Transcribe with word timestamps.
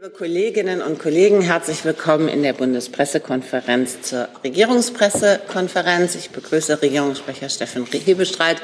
Liebe 0.00 0.14
Kolleginnen 0.14 0.80
und 0.80 0.98
Kollegen, 0.98 1.42
herzlich 1.42 1.84
willkommen 1.84 2.28
in 2.28 2.42
der 2.42 2.54
Bundespressekonferenz 2.54 4.00
zur 4.00 4.28
Regierungspressekonferenz. 4.42 6.14
Ich 6.14 6.30
begrüße 6.30 6.80
Regierungssprecher 6.80 7.50
Steffen 7.50 7.84
Hebestreit. 7.84 8.62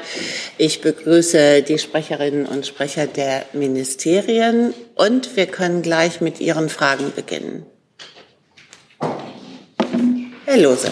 Ich 0.57 0.81
begrüße 0.81 1.61
die 1.61 1.77
Sprecherinnen 1.77 2.47
und 2.47 2.65
Sprecher 2.65 3.05
der 3.05 3.45
Ministerien 3.53 4.73
und 4.95 5.35
wir 5.35 5.45
können 5.45 5.83
gleich 5.83 6.21
mit 6.21 6.39
Ihren 6.39 6.69
Fragen 6.69 7.13
beginnen. 7.15 7.67
Herr 10.45 10.57
Lose. 10.57 10.91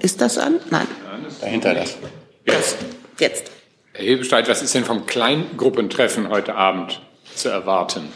Ist 0.00 0.20
das 0.20 0.36
an? 0.36 0.58
Nein. 0.70 0.88
Dahinter 1.40 1.74
das. 1.74 1.96
das 2.44 2.74
jetzt. 3.20 3.57
Herr 3.98 4.06
Hebestreit, 4.06 4.48
was 4.48 4.62
ist 4.62 4.76
denn 4.76 4.84
vom 4.84 5.06
Kleingruppentreffen 5.06 6.28
heute 6.28 6.54
Abend 6.54 7.00
zu 7.34 7.48
erwarten? 7.48 8.12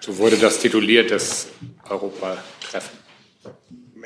So 0.00 0.16
wurde 0.16 0.38
das 0.38 0.60
tituliert, 0.60 1.10
das 1.10 1.48
Europatreffen. 1.90 2.96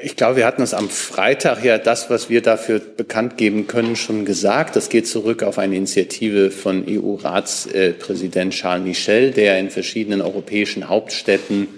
Ich 0.02 0.16
glaube, 0.16 0.38
wir 0.38 0.44
hatten 0.44 0.62
es 0.62 0.74
am 0.74 0.90
Freitag 0.90 1.62
ja 1.62 1.78
das, 1.78 2.10
was 2.10 2.30
wir 2.30 2.42
dafür 2.42 2.80
bekannt 2.80 3.36
geben 3.36 3.68
können, 3.68 3.94
schon 3.94 4.24
gesagt. 4.24 4.74
Das 4.74 4.88
geht 4.88 5.06
zurück 5.06 5.44
auf 5.44 5.58
eine 5.58 5.76
Initiative 5.76 6.50
von 6.50 6.84
EU-Ratspräsident 6.88 8.52
Charles 8.52 8.84
Michel, 8.84 9.30
der 9.30 9.60
in 9.60 9.70
verschiedenen 9.70 10.20
europäischen 10.20 10.88
Hauptstädten 10.88 11.68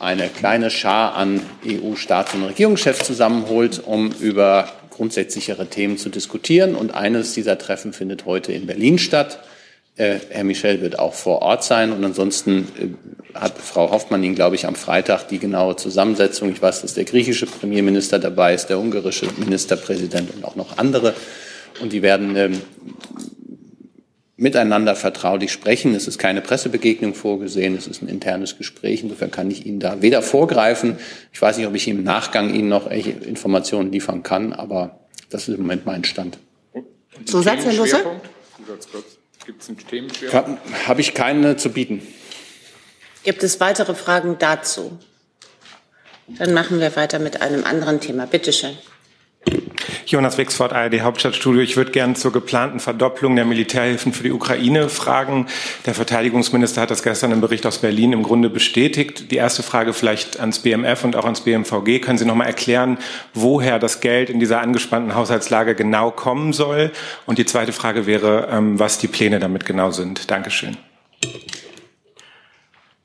eine 0.00 0.28
kleine 0.28 0.70
Schar 0.70 1.14
an 1.14 1.42
EU-Staats- 1.66 2.32
und 2.32 2.44
Regierungschefs 2.44 3.06
zusammenholt, 3.06 3.82
um 3.84 4.12
über 4.12 4.72
grundsätzlichere 4.94 5.66
Themen 5.66 5.98
zu 5.98 6.08
diskutieren. 6.08 6.74
Und 6.74 6.94
eines 6.94 7.34
dieser 7.34 7.58
Treffen 7.58 7.92
findet 7.92 8.24
heute 8.24 8.52
in 8.52 8.66
Berlin 8.66 8.98
statt. 8.98 9.40
Äh, 9.96 10.16
Herr 10.30 10.44
Michel 10.44 10.80
wird 10.80 10.98
auch 10.98 11.14
vor 11.14 11.42
Ort 11.42 11.64
sein. 11.64 11.92
Und 11.92 12.04
ansonsten 12.04 12.68
äh, 12.78 13.38
hat 13.38 13.58
Frau 13.58 13.90
Hoffmann 13.90 14.22
Ihnen, 14.22 14.34
glaube 14.34 14.56
ich, 14.56 14.66
am 14.66 14.74
Freitag 14.74 15.28
die 15.28 15.38
genaue 15.38 15.76
Zusammensetzung. 15.76 16.50
Ich 16.50 16.62
weiß, 16.62 16.82
dass 16.82 16.94
der 16.94 17.04
griechische 17.04 17.46
Premierminister 17.46 18.18
dabei 18.18 18.54
ist, 18.54 18.66
der 18.66 18.78
ungarische 18.78 19.26
Ministerpräsident 19.36 20.34
und 20.34 20.44
auch 20.44 20.56
noch 20.56 20.78
andere. 20.78 21.14
Und 21.80 21.92
die 21.92 22.02
werden 22.02 22.36
ähm, 22.36 22.60
miteinander 24.36 24.96
vertraulich 24.96 25.52
sprechen. 25.52 25.94
Es 25.94 26.08
ist 26.08 26.18
keine 26.18 26.40
Pressebegegnung 26.40 27.14
vorgesehen, 27.14 27.76
es 27.76 27.86
ist 27.86 28.02
ein 28.02 28.08
internes 28.08 28.58
Gespräch. 28.58 29.02
Insofern 29.02 29.30
kann 29.30 29.50
ich 29.50 29.64
Ihnen 29.64 29.80
da 29.80 30.02
weder 30.02 30.22
vorgreifen. 30.22 30.98
Ich 31.32 31.40
weiß 31.40 31.56
nicht, 31.56 31.66
ob 31.66 31.74
ich 31.74 31.86
im 31.86 32.02
Nachgang 32.02 32.52
Ihnen 32.52 32.68
noch 32.68 32.90
Informationen 32.90 33.92
liefern 33.92 34.22
kann, 34.22 34.52
aber 34.52 34.98
das 35.30 35.48
ist 35.48 35.54
im 35.54 35.62
Moment 35.62 35.86
mein 35.86 36.04
Stand. 36.04 36.38
Zusatz, 37.26 37.64
Herr 37.64 37.74
Lusse? 37.74 38.04
Gibt 39.46 39.62
es 39.62 39.68
einen 39.68 39.78
Themenschwerpunkt? 39.78 40.60
Habe 40.88 41.00
ich 41.00 41.14
keine 41.14 41.56
zu 41.56 41.70
bieten. 41.70 42.02
Gibt 43.22 43.42
es 43.42 43.60
weitere 43.60 43.94
Fragen 43.94 44.36
dazu? 44.38 44.98
Dann 46.38 46.54
machen 46.54 46.80
wir 46.80 46.96
weiter 46.96 47.18
mit 47.18 47.42
einem 47.42 47.64
anderen 47.64 48.00
Thema. 48.00 48.26
Bitte 48.26 48.52
schön. 48.52 48.76
Jonas 50.06 50.38
Wixford, 50.38 50.72
ARD 50.72 51.00
Hauptstadtstudio. 51.00 51.60
Ich 51.60 51.76
würde 51.76 51.90
gerne 51.90 52.14
zur 52.14 52.32
geplanten 52.32 52.80
Verdopplung 52.80 53.36
der 53.36 53.44
Militärhilfen 53.44 54.12
für 54.12 54.22
die 54.22 54.32
Ukraine 54.32 54.88
fragen. 54.88 55.46
Der 55.86 55.94
Verteidigungsminister 55.94 56.82
hat 56.82 56.90
das 56.90 57.02
gestern 57.02 57.32
im 57.32 57.40
Bericht 57.40 57.66
aus 57.66 57.78
Berlin 57.78 58.12
im 58.12 58.22
Grunde 58.22 58.50
bestätigt. 58.50 59.30
Die 59.30 59.36
erste 59.36 59.62
Frage 59.62 59.92
vielleicht 59.92 60.40
ans 60.40 60.60
BMF 60.60 61.04
und 61.04 61.16
auch 61.16 61.24
ans 61.24 61.40
BMVG. 61.40 62.00
Können 62.00 62.18
Sie 62.18 62.26
noch 62.26 62.34
mal 62.34 62.44
erklären, 62.44 62.98
woher 63.32 63.78
das 63.78 64.00
Geld 64.00 64.30
in 64.30 64.40
dieser 64.40 64.60
angespannten 64.60 65.14
Haushaltslage 65.14 65.74
genau 65.74 66.10
kommen 66.10 66.52
soll? 66.52 66.90
Und 67.26 67.38
die 67.38 67.46
zweite 67.46 67.72
Frage 67.72 68.06
wäre, 68.06 68.48
ähm, 68.50 68.78
was 68.78 68.98
die 68.98 69.08
Pläne 69.08 69.38
damit 69.38 69.64
genau 69.64 69.90
sind. 69.90 70.30
Dankeschön. 70.30 70.76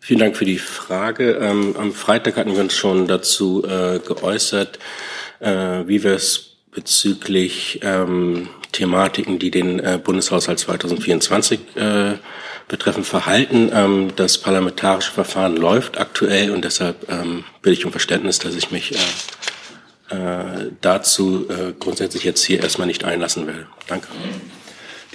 Vielen 0.09 0.21
Dank 0.21 0.37
für 0.37 0.45
die 0.45 0.57
Frage. 0.57 1.33
Ähm, 1.33 1.75
am 1.77 1.93
Freitag 1.93 2.37
hatten 2.37 2.53
wir 2.53 2.61
uns 2.61 2.75
schon 2.75 3.07
dazu 3.07 3.63
äh, 3.63 3.99
geäußert, 3.99 4.79
äh, 5.39 5.87
wie 5.87 6.03
wir 6.03 6.13
es 6.13 6.55
bezüglich 6.71 7.79
ähm, 7.83 8.49
Thematiken, 8.71 9.39
die 9.39 9.51
den 9.51 9.79
äh, 9.79 9.99
Bundeshaushalt 10.03 10.59
2024 10.59 11.59
äh, 11.75 12.13
betreffen, 12.67 13.03
verhalten. 13.03 13.71
Ähm, 13.73 14.11
das 14.15 14.37
parlamentarische 14.37 15.11
Verfahren 15.11 15.57
läuft 15.57 15.99
aktuell 15.99 16.51
und 16.51 16.63
deshalb 16.63 17.09
ähm, 17.09 17.43
bitte 17.61 17.73
ich 17.73 17.85
um 17.85 17.91
Verständnis, 17.91 18.39
dass 18.39 18.55
ich 18.55 18.71
mich 18.71 18.93
äh, 18.93 20.15
äh, 20.15 20.71
dazu 20.81 21.47
äh, 21.49 21.73
grundsätzlich 21.79 22.23
jetzt 22.23 22.43
hier 22.43 22.61
erstmal 22.61 22.87
nicht 22.87 23.03
einlassen 23.03 23.47
will. 23.47 23.65
Danke. 23.87 24.07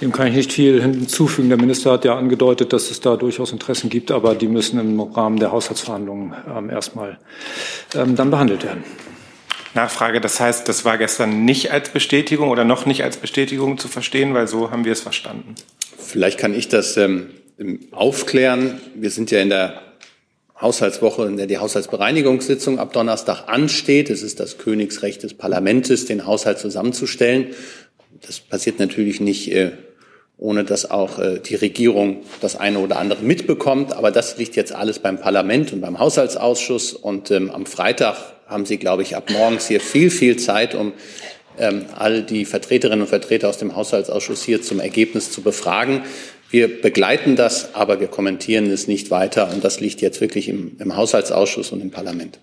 Dem 0.01 0.11
kann 0.11 0.27
ich 0.27 0.35
nicht 0.35 0.51
viel 0.51 0.81
hinzufügen. 0.81 1.47
Der 1.47 1.57
Minister 1.57 1.93
hat 1.93 2.03
ja 2.03 2.17
angedeutet, 2.17 2.73
dass 2.73 2.91
es 2.91 2.99
da 2.99 3.15
durchaus 3.15 3.53
Interessen 3.53 3.89
gibt, 3.89 4.11
aber 4.11 4.35
die 4.35 4.49
müssen 4.49 4.77
im 4.77 4.99
Rahmen 4.99 5.39
der 5.39 5.53
Haushaltsverhandlungen 5.53 6.33
ähm, 6.53 6.69
erstmal 6.69 7.17
ähm, 7.93 8.17
dann 8.17 8.29
behandelt 8.29 8.65
werden. 8.65 8.83
Nachfrage, 9.75 10.21
das 10.21 10.39
heißt, 10.39 10.67
das 10.67 10.85
war 10.85 10.97
gestern 10.97 11.45
nicht 11.45 11.71
als 11.71 11.89
Bestätigung 11.89 12.49
oder 12.49 12.63
noch 12.63 12.85
nicht 12.85 13.03
als 13.03 13.17
Bestätigung 13.17 13.77
zu 13.77 13.87
verstehen, 13.87 14.33
weil 14.33 14.47
so 14.47 14.71
haben 14.71 14.85
wir 14.85 14.93
es 14.93 15.01
verstanden. 15.01 15.55
Vielleicht 15.97 16.39
kann 16.39 16.53
ich 16.53 16.67
das 16.67 16.97
ähm, 16.97 17.29
aufklären. 17.91 18.79
Wir 18.95 19.09
sind 19.09 19.31
ja 19.31 19.39
in 19.41 19.49
der 19.49 19.81
Haushaltswoche, 20.59 21.25
in 21.25 21.37
der 21.37 21.47
die 21.47 21.57
Haushaltsbereinigungssitzung 21.57 22.79
ab 22.79 22.93
Donnerstag 22.93 23.47
ansteht. 23.47 24.09
Es 24.09 24.21
ist 24.21 24.39
das 24.39 24.57
Königsrecht 24.57 25.23
des 25.23 25.33
Parlaments, 25.33 26.05
den 26.05 26.25
Haushalt 26.25 26.59
zusammenzustellen. 26.59 27.47
Das 28.25 28.39
passiert 28.39 28.79
natürlich 28.79 29.19
nicht, 29.19 29.51
äh, 29.51 29.71
ohne 30.37 30.63
dass 30.63 30.89
auch 30.89 31.19
äh, 31.19 31.39
die 31.39 31.55
Regierung 31.55 32.23
das 32.39 32.55
eine 32.55 32.79
oder 32.79 32.97
andere 32.97 33.23
mitbekommt. 33.23 33.93
Aber 33.93 34.11
das 34.11 34.37
liegt 34.37 34.55
jetzt 34.55 34.73
alles 34.73 34.99
beim 34.99 35.19
Parlament 35.19 35.73
und 35.73 35.81
beim 35.81 35.99
Haushaltsausschuss. 35.99 36.93
Und 36.93 37.31
ähm, 37.31 37.51
am 37.51 37.65
Freitag 37.65 38.34
haben 38.47 38.65
Sie, 38.65 38.77
glaube 38.77 39.03
ich, 39.03 39.15
ab 39.15 39.29
morgens 39.31 39.67
hier 39.67 39.79
viel, 39.79 40.09
viel 40.09 40.37
Zeit, 40.37 40.75
um 40.75 40.93
ähm, 41.57 41.85
all 41.95 42.21
die 42.23 42.45
Vertreterinnen 42.45 43.01
und 43.01 43.07
Vertreter 43.07 43.49
aus 43.49 43.57
dem 43.57 43.75
Haushaltsausschuss 43.75 44.43
hier 44.43 44.61
zum 44.61 44.79
Ergebnis 44.79 45.31
zu 45.31 45.41
befragen. 45.41 46.03
Wir 46.49 46.81
begleiten 46.81 47.35
das, 47.35 47.73
aber 47.73 47.99
wir 47.99 48.07
kommentieren 48.07 48.69
es 48.69 48.87
nicht 48.87 49.11
weiter. 49.11 49.51
Und 49.51 49.63
das 49.63 49.79
liegt 49.79 50.01
jetzt 50.01 50.21
wirklich 50.21 50.47
im, 50.47 50.77
im 50.79 50.95
Haushaltsausschuss 50.95 51.71
und 51.71 51.81
im 51.81 51.91
Parlament. 51.91 52.39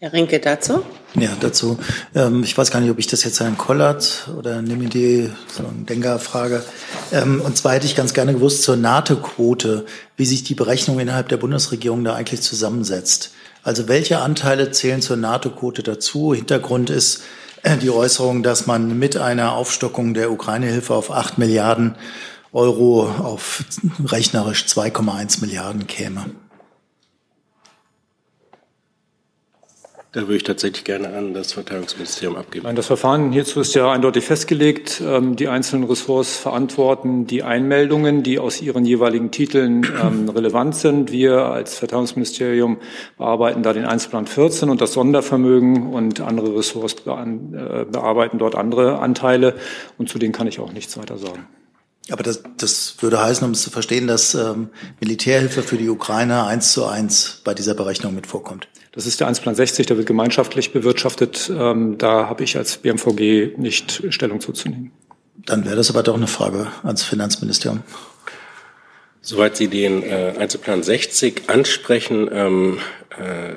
Herr 0.00 0.12
Rinke 0.12 0.38
dazu? 0.38 0.84
Ja, 1.18 1.30
dazu. 1.40 1.76
Ähm, 2.14 2.44
ich 2.44 2.56
weiß 2.56 2.70
gar 2.70 2.80
nicht, 2.80 2.90
ob 2.90 3.00
ich 3.00 3.08
das 3.08 3.24
jetzt 3.24 3.40
Herrn 3.40 3.58
Kollert 3.58 4.28
oder 4.38 4.62
nehme 4.62 4.86
die 4.86 5.28
so 5.48 5.66
eine 5.66 5.84
Denkerfrage. 5.86 6.62
Ähm, 7.10 7.40
und 7.40 7.56
zwar 7.56 7.72
hätte 7.72 7.86
ich 7.86 7.96
ganz 7.96 8.14
gerne 8.14 8.32
gewusst 8.32 8.62
zur 8.62 8.76
NATO-Quote, 8.76 9.86
wie 10.16 10.24
sich 10.24 10.44
die 10.44 10.54
Berechnung 10.54 11.00
innerhalb 11.00 11.28
der 11.28 11.38
Bundesregierung 11.38 12.04
da 12.04 12.14
eigentlich 12.14 12.42
zusammensetzt. 12.42 13.32
Also 13.62 13.88
welche 13.88 14.20
Anteile 14.20 14.70
zählen 14.70 15.02
zur 15.02 15.16
NATO-Quote 15.16 15.82
dazu? 15.82 16.34
Hintergrund 16.34 16.90
ist 16.90 17.22
äh, 17.62 17.76
die 17.76 17.90
Äußerung, 17.90 18.42
dass 18.42 18.66
man 18.66 18.98
mit 18.98 19.16
einer 19.16 19.52
Aufstockung 19.52 20.14
der 20.14 20.30
Ukraine-Hilfe 20.30 20.94
auf 20.94 21.10
8 21.10 21.38
Milliarden 21.38 21.96
Euro 22.52 23.08
auf 23.08 23.64
rechnerisch 24.04 24.64
2,1 24.64 25.40
Milliarden 25.40 25.86
käme. 25.86 26.26
Da 30.18 30.24
würde 30.24 30.38
ich 30.38 30.42
tatsächlich 30.42 30.82
gerne 30.82 31.16
an 31.16 31.32
das 31.32 31.52
Verteidigungsministerium 31.52 32.34
abgeben. 32.34 32.64
Nein, 32.64 32.74
das 32.74 32.86
Verfahren 32.86 33.30
hierzu 33.30 33.60
ist 33.60 33.76
ja 33.76 33.92
eindeutig 33.92 34.24
festgelegt. 34.24 35.00
Ähm, 35.00 35.36
die 35.36 35.46
einzelnen 35.46 35.84
Ressorts 35.84 36.38
verantworten 36.38 37.28
die 37.28 37.44
Einmeldungen, 37.44 38.24
die 38.24 38.40
aus 38.40 38.60
ihren 38.60 38.84
jeweiligen 38.84 39.30
Titeln 39.30 39.86
ähm, 40.02 40.28
relevant 40.34 40.74
sind. 40.74 41.12
Wir 41.12 41.44
als 41.44 41.78
Verteidigungsministerium 41.78 42.78
bearbeiten 43.16 43.62
da 43.62 43.72
den 43.72 43.84
Einzelplan 43.84 44.26
14 44.26 44.70
und 44.70 44.80
das 44.80 44.92
Sondervermögen 44.94 45.92
und 45.92 46.20
andere 46.20 46.56
Ressorts 46.56 46.94
äh, 46.94 47.84
bearbeiten 47.84 48.38
dort 48.38 48.56
andere 48.56 48.98
Anteile. 48.98 49.54
Und 49.98 50.08
zu 50.08 50.18
denen 50.18 50.32
kann 50.32 50.48
ich 50.48 50.58
auch 50.58 50.72
nichts 50.72 50.98
weiter 50.98 51.16
sagen. 51.16 51.46
Aber 52.10 52.24
das, 52.24 52.42
das 52.56 52.96
würde 52.98 53.22
heißen, 53.22 53.46
um 53.46 53.52
es 53.52 53.62
zu 53.62 53.70
verstehen, 53.70 54.08
dass 54.08 54.34
ähm, 54.34 54.70
Militärhilfe 54.98 55.62
für 55.62 55.76
die 55.76 55.88
Ukraine 55.88 56.44
eins 56.44 56.72
zu 56.72 56.86
eins 56.86 57.40
bei 57.44 57.54
dieser 57.54 57.74
Berechnung 57.74 58.16
mit 58.16 58.26
vorkommt. 58.26 58.66
Das 58.92 59.06
ist 59.06 59.20
der 59.20 59.26
Einzelplan 59.26 59.54
60, 59.54 59.86
der 59.86 59.96
wird 59.96 60.06
gemeinschaftlich 60.06 60.72
bewirtschaftet. 60.72 61.50
Ähm, 61.54 61.98
da 61.98 62.28
habe 62.28 62.44
ich 62.44 62.56
als 62.56 62.78
BMVG 62.78 63.58
nicht 63.58 64.02
Stellung 64.10 64.40
zuzunehmen. 64.40 64.92
Dann 65.36 65.64
wäre 65.64 65.76
das 65.76 65.90
aber 65.90 66.02
doch 66.02 66.16
eine 66.16 66.26
Frage 66.26 66.68
ans 66.82 67.04
Finanzministerium. 67.04 67.82
Soweit 69.20 69.56
Sie 69.56 69.68
den 69.68 70.02
äh, 70.02 70.34
Einzelplan 70.38 70.82
60 70.82 71.48
ansprechen, 71.48 72.28
ähm, 72.32 72.78
äh, 73.18 73.52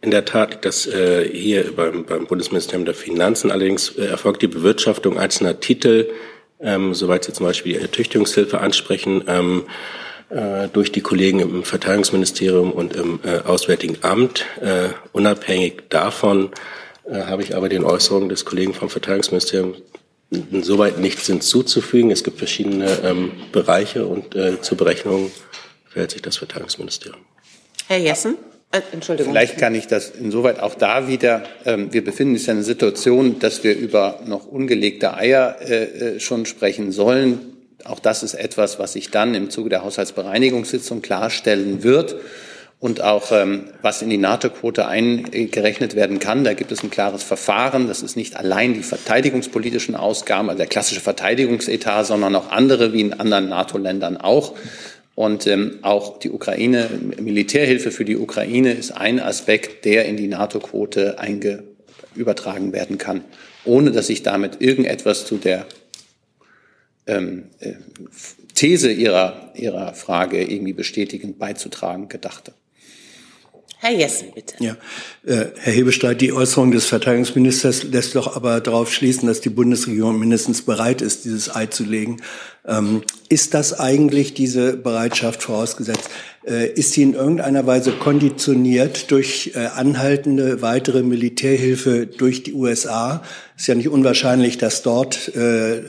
in 0.00 0.12
der 0.12 0.24
Tat 0.24 0.64
das 0.64 0.86
äh, 0.86 1.28
hier 1.28 1.74
beim, 1.74 2.04
beim 2.04 2.26
Bundesministerium 2.26 2.84
der 2.84 2.94
Finanzen. 2.94 3.50
Allerdings 3.50 3.90
äh, 3.90 4.06
erfolgt 4.06 4.42
die 4.42 4.46
Bewirtschaftung 4.46 5.18
einzelner 5.18 5.58
Titel 5.58 6.08
ähm, 6.60 6.94
soweit 6.94 7.24
Sie 7.24 7.32
zum 7.32 7.46
Beispiel 7.46 7.74
die 7.74 7.78
Ertüchtigungshilfe 7.78 8.60
ansprechen, 8.60 9.22
ähm, 9.26 9.64
äh, 10.30 10.68
durch 10.72 10.92
die 10.92 11.00
Kollegen 11.00 11.40
im 11.40 11.64
Verteidigungsministerium 11.64 12.72
und 12.72 12.94
im 12.94 13.20
äh, 13.24 13.38
Auswärtigen 13.38 13.98
Amt. 14.02 14.44
Äh, 14.60 14.90
unabhängig 15.12 15.88
davon 15.88 16.50
äh, 17.04 17.22
habe 17.22 17.42
ich 17.42 17.56
aber 17.56 17.68
den 17.68 17.84
Äußerungen 17.84 18.28
des 18.28 18.44
Kollegen 18.44 18.74
vom 18.74 18.90
Verteidigungsministerium 18.90 19.74
insoweit 20.30 20.98
nichts 20.98 21.26
hinzuzufügen. 21.26 22.10
Es 22.10 22.22
gibt 22.24 22.38
verschiedene 22.38 22.98
ähm, 23.02 23.32
Bereiche 23.52 24.06
und 24.06 24.34
äh, 24.34 24.60
zur 24.60 24.76
Berechnung 24.76 25.30
verhält 25.88 26.10
sich 26.10 26.22
das 26.22 26.36
Verteidigungsministerium. 26.36 27.22
Herr 27.86 27.98
Jessen? 27.98 28.36
Entschuldigung. 28.92 29.32
Vielleicht 29.32 29.56
kann 29.56 29.74
ich 29.74 29.86
das 29.86 30.10
insoweit 30.10 30.60
auch 30.60 30.74
da 30.74 31.08
wieder. 31.08 31.44
Ähm, 31.64 31.90
wir 31.90 32.04
befinden 32.04 32.34
uns 32.34 32.44
in 32.44 32.56
einer 32.56 32.62
Situation, 32.62 33.38
dass 33.38 33.64
wir 33.64 33.74
über 33.74 34.20
noch 34.26 34.46
ungelegte 34.46 35.14
Eier 35.14 35.56
äh, 35.62 36.20
schon 36.20 36.44
sprechen 36.44 36.92
sollen. 36.92 37.57
Auch 37.84 38.00
das 38.00 38.22
ist 38.22 38.34
etwas, 38.34 38.78
was 38.78 38.94
sich 38.94 39.10
dann 39.10 39.34
im 39.34 39.50
Zuge 39.50 39.70
der 39.70 39.84
Haushaltsbereinigungssitzung 39.84 41.00
klarstellen 41.02 41.82
wird 41.82 42.16
und 42.80 43.00
auch 43.02 43.32
ähm, 43.32 43.64
was 43.82 44.02
in 44.02 44.10
die 44.10 44.18
NATO-Quote 44.18 44.86
eingerechnet 44.86 45.96
werden 45.96 46.18
kann. 46.18 46.44
Da 46.44 46.54
gibt 46.54 46.70
es 46.70 46.82
ein 46.82 46.90
klares 46.90 47.22
Verfahren. 47.22 47.88
Das 47.88 48.02
ist 48.02 48.16
nicht 48.16 48.36
allein 48.36 48.74
die 48.74 48.82
verteidigungspolitischen 48.82 49.96
Ausgaben, 49.96 50.48
also 50.48 50.58
der 50.58 50.68
klassische 50.68 51.00
Verteidigungsetat, 51.00 52.06
sondern 52.06 52.34
auch 52.36 52.50
andere 52.50 52.92
wie 52.92 53.00
in 53.00 53.14
anderen 53.14 53.48
NATO-Ländern 53.48 54.16
auch. 54.16 54.54
Und 55.16 55.48
ähm, 55.48 55.80
auch 55.82 56.20
die 56.20 56.30
Ukraine, 56.30 56.88
Militärhilfe 57.18 57.90
für 57.90 58.04
die 58.04 58.16
Ukraine 58.16 58.72
ist 58.72 58.92
ein 58.92 59.18
Aspekt, 59.18 59.84
der 59.84 60.04
in 60.04 60.16
die 60.16 60.28
NATO-Quote 60.28 61.16
übertragen 62.14 62.72
werden 62.72 62.98
kann, 62.98 63.24
ohne 63.64 63.90
dass 63.90 64.10
ich 64.10 64.22
damit 64.22 64.60
irgendetwas 64.60 65.26
zu 65.26 65.36
der 65.36 65.66
ähm, 67.08 67.44
äh, 67.58 67.72
These 68.54 68.92
ihrer, 68.92 69.52
ihrer 69.54 69.94
Frage 69.94 70.42
irgendwie 70.42 70.72
bestätigend 70.72 71.38
beizutragen 71.38 72.08
gedachte. 72.08 72.52
Herr 73.80 73.92
Jessen, 73.92 74.32
bitte. 74.34 74.56
Ja, 74.58 74.76
äh, 75.24 75.46
Herr 75.56 75.72
Hebestreit, 75.72 76.20
die 76.20 76.32
Äußerung 76.32 76.72
des 76.72 76.86
Verteidigungsministers 76.86 77.84
lässt 77.84 78.16
doch 78.16 78.34
aber 78.34 78.60
darauf 78.60 78.92
schließen, 78.92 79.28
dass 79.28 79.40
die 79.40 79.50
Bundesregierung 79.50 80.18
mindestens 80.18 80.62
bereit 80.62 81.00
ist, 81.00 81.24
dieses 81.24 81.54
Ei 81.54 81.66
zu 81.66 81.84
legen. 81.84 82.16
Ähm, 82.66 83.02
ist 83.28 83.54
das 83.54 83.78
eigentlich 83.78 84.34
diese 84.34 84.76
Bereitschaft 84.76 85.44
vorausgesetzt? 85.44 86.10
Äh, 86.44 86.72
ist 86.72 86.94
sie 86.94 87.02
in 87.02 87.14
irgendeiner 87.14 87.66
Weise 87.68 87.92
konditioniert 87.92 89.12
durch 89.12 89.52
äh, 89.54 89.66
anhaltende 89.66 90.60
weitere 90.60 91.04
Militärhilfe 91.04 92.06
durch 92.06 92.42
die 92.42 92.54
USA? 92.54 93.22
Ist 93.56 93.68
ja 93.68 93.76
nicht 93.76 93.90
unwahrscheinlich, 93.90 94.58
dass 94.58 94.82
dort 94.82 95.36
äh, 95.36 95.82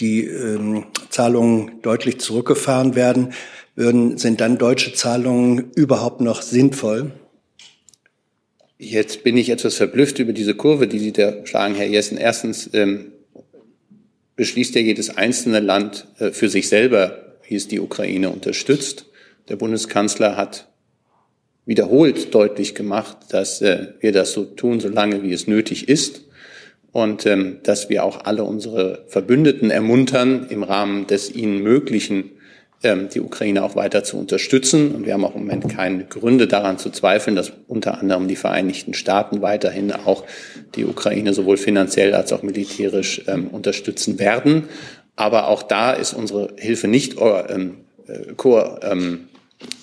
die 0.00 0.24
ähm, 0.24 0.86
Zahlungen 1.10 1.80
deutlich 1.82 2.20
zurückgefahren 2.20 2.94
werden. 2.94 3.32
Würden, 3.74 4.18
sind 4.18 4.40
dann 4.40 4.58
deutsche 4.58 4.94
Zahlungen 4.94 5.70
überhaupt 5.74 6.20
noch 6.20 6.42
sinnvoll? 6.42 7.12
Jetzt 8.78 9.24
bin 9.24 9.36
ich 9.36 9.50
etwas 9.50 9.76
verblüfft 9.76 10.18
über 10.18 10.32
diese 10.32 10.54
Kurve, 10.54 10.86
die 10.86 10.98
Sie 10.98 11.12
da 11.12 11.46
schlagen, 11.46 11.74
Herr 11.74 11.86
Jessen. 11.86 12.18
Erstens 12.18 12.70
ähm, 12.74 13.12
beschließt 14.36 14.74
ja 14.74 14.82
jedes 14.82 15.16
einzelne 15.16 15.60
Land 15.60 16.06
äh, 16.18 16.30
für 16.30 16.48
sich 16.48 16.68
selber, 16.68 17.36
wie 17.48 17.54
es 17.54 17.68
die 17.68 17.80
Ukraine 17.80 18.30
unterstützt. 18.30 19.06
Der 19.48 19.56
Bundeskanzler 19.56 20.36
hat 20.36 20.68
wiederholt 21.64 22.34
deutlich 22.34 22.74
gemacht, 22.74 23.16
dass 23.30 23.62
äh, 23.62 23.94
wir 24.00 24.12
das 24.12 24.32
so 24.32 24.44
tun, 24.44 24.80
solange 24.80 25.22
wie 25.22 25.32
es 25.32 25.46
nötig 25.46 25.88
ist 25.88 26.25
und 26.96 27.26
ähm, 27.26 27.58
dass 27.62 27.90
wir 27.90 28.04
auch 28.04 28.24
alle 28.24 28.42
unsere 28.44 29.04
Verbündeten 29.06 29.70
ermuntern, 29.70 30.46
im 30.48 30.62
Rahmen 30.62 31.06
des 31.06 31.30
ihnen 31.30 31.62
Möglichen 31.62 32.30
ähm, 32.82 33.10
die 33.12 33.20
Ukraine 33.20 33.64
auch 33.64 33.76
weiter 33.76 34.02
zu 34.02 34.16
unterstützen. 34.16 34.94
Und 34.94 35.04
wir 35.04 35.12
haben 35.12 35.26
auch 35.26 35.34
im 35.34 35.42
Moment 35.42 35.68
keine 35.68 36.06
Gründe 36.06 36.46
daran 36.46 36.78
zu 36.78 36.88
zweifeln, 36.88 37.36
dass 37.36 37.52
unter 37.68 37.98
anderem 38.00 38.28
die 38.28 38.36
Vereinigten 38.36 38.94
Staaten 38.94 39.42
weiterhin 39.42 39.92
auch 39.92 40.24
die 40.74 40.86
Ukraine 40.86 41.34
sowohl 41.34 41.58
finanziell 41.58 42.14
als 42.14 42.32
auch 42.32 42.42
militärisch 42.42 43.20
ähm, 43.26 43.48
unterstützen 43.48 44.18
werden. 44.18 44.70
Aber 45.16 45.48
auch 45.48 45.62
da 45.64 45.92
ist 45.92 46.14
unsere 46.14 46.54
Hilfe 46.56 46.88
nicht 46.88 47.18
ähm, 47.20 47.74
äh, 48.08 48.32
ähm, 48.90 49.28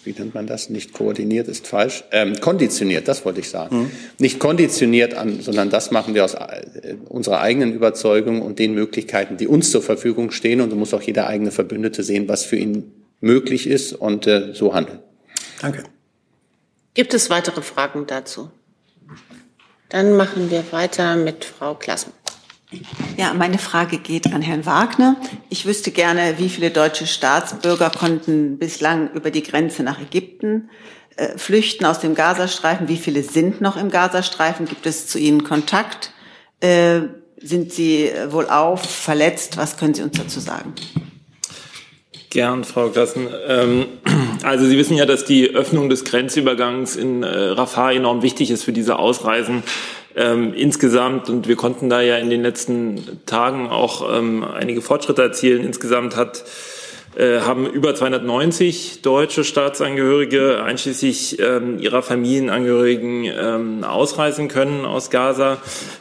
wie 0.03 0.11
nennt 0.11 0.33
man 0.33 0.47
das? 0.47 0.69
Nicht 0.69 0.93
koordiniert 0.93 1.47
ist 1.47 1.67
falsch. 1.67 2.03
Ähm, 2.11 2.39
konditioniert, 2.39 3.07
das 3.07 3.25
wollte 3.25 3.39
ich 3.39 3.49
sagen. 3.49 3.83
Mhm. 3.83 3.91
Nicht 4.19 4.39
konditioniert 4.39 5.13
an, 5.13 5.41
sondern 5.41 5.69
das 5.69 5.91
machen 5.91 6.13
wir 6.15 6.25
aus 6.25 6.33
äh, 6.33 6.95
unserer 7.09 7.41
eigenen 7.41 7.73
Überzeugung 7.73 8.41
und 8.41 8.59
den 8.59 8.73
Möglichkeiten, 8.73 9.37
die 9.37 9.47
uns 9.47 9.71
zur 9.71 9.81
Verfügung 9.81 10.31
stehen. 10.31 10.61
Und 10.61 10.69
so 10.69 10.75
muss 10.75 10.93
auch 10.93 11.01
jeder 11.01 11.27
eigene 11.27 11.51
Verbündete 11.51 12.03
sehen, 12.03 12.27
was 12.27 12.43
für 12.43 12.57
ihn 12.57 12.91
möglich 13.21 13.67
ist 13.67 13.93
und 13.93 14.27
äh, 14.27 14.53
so 14.53 14.73
handeln. 14.73 14.99
Danke. 15.61 15.83
Gibt 16.93 17.13
es 17.13 17.29
weitere 17.29 17.61
Fragen 17.61 18.05
dazu? 18.05 18.51
Dann 19.89 20.17
machen 20.17 20.51
wir 20.51 20.63
weiter 20.71 21.15
mit 21.15 21.45
Frau 21.45 21.75
Klassen. 21.75 22.11
Ja, 23.17 23.33
meine 23.33 23.57
Frage 23.57 23.97
geht 23.97 24.33
an 24.33 24.41
Herrn 24.41 24.65
Wagner. 24.65 25.15
Ich 25.49 25.65
wüsste 25.65 25.91
gerne, 25.91 26.35
wie 26.37 26.49
viele 26.49 26.71
deutsche 26.71 27.07
Staatsbürger 27.07 27.89
konnten 27.89 28.57
bislang 28.57 29.11
über 29.13 29.31
die 29.31 29.43
Grenze 29.43 29.83
nach 29.83 29.99
Ägypten 29.99 30.69
äh, 31.15 31.37
flüchten 31.37 31.85
aus 31.85 31.99
dem 31.99 32.15
Gazastreifen? 32.15 32.87
Wie 32.87 32.97
viele 32.97 33.21
sind 33.21 33.61
noch 33.61 33.77
im 33.77 33.91
Gazastreifen? 33.91 34.65
Gibt 34.65 34.85
es 34.85 35.07
zu 35.07 35.19
ihnen 35.19 35.43
Kontakt? 35.43 36.11
Äh, 36.59 37.01
sind 37.37 37.71
sie 37.71 38.09
wohl 38.29 38.47
auf, 38.47 38.81
verletzt? 38.81 39.57
Was 39.57 39.77
können 39.77 39.93
Sie 39.93 40.01
uns 40.01 40.17
dazu 40.17 40.39
sagen? 40.39 40.73
Gern, 42.29 42.63
Frau 42.63 42.89
Klassen. 42.89 43.27
Ähm, 43.47 43.85
also 44.43 44.65
Sie 44.65 44.77
wissen 44.77 44.97
ja, 44.97 45.05
dass 45.05 45.23
die 45.25 45.51
Öffnung 45.51 45.89
des 45.89 46.03
Grenzübergangs 46.03 46.95
in 46.95 47.21
äh, 47.21 47.27
Rafah 47.27 47.91
enorm 47.91 48.23
wichtig 48.23 48.49
ist 48.49 48.63
für 48.63 48.73
diese 48.73 48.97
Ausreisen 48.97 49.61
ähm, 50.15 50.53
insgesamt, 50.53 51.29
und 51.29 51.47
wir 51.47 51.55
konnten 51.55 51.89
da 51.89 52.01
ja 52.01 52.17
in 52.17 52.29
den 52.29 52.41
letzten 52.41 53.21
Tagen 53.25 53.67
auch 53.67 54.17
ähm, 54.17 54.43
einige 54.43 54.81
Fortschritte 54.81 55.21
erzielen, 55.21 55.63
insgesamt 55.63 56.15
hat 56.15 56.43
äh, 57.15 57.41
haben 57.41 57.67
über 57.67 57.93
290 57.93 59.03
deutsche 59.03 59.43
Staatsangehörige 59.43 60.63
einschließlich 60.63 61.37
ähm, 61.39 61.77
ihrer 61.77 62.01
Familienangehörigen 62.01 63.25
ähm, 63.25 63.83
ausreisen 63.83 64.47
können 64.47 64.83
aus 64.83 65.11
Gaza. 65.11 65.57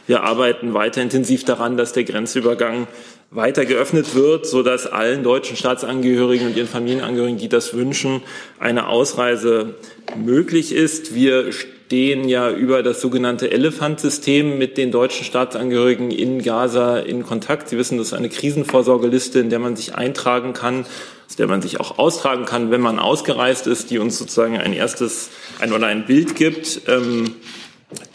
Wir 0.07 0.23
arbeiten 0.23 0.73
weiter 0.73 1.03
intensiv 1.03 1.45
daran, 1.45 1.77
dass 1.77 1.93
der 1.93 2.03
Grenzübergang 2.03 2.87
weiter 3.29 3.65
geöffnet 3.65 4.15
wird, 4.15 4.47
so 4.47 4.63
dass 4.63 4.87
allen 4.87 5.21
deutschen 5.21 5.55
Staatsangehörigen 5.55 6.47
und 6.47 6.57
ihren 6.57 6.67
Familienangehörigen, 6.67 7.37
die 7.37 7.49
das 7.49 7.75
wünschen, 7.75 8.23
eine 8.59 8.87
Ausreise 8.87 9.75
möglich 10.15 10.73
ist. 10.73 11.13
Wir 11.13 11.51
stehen 11.93 12.27
ja 12.27 12.49
über 12.49 12.81
das 12.81 13.01
sogenannte 13.01 13.51
Elephant-System 13.51 14.57
mit 14.57 14.79
den 14.79 14.89
deutschen 14.89 15.25
Staatsangehörigen 15.25 16.09
in 16.09 16.41
Gaza 16.41 16.97
in 16.97 17.21
Kontakt. 17.21 17.69
Sie 17.69 17.77
wissen, 17.77 17.99
das 17.99 18.07
ist 18.07 18.13
eine 18.13 18.29
Krisenvorsorgeliste, 18.29 19.37
in 19.37 19.51
der 19.51 19.59
man 19.59 19.75
sich 19.75 19.93
eintragen 19.93 20.53
kann, 20.53 20.87
aus 21.27 21.35
der 21.35 21.45
man 21.45 21.61
sich 21.61 21.79
auch 21.79 21.99
austragen 21.99 22.45
kann, 22.45 22.71
wenn 22.71 22.81
man 22.81 22.97
ausgereist 22.97 23.67
ist, 23.67 23.91
die 23.91 23.99
uns 23.99 24.17
sozusagen 24.17 24.57
ein 24.57 24.73
erstes 24.73 25.29
ein 25.59 25.71
oder 25.71 25.85
ein 25.85 26.07
Bild 26.07 26.35
gibt. 26.35 26.81
Ähm, 26.87 27.35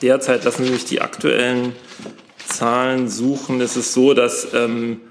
derzeit 0.03 0.43
lassen 0.43 0.64
Sie 0.64 0.73
mich 0.73 0.85
die 0.85 1.00
aktuellen 1.00 1.73
Zahlen 2.49 3.09
suchen. 3.09 3.61
Es 3.61 3.76
ist 3.76 3.93
so, 3.93 4.12
dass 4.12 4.49
ähm, 4.55 5.03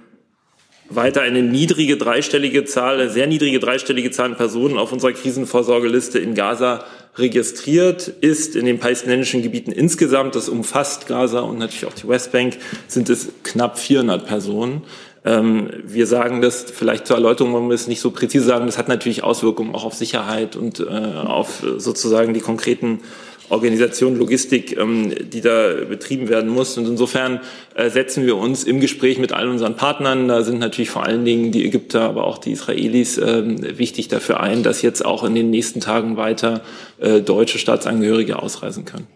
weiter 0.89 1.21
eine 1.21 1.41
niedrige 1.41 1.95
dreistellige 1.95 2.65
Zahl, 2.65 2.95
eine 2.95 3.09
sehr 3.09 3.27
niedrige 3.27 3.59
dreistellige 3.59 4.11
Zahl 4.11 4.31
an 4.31 4.35
Personen 4.35 4.77
auf 4.77 4.91
unserer 4.91 5.13
Krisenvorsorgeliste 5.13 6.19
in 6.19 6.33
Gaza 6.35 6.83
registriert 7.17 8.07
ist 8.07 8.55
in 8.55 8.65
den 8.65 8.79
palästinensischen 8.79 9.41
Gebieten 9.41 9.71
insgesamt, 9.71 10.35
das 10.35 10.49
umfasst 10.49 11.07
Gaza 11.07 11.39
und 11.39 11.57
natürlich 11.57 11.85
auch 11.85 11.93
die 11.93 12.07
Westbank, 12.07 12.57
sind 12.87 13.09
es 13.09 13.29
knapp 13.43 13.79
400 13.79 14.25
Personen. 14.25 14.83
Ähm, 15.25 15.69
wir 15.83 16.07
sagen 16.07 16.41
das 16.41 16.63
vielleicht 16.63 17.07
zur 17.07 17.17
Erläuterung, 17.17 17.53
wollen 17.53 17.67
wir 17.67 17.75
es 17.75 17.87
nicht 17.87 17.99
so 17.99 18.11
präzise 18.11 18.45
sagen, 18.45 18.65
das 18.65 18.77
hat 18.77 18.87
natürlich 18.87 19.23
Auswirkungen 19.23 19.75
auch 19.75 19.83
auf 19.83 19.93
Sicherheit 19.93 20.55
und 20.55 20.79
äh, 20.79 20.83
auf 20.83 21.63
sozusagen 21.77 22.33
die 22.33 22.39
konkreten 22.39 22.99
Organisation, 23.49 24.17
Logistik, 24.17 24.77
ähm, 24.77 25.13
die 25.29 25.41
da 25.41 25.73
betrieben 25.87 26.29
werden 26.29 26.49
muss. 26.49 26.77
Und 26.77 26.87
insofern 26.87 27.41
äh, 27.75 27.89
setzen 27.89 28.25
wir 28.25 28.37
uns 28.37 28.63
im 28.63 28.79
Gespräch 28.79 29.19
mit 29.19 29.31
all 29.31 29.47
unseren 29.47 29.75
Partnern, 29.75 30.27
da 30.27 30.43
sind 30.43 30.59
natürlich 30.59 30.89
vor 30.89 31.03
allen 31.03 31.25
Dingen 31.25 31.51
die 31.51 31.65
Ägypter, 31.65 32.01
aber 32.01 32.25
auch 32.25 32.37
die 32.37 32.51
Israelis 32.51 33.17
ähm, 33.17 33.57
wichtig 33.77 34.07
dafür 34.07 34.39
ein, 34.39 34.63
dass 34.63 34.81
jetzt 34.81 35.05
auch 35.05 35.23
in 35.23 35.35
den 35.35 35.49
nächsten 35.49 35.79
Tagen 35.79 36.17
weiter 36.17 36.61
äh, 36.99 37.21
deutsche 37.21 37.59
Staatsangehörige 37.59 38.39
ausreisen 38.39 38.85
können. 38.85 39.07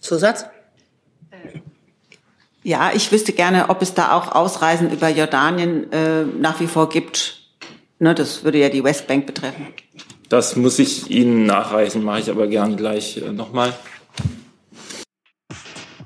Zusatz? 0.00 0.46
Ja, 2.62 2.90
ich 2.92 3.12
wüsste 3.12 3.32
gerne, 3.32 3.70
ob 3.70 3.80
es 3.80 3.94
da 3.94 4.12
auch 4.12 4.32
Ausreisen 4.32 4.90
über 4.90 5.08
Jordanien 5.08 5.92
äh, 5.92 6.24
nach 6.24 6.58
wie 6.58 6.66
vor 6.66 6.88
gibt. 6.88 7.38
Ne, 8.00 8.12
das 8.12 8.42
würde 8.42 8.58
ja 8.58 8.68
die 8.68 8.82
Westbank 8.82 9.24
betreffen. 9.24 9.68
Das 10.28 10.56
muss 10.56 10.78
ich 10.78 11.10
Ihnen 11.10 11.46
nachreichen, 11.46 12.02
mache 12.02 12.20
ich 12.20 12.30
aber 12.30 12.48
gern 12.48 12.76
gleich 12.76 13.18
äh, 13.18 13.32
nochmal. 13.32 13.72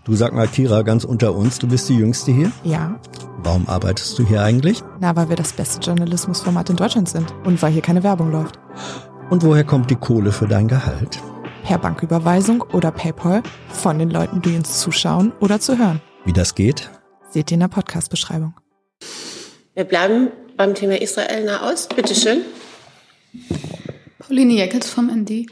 Du 0.04 0.14
sag 0.14 0.32
mal, 0.32 0.48
Kira, 0.48 0.82
ganz 0.82 1.04
unter 1.04 1.34
uns, 1.34 1.58
du 1.58 1.68
bist 1.68 1.88
die 1.88 1.96
Jüngste 1.96 2.32
hier? 2.32 2.52
Ja. 2.64 3.00
Warum 3.42 3.68
arbeitest 3.68 4.18
du 4.18 4.26
hier 4.26 4.42
eigentlich? 4.42 4.82
Na, 5.00 5.16
weil 5.16 5.28
wir 5.28 5.36
das 5.36 5.52
beste 5.52 5.80
Journalismusformat 5.80 6.68
in 6.70 6.76
Deutschland 6.76 7.08
sind 7.08 7.32
und 7.44 7.62
weil 7.62 7.72
hier 7.72 7.82
keine 7.82 8.02
Werbung 8.02 8.30
läuft. 8.30 8.58
Und 9.30 9.44
woher 9.44 9.64
kommt 9.64 9.90
die 9.90 9.96
Kohle 9.96 10.32
für 10.32 10.48
dein 10.48 10.68
Gehalt? 10.68 11.20
Per 11.64 11.78
Banküberweisung 11.78 12.62
oder 12.72 12.90
PayPal 12.90 13.42
von 13.68 13.98
den 13.98 14.10
Leuten, 14.10 14.42
die 14.42 14.56
uns 14.56 14.80
zuschauen 14.80 15.32
oder 15.40 15.60
zu 15.60 15.78
hören. 15.78 16.00
Wie 16.24 16.32
das 16.32 16.54
geht? 16.54 16.90
Seht 17.30 17.50
ihr 17.50 17.54
in 17.54 17.60
der 17.60 17.68
Podcast-Beschreibung. 17.68 18.54
Wir 19.74 19.84
bleiben 19.84 20.28
beim 20.56 20.74
Thema 20.74 21.00
Israel 21.00 21.44
nah 21.44 21.70
aus. 21.70 21.88
Bitte 21.88 22.14
schön. 22.14 22.42
Pauline 24.20 24.54
Jeckels 24.54 24.88
vom 24.88 25.08
ND. 25.08 25.46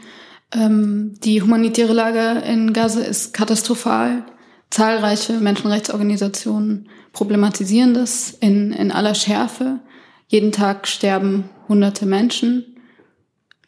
Ähm, 0.54 1.14
die 1.24 1.42
humanitäre 1.42 1.92
Lage 1.92 2.42
in 2.46 2.72
Gaza 2.72 3.00
ist 3.00 3.34
katastrophal. 3.34 4.24
Zahlreiche 4.70 5.40
Menschenrechtsorganisationen 5.40 6.88
problematisieren 7.12 7.94
das 7.94 8.30
in, 8.30 8.72
in 8.72 8.92
aller 8.92 9.14
Schärfe. 9.14 9.80
Jeden 10.28 10.52
Tag 10.52 10.86
sterben 10.86 11.48
hunderte 11.68 12.06
Menschen, 12.06 12.76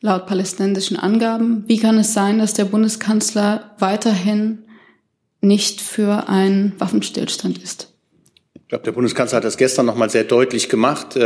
laut 0.00 0.26
palästinensischen 0.26 0.98
Angaben. 0.98 1.64
Wie 1.66 1.78
kann 1.78 1.98
es 1.98 2.12
sein, 2.12 2.38
dass 2.38 2.52
der 2.52 2.66
Bundeskanzler 2.66 3.74
weiterhin 3.78 4.64
nicht 5.40 5.80
für 5.80 6.28
einen 6.28 6.78
Waffenstillstand 6.78 7.58
ist? 7.58 7.94
Ich 8.54 8.68
glaube, 8.68 8.84
der 8.84 8.92
Bundeskanzler 8.92 9.38
hat 9.38 9.44
das 9.44 9.56
gestern 9.56 9.86
noch 9.86 9.96
mal 9.96 10.10
sehr 10.10 10.24
deutlich 10.24 10.68
gemacht. 10.68 11.16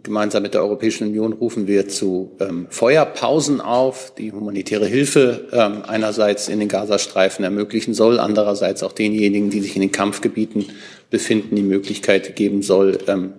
Gemeinsam 0.00 0.42
mit 0.42 0.54
der 0.54 0.62
Europäischen 0.62 1.08
Union 1.08 1.34
rufen 1.34 1.66
wir 1.66 1.86
zu 1.86 2.32
ähm, 2.40 2.66
Feuerpausen 2.70 3.60
auf, 3.60 4.14
die 4.16 4.32
humanitäre 4.32 4.86
Hilfe 4.86 5.48
ähm, 5.52 5.82
einerseits 5.86 6.48
in 6.48 6.60
den 6.60 6.68
Gazastreifen 6.68 7.44
ermöglichen 7.44 7.92
soll, 7.92 8.18
andererseits 8.18 8.82
auch 8.82 8.92
denjenigen, 8.92 9.50
die 9.50 9.60
sich 9.60 9.76
in 9.76 9.82
den 9.82 9.92
Kampfgebieten 9.92 10.66
befinden, 11.10 11.56
die 11.56 11.62
Möglichkeit 11.62 12.36
geben 12.36 12.62
soll, 12.62 12.98
ähm, 13.06 13.34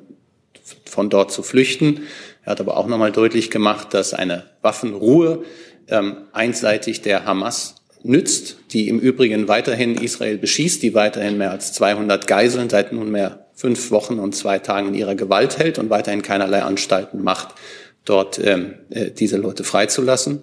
von 0.86 1.10
dort 1.10 1.32
zu 1.32 1.42
flüchten. 1.42 2.02
Er 2.46 2.52
hat 2.52 2.62
aber 2.62 2.78
auch 2.78 2.88
nochmal 2.88 3.12
deutlich 3.12 3.50
gemacht, 3.50 3.94
dass 3.96 4.14
eine 4.14 4.44
Waffenruhe 4.62 5.44
ähm, 5.88 6.18
einseitig 6.34 7.02
der 7.02 7.26
Hamas 7.26 7.76
nützt, 8.04 8.58
die 8.72 8.90
im 8.90 9.00
Übrigen 9.00 9.48
weiterhin 9.48 9.96
Israel 9.96 10.38
beschießt, 10.38 10.84
die 10.84 10.94
weiterhin 10.94 11.38
mehr 11.38 11.52
als 11.52 11.74
200 11.74 12.28
Geiseln 12.28 12.70
seit 12.70 12.94
nunmehr 12.94 13.43
fünf 13.64 13.92
Wochen 13.92 14.20
und 14.20 14.36
zwei 14.36 14.60
Tagen 14.60 14.90
in 14.90 14.94
ihrer 14.94 15.16
Gewalt 15.16 15.58
hält 15.58 15.80
und 15.80 15.90
weiterhin 15.90 16.22
keinerlei 16.22 16.64
Anstalten 16.64 17.24
macht, 17.24 17.56
dort 18.04 18.38
ähm, 18.38 18.74
äh, 18.90 19.10
diese 19.12 19.38
Leute 19.38 19.64
freizulassen. 19.64 20.42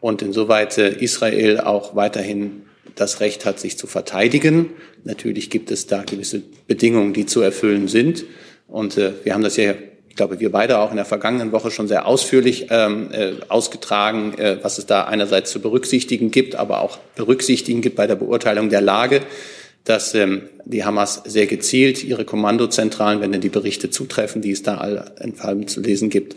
Und 0.00 0.20
insoweit 0.20 0.76
äh, 0.76 0.88
Israel 0.88 1.60
auch 1.60 1.94
weiterhin 1.94 2.62
das 2.96 3.20
Recht 3.20 3.44
hat, 3.44 3.60
sich 3.60 3.78
zu 3.78 3.86
verteidigen. 3.86 4.70
Natürlich 5.04 5.48
gibt 5.48 5.70
es 5.70 5.86
da 5.86 6.02
gewisse 6.02 6.42
Bedingungen, 6.66 7.12
die 7.12 7.24
zu 7.24 7.40
erfüllen 7.40 7.86
sind. 7.86 8.24
Und 8.66 8.98
äh, 8.98 9.12
wir 9.22 9.34
haben 9.34 9.44
das 9.44 9.56
ja, 9.56 9.74
ich 10.08 10.16
glaube, 10.16 10.40
wir 10.40 10.50
beide 10.50 10.80
auch 10.80 10.90
in 10.90 10.96
der 10.96 11.04
vergangenen 11.04 11.52
Woche 11.52 11.70
schon 11.70 11.86
sehr 11.86 12.04
ausführlich 12.04 12.66
ähm, 12.70 13.10
äh, 13.12 13.34
ausgetragen, 13.48 14.36
äh, 14.38 14.58
was 14.62 14.78
es 14.78 14.86
da 14.86 15.04
einerseits 15.04 15.52
zu 15.52 15.60
berücksichtigen 15.60 16.32
gibt, 16.32 16.56
aber 16.56 16.80
auch 16.80 16.98
berücksichtigen 17.14 17.80
gibt 17.80 17.94
bei 17.94 18.08
der 18.08 18.16
Beurteilung 18.16 18.70
der 18.70 18.80
Lage, 18.80 19.20
dass 19.84 20.14
ähm, 20.14 20.42
die 20.64 20.84
Hamas 20.84 21.22
sehr 21.26 21.46
gezielt 21.46 22.02
ihre 22.02 22.24
Kommandozentralen, 22.24 23.20
wenn 23.20 23.32
denn 23.32 23.40
die 23.40 23.48
Berichte 23.48 23.90
zutreffen, 23.90 24.42
die 24.42 24.50
es 24.50 24.62
da 24.62 24.78
allentfallen 24.78 25.68
zu 25.68 25.80
lesen 25.80 26.10
gibt, 26.10 26.34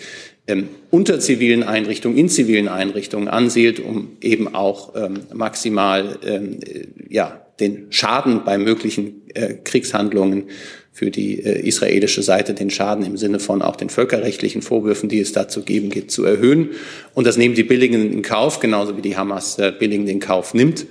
ähm, 0.48 0.69
unter 0.91 1.19
zivilen 1.19 1.63
Einrichtungen, 1.63 2.17
in 2.17 2.29
zivilen 2.29 2.67
Einrichtungen 2.67 3.27
ansiedelt, 3.27 3.79
um 3.79 4.17
eben 4.22 4.53
auch 4.53 4.96
ähm, 4.96 5.22
maximal 5.34 6.17
ähm, 6.25 6.60
äh, 6.65 6.88
ja, 7.10 7.46
den 7.60 7.88
Schaden 7.89 8.43
bei 8.46 8.58
möglichen 8.58 9.29
äh, 9.34 9.55
Kriegshandlungen 9.55 10.46
für 10.91 11.12
die 11.12 11.39
äh, 11.39 11.65
israelische 11.65 12.24
Seite 12.24 12.53
den 12.53 12.69
Schaden 12.69 13.05
im 13.05 13.15
Sinne 13.15 13.39
von 13.39 13.62
auch 13.62 13.75
den 13.75 13.89
völkerrechtlichen 13.89 14.62
Vorwürfen, 14.62 15.08
die 15.08 15.19
es 15.19 15.31
dazu 15.31 15.62
geben 15.63 15.89
geht, 15.89 16.12
zu 16.12 16.25
erhöhen. 16.25 16.72
Und 17.13 17.25
das 17.25 17.38
nehmen 17.38 17.55
die 17.55 17.63
Billigen 17.63 18.12
in 18.12 18.22
Kauf, 18.22 18.60
genauso 18.60 18.98
wie 18.98 19.01
die 19.01 19.15
Hamas 19.15 19.58
äh, 19.60 19.72
billigend 19.77 20.10
in 20.10 20.19
Kauf 20.19 20.53
nimmt, 20.53 20.88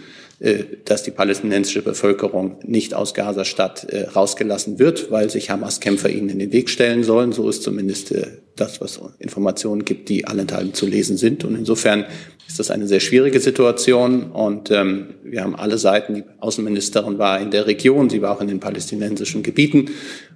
dass 0.85 1.03
die 1.03 1.11
palästinensische 1.11 1.83
Bevölkerung 1.83 2.59
nicht 2.63 2.95
aus 2.95 3.13
Gaza-Stadt 3.15 3.85
äh, 3.85 4.05
rausgelassen 4.05 4.79
wird, 4.79 5.11
weil 5.11 5.31
sich 5.31 5.51
Hamas-Kämpfer 5.51 6.11
ihnen 6.11 6.29
in 6.29 6.39
den 6.39 6.53
Weg 6.53 6.71
stellen 6.71 7.03
sollen. 7.03 7.33
So 7.33 7.49
ist 7.49 7.65
zumindest 7.65 8.13
äh, 8.13 8.27
das, 8.61 8.81
was 8.81 9.01
Informationen 9.19 9.85
gibt, 9.85 10.09
die 10.09 10.27
allenthalben 10.27 10.75
zu 10.75 10.87
lesen 10.87 11.17
sind. 11.17 11.45
Und 11.45 11.57
insofern 11.57 12.05
ist 12.49 12.59
das 12.59 12.71
eine 12.71 12.87
sehr 12.87 13.01
schwierige 13.01 13.41
Situation. 13.41 14.31
Und 14.33 14.71
ähm, 14.71 15.15
wir 15.23 15.43
haben 15.43 15.55
alle 15.55 15.77
Seiten, 15.77 16.15
die 16.15 16.25
Außenministerin 16.41 17.19
war 17.19 17.39
in 17.41 17.51
der 17.51 17.67
Region, 17.67 18.09
sie 18.09 18.23
war 18.23 18.35
auch 18.35 18.41
in 18.41 18.49
den 18.49 18.59
palästinensischen 18.59 19.43
Gebieten 19.43 19.91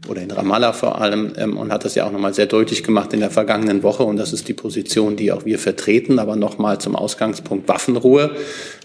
oder 0.09 0.21
in 0.21 0.31
Ramallah 0.31 0.75
vor 0.75 1.01
allem 1.01 1.33
ähm, 1.39 1.57
und 1.57 1.73
hat 1.73 1.87
das 1.87 1.95
ja 1.95 2.07
auch 2.07 2.13
nochmal 2.13 2.35
sehr 2.35 2.47
deutlich 2.47 2.85
gemacht 2.85 3.15
in 3.15 3.21
der 3.21 3.31
vergangenen 3.31 3.83
Woche. 3.83 4.03
Und 4.03 4.19
das 4.19 4.35
ist 4.35 4.47
die 4.47 4.53
Position, 4.53 5.17
die 5.17 5.33
auch 5.33 5.47
wir 5.47 5.59
vertreten. 5.59 6.19
Aber 6.19 6.37
nochmal 6.37 6.79
zum 6.79 6.97
Ausgangspunkt 6.97 7.67
Waffenruhe. 7.67 8.37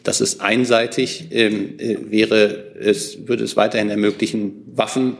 Das 0.03 0.21
ist 0.21 0.39
einseitig, 0.39 1.27
ähm, 1.31 1.77
äh, 1.79 1.97
wäre 2.09 2.75
es, 2.79 3.27
würde 3.27 3.43
es 3.43 3.57
weiterhin 3.57 3.89
ermöglichen, 3.89 4.63
Waffen, 4.73 5.17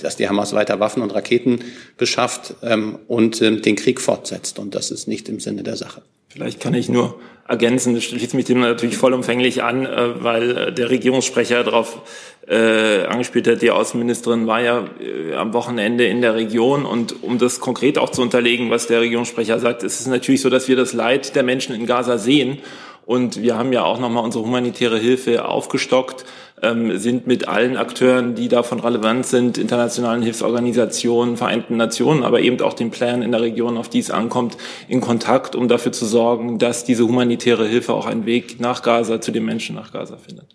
dass 0.00 0.16
die 0.16 0.28
Hamas 0.28 0.54
weiter 0.54 0.80
Waffen 0.80 1.02
und 1.02 1.14
Raketen 1.14 1.60
beschafft 1.96 2.54
ähm, 2.62 2.98
und 3.08 3.42
ähm, 3.42 3.62
den 3.62 3.76
Krieg 3.76 4.00
fortsetzt. 4.00 4.58
Und 4.58 4.74
das 4.74 4.90
ist 4.90 5.08
nicht 5.08 5.28
im 5.28 5.40
Sinne 5.40 5.62
der 5.62 5.76
Sache. 5.76 6.02
Vielleicht 6.28 6.60
kann 6.60 6.72
ich 6.72 6.88
nur 6.88 7.20
ergänzen, 7.46 7.94
das 7.94 8.04
schließt 8.04 8.32
mich 8.34 8.46
dem 8.46 8.60
natürlich 8.60 8.96
vollumfänglich 8.96 9.62
an, 9.62 9.84
äh, 9.84 10.22
weil 10.22 10.56
äh, 10.56 10.72
der 10.72 10.88
Regierungssprecher 10.88 11.62
darauf 11.64 12.00
äh, 12.48 13.04
angespielt 13.04 13.46
hat, 13.46 13.62
die 13.62 13.70
Außenministerin 13.70 14.46
war 14.46 14.60
ja 14.60 14.84
äh, 15.00 15.34
am 15.34 15.52
Wochenende 15.52 16.06
in 16.06 16.22
der 16.22 16.34
Region 16.34 16.86
und 16.86 17.22
um 17.22 17.38
das 17.38 17.60
konkret 17.60 17.98
auch 17.98 18.10
zu 18.10 18.22
unterlegen, 18.22 18.70
was 18.70 18.86
der 18.86 19.00
Regierungssprecher 19.00 19.58
sagt, 19.58 19.82
ist 19.82 20.00
es 20.00 20.06
natürlich 20.06 20.40
so, 20.40 20.50
dass 20.50 20.68
wir 20.68 20.76
das 20.76 20.92
Leid 20.92 21.36
der 21.36 21.42
Menschen 21.42 21.74
in 21.74 21.86
Gaza 21.86 22.18
sehen 22.18 22.58
und 23.06 23.42
wir 23.42 23.56
haben 23.56 23.72
ja 23.72 23.84
auch 23.84 23.98
nochmal 23.98 24.24
unsere 24.24 24.44
humanitäre 24.44 24.98
Hilfe 24.98 25.44
aufgestockt 25.44 26.24
ähm, 26.62 26.96
sind 26.96 27.26
mit 27.26 27.48
allen 27.48 27.76
Akteuren, 27.76 28.34
die 28.34 28.48
davon 28.48 28.78
relevant 28.80 29.26
sind, 29.26 29.58
internationalen 29.58 30.22
Hilfsorganisationen, 30.22 31.36
Vereinten 31.36 31.76
Nationen, 31.76 32.22
aber 32.22 32.40
eben 32.40 32.60
auch 32.60 32.74
den 32.74 32.90
Playern 32.90 33.22
in 33.22 33.32
der 33.32 33.40
Region, 33.40 33.76
auf 33.76 33.88
die 33.88 33.98
es 33.98 34.10
ankommt, 34.10 34.56
in 34.88 35.00
Kontakt, 35.00 35.56
um 35.56 35.68
dafür 35.68 35.92
zu 35.92 36.06
sorgen, 36.06 36.58
dass 36.58 36.84
diese 36.84 37.04
humanitäre 37.04 37.66
Hilfe 37.66 37.92
auch 37.92 38.06
einen 38.06 38.26
Weg 38.26 38.60
nach 38.60 38.82
Gaza, 38.82 39.20
zu 39.20 39.32
den 39.32 39.44
Menschen 39.44 39.74
nach 39.74 39.92
Gaza 39.92 40.16
findet. 40.16 40.46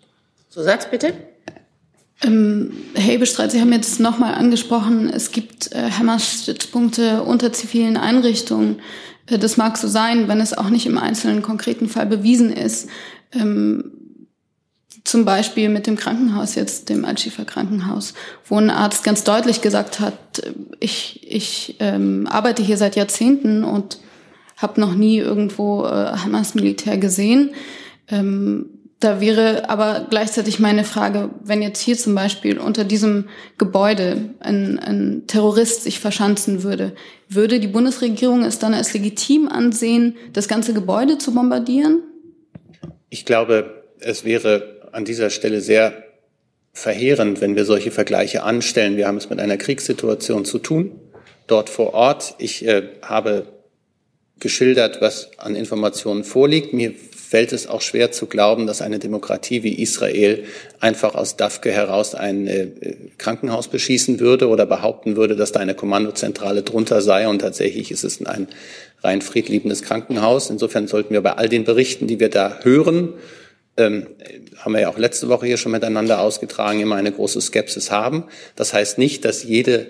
Zusatz 0.48 0.90
bitte. 0.90 1.12
Ähm, 2.22 2.72
Herr 2.94 3.12
Hebestreit, 3.12 3.52
Sie 3.52 3.60
haben 3.60 3.72
jetzt 3.72 4.00
nochmal 4.00 4.34
angesprochen, 4.34 5.08
es 5.08 5.30
gibt 5.30 5.70
äh, 5.72 5.90
Hamas-Stützpunkte 5.90 7.22
unter 7.22 7.52
zivilen 7.52 7.96
Einrichtungen. 7.96 8.80
Äh, 9.28 9.38
das 9.38 9.56
mag 9.56 9.76
so 9.76 9.88
sein, 9.88 10.28
wenn 10.28 10.40
es 10.40 10.56
auch 10.56 10.70
nicht 10.70 10.86
im 10.86 10.98
einzelnen 10.98 11.42
konkreten 11.42 11.88
Fall 11.88 12.06
bewiesen 12.06 12.52
ist. 12.52 12.88
Ähm, 13.32 13.92
zum 15.04 15.24
Beispiel 15.24 15.68
mit 15.68 15.86
dem 15.86 15.96
Krankenhaus 15.96 16.54
jetzt, 16.54 16.90
dem 16.90 17.04
Al-Shifa-Krankenhaus, 17.04 18.14
wo 18.46 18.56
ein 18.58 18.70
Arzt 18.70 19.04
ganz 19.04 19.24
deutlich 19.24 19.62
gesagt 19.62 20.00
hat, 20.00 20.42
ich, 20.80 21.26
ich 21.26 21.76
ähm, 21.80 22.26
arbeite 22.30 22.62
hier 22.62 22.76
seit 22.76 22.94
Jahrzehnten 22.96 23.64
und 23.64 23.98
habe 24.58 24.80
noch 24.80 24.94
nie 24.94 25.18
irgendwo 25.18 25.84
äh, 25.84 25.88
Hamas-Militär 25.88 26.98
gesehen. 26.98 27.50
Ähm, 28.08 28.66
da 29.00 29.20
wäre 29.20 29.70
aber 29.70 30.06
gleichzeitig 30.10 30.58
meine 30.58 30.82
Frage, 30.82 31.30
wenn 31.44 31.62
jetzt 31.62 31.80
hier 31.80 31.96
zum 31.96 32.16
Beispiel 32.16 32.58
unter 32.58 32.82
diesem 32.82 33.28
Gebäude 33.56 34.30
ein, 34.40 34.78
ein 34.80 35.22
Terrorist 35.28 35.84
sich 35.84 36.00
verschanzen 36.00 36.64
würde, 36.64 36.94
würde 37.28 37.60
die 37.60 37.68
Bundesregierung 37.68 38.42
es 38.42 38.58
dann 38.58 38.74
als 38.74 38.94
legitim 38.94 39.48
ansehen, 39.48 40.16
das 40.32 40.48
ganze 40.48 40.74
Gebäude 40.74 41.18
zu 41.18 41.32
bombardieren? 41.32 42.02
Ich 43.08 43.24
glaube, 43.24 43.84
es 44.00 44.24
wäre 44.24 44.80
an 44.90 45.04
dieser 45.04 45.30
Stelle 45.30 45.60
sehr 45.60 46.04
verheerend, 46.72 47.40
wenn 47.40 47.54
wir 47.54 47.64
solche 47.64 47.92
Vergleiche 47.92 48.42
anstellen. 48.42 48.96
Wir 48.96 49.06
haben 49.06 49.16
es 49.16 49.30
mit 49.30 49.38
einer 49.38 49.56
Kriegssituation 49.56 50.44
zu 50.44 50.58
tun, 50.58 50.92
dort 51.46 51.70
vor 51.70 51.94
Ort. 51.94 52.34
Ich 52.38 52.66
äh, 52.66 52.88
habe 53.02 53.46
geschildert, 54.40 55.00
was 55.00 55.30
an 55.38 55.54
Informationen 55.54 56.24
vorliegt. 56.24 56.72
Mir 56.72 56.94
fällt 57.28 57.52
es 57.52 57.66
auch 57.66 57.82
schwer 57.82 58.10
zu 58.10 58.24
glauben, 58.24 58.66
dass 58.66 58.80
eine 58.80 58.98
Demokratie 58.98 59.62
wie 59.62 59.82
Israel 59.82 60.44
einfach 60.80 61.14
aus 61.14 61.36
Dafke 61.36 61.70
heraus 61.70 62.14
ein 62.14 62.46
äh, 62.46 62.68
Krankenhaus 63.18 63.68
beschießen 63.68 64.18
würde 64.18 64.48
oder 64.48 64.64
behaupten 64.64 65.14
würde, 65.14 65.36
dass 65.36 65.52
da 65.52 65.60
eine 65.60 65.74
Kommandozentrale 65.74 66.62
drunter 66.62 67.02
sei. 67.02 67.28
Und 67.28 67.40
tatsächlich 67.40 67.90
ist 67.90 68.02
es 68.02 68.24
ein 68.24 68.48
rein 69.02 69.20
friedliebendes 69.20 69.82
Krankenhaus. 69.82 70.48
Insofern 70.48 70.88
sollten 70.88 71.12
wir 71.12 71.20
bei 71.20 71.32
all 71.32 71.50
den 71.50 71.64
Berichten, 71.64 72.06
die 72.06 72.18
wir 72.18 72.30
da 72.30 72.60
hören, 72.62 73.12
ähm, 73.76 74.06
haben 74.56 74.72
wir 74.72 74.80
ja 74.80 74.88
auch 74.88 74.98
letzte 74.98 75.28
Woche 75.28 75.44
hier 75.44 75.58
schon 75.58 75.72
miteinander 75.72 76.22
ausgetragen, 76.22 76.80
immer 76.80 76.96
eine 76.96 77.12
große 77.12 77.42
Skepsis 77.42 77.90
haben. 77.90 78.24
Das 78.56 78.72
heißt 78.72 78.96
nicht, 78.96 79.26
dass 79.26 79.44
jede, 79.44 79.88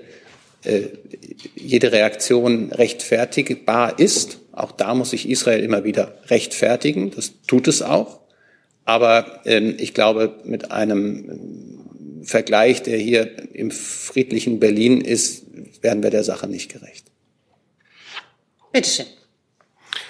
äh, 0.65 0.89
jede 1.55 1.93
Reaktion 1.93 2.73
rechtfertigbar 2.73 4.01
ist. 4.01 4.39
Auch 4.59 4.73
da 4.73 4.95
muss 4.95 5.11
sich 5.11 5.29
Israel 5.29 5.63
immer 5.63 5.85
wieder 5.85 6.15
rechtfertigen. 6.27 7.11
Das 7.11 7.33
tut 7.47 7.69
es 7.69 7.83
auch. 7.83 8.21
Aber 8.85 9.43
ähm, 9.45 9.77
ich 9.79 9.95
glaube, 9.95 10.41
mit 10.45 10.71
einem 10.71 12.23
Vergleich, 12.23 12.83
der 12.83 12.99
hier 12.99 13.55
im 13.55 13.71
friedlichen 13.71 14.59
Berlin 14.61 15.01
ist, 15.01 15.45
werden 15.83 16.03
wir 16.03 16.11
der 16.11 16.25
Sache 16.25 16.49
nicht 16.49 16.73
gerecht. 16.73 17.07
Bitte 18.73 18.89
schön. 18.89 19.07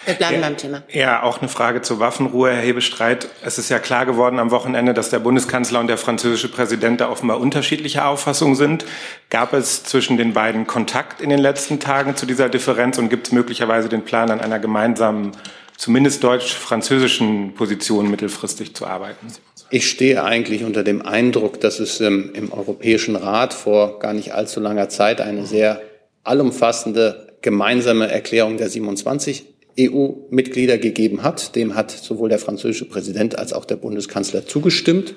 Wir 0.08 0.14
bleiben 0.14 0.36
ja, 0.36 0.40
beim 0.40 0.56
Thema. 0.56 0.82
Ja, 0.90 1.22
auch 1.22 1.40
eine 1.40 1.50
Frage 1.50 1.82
zur 1.82 2.00
Waffenruhe, 2.00 2.50
Herr 2.50 2.62
Hebestreit. 2.62 3.28
Es 3.44 3.58
ist 3.58 3.68
ja 3.68 3.78
klar 3.78 4.06
geworden 4.06 4.38
am 4.38 4.50
Wochenende, 4.50 4.94
dass 4.94 5.10
der 5.10 5.18
Bundeskanzler 5.18 5.80
und 5.80 5.86
der 5.86 5.98
französische 5.98 6.48
Präsident 6.48 7.02
da 7.02 7.10
offenbar 7.10 7.38
unterschiedlicher 7.40 8.08
Auffassung 8.08 8.54
sind. 8.54 8.86
Gab 9.28 9.52
es 9.52 9.84
zwischen 9.84 10.16
den 10.16 10.32
beiden 10.32 10.66
Kontakt 10.66 11.20
in 11.20 11.28
den 11.28 11.38
letzten 11.38 11.78
Tagen 11.78 12.16
zu 12.16 12.24
dieser 12.24 12.48
Differenz 12.48 12.96
und 12.96 13.10
gibt 13.10 13.26
es 13.26 13.32
möglicherweise 13.34 13.90
den 13.90 14.02
Plan, 14.02 14.30
an 14.30 14.40
einer 14.40 14.58
gemeinsamen, 14.58 15.32
zumindest 15.76 16.24
deutsch-französischen 16.24 17.52
Position 17.52 18.10
mittelfristig 18.10 18.74
zu 18.74 18.86
arbeiten? 18.86 19.26
Ich 19.68 19.90
stehe 19.90 20.24
eigentlich 20.24 20.64
unter 20.64 20.84
dem 20.84 21.02
Eindruck, 21.02 21.60
dass 21.60 21.80
es 21.80 22.00
ähm, 22.00 22.30
im 22.32 22.50
Europäischen 22.50 23.14
Rat 23.14 23.52
vor 23.52 23.98
gar 23.98 24.14
nicht 24.14 24.32
allzu 24.32 24.58
langer 24.58 24.88
Zeit 24.88 25.20
eine 25.20 25.44
sehr 25.44 25.82
allumfassende 26.24 27.36
gemeinsame 27.42 28.10
Erklärung 28.10 28.56
der 28.56 28.70
27 28.70 29.57
EU-Mitglieder 29.78 30.78
gegeben 30.78 31.23
hat. 31.23 31.54
Dem 31.54 31.75
hat 31.75 31.90
sowohl 31.90 32.28
der 32.28 32.38
französische 32.38 32.87
Präsident 32.87 33.38
als 33.38 33.52
auch 33.52 33.64
der 33.64 33.76
Bundeskanzler 33.76 34.47
zugestimmt. 34.47 35.14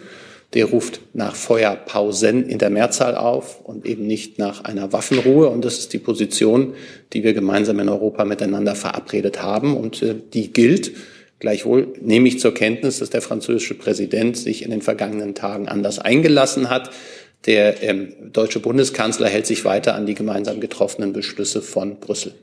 Der 0.54 0.66
ruft 0.66 1.00
nach 1.14 1.36
Feuerpausen 1.36 2.48
in 2.48 2.58
der 2.58 2.70
Mehrzahl 2.70 3.16
auf 3.16 3.62
und 3.62 3.86
eben 3.86 4.06
nicht 4.06 4.38
nach 4.38 4.66
einer 4.66 4.92
Waffenruhe. 4.92 5.48
Und 5.48 5.64
das 5.64 5.80
ist 5.80 5.94
die 5.94 5.98
Position, 5.98 6.74
die 7.14 7.24
wir 7.24 7.34
gemeinsam 7.34 7.80
in 7.80 7.88
Europa 7.88 8.26
miteinander 8.26 8.76
verabredet 8.76 9.42
haben. 9.42 9.78
Und 9.78 10.02
äh, 10.04 10.16
die 10.34 10.52
gilt. 10.52 10.92
Gleichwohl 11.40 11.94
nehme 12.00 12.28
ich 12.28 12.40
zur 12.40 12.54
Kenntnis, 12.54 13.00
dass 13.00 13.10
der 13.10 13.22
französische 13.22 13.74
Präsident 13.74 14.38
sich 14.38 14.64
in 14.64 14.70
den 14.70 14.82
vergangenen 14.82 15.34
Tagen 15.34 15.68
anders 15.68 15.98
eingelassen 15.98 16.70
hat. 16.70 16.92
Der 17.48 17.82
ähm, 17.82 18.14
deutsche 18.32 18.60
Bundeskanzler 18.60 19.28
hält 19.28 19.48
sich 19.48 19.66
weiter 19.66 19.96
an 19.96 20.06
die 20.06 20.14
gemeinsam 20.14 20.60
getroffenen 20.60 21.14
Beschlüsse 21.14 21.64
von 21.64 22.00
Brüssel. 22.00 22.34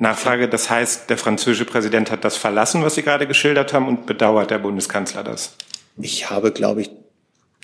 Nachfrage, 0.00 0.48
das 0.48 0.70
heißt, 0.70 1.10
der 1.10 1.18
französische 1.18 1.66
Präsident 1.66 2.10
hat 2.10 2.24
das 2.24 2.36
verlassen, 2.36 2.82
was 2.82 2.94
Sie 2.94 3.02
gerade 3.02 3.26
geschildert 3.26 3.74
haben, 3.74 3.86
und 3.86 4.06
bedauert 4.06 4.50
der 4.50 4.58
Bundeskanzler 4.58 5.22
das? 5.22 5.54
Ich 6.00 6.30
habe, 6.30 6.52
glaube 6.52 6.80
ich, 6.80 6.90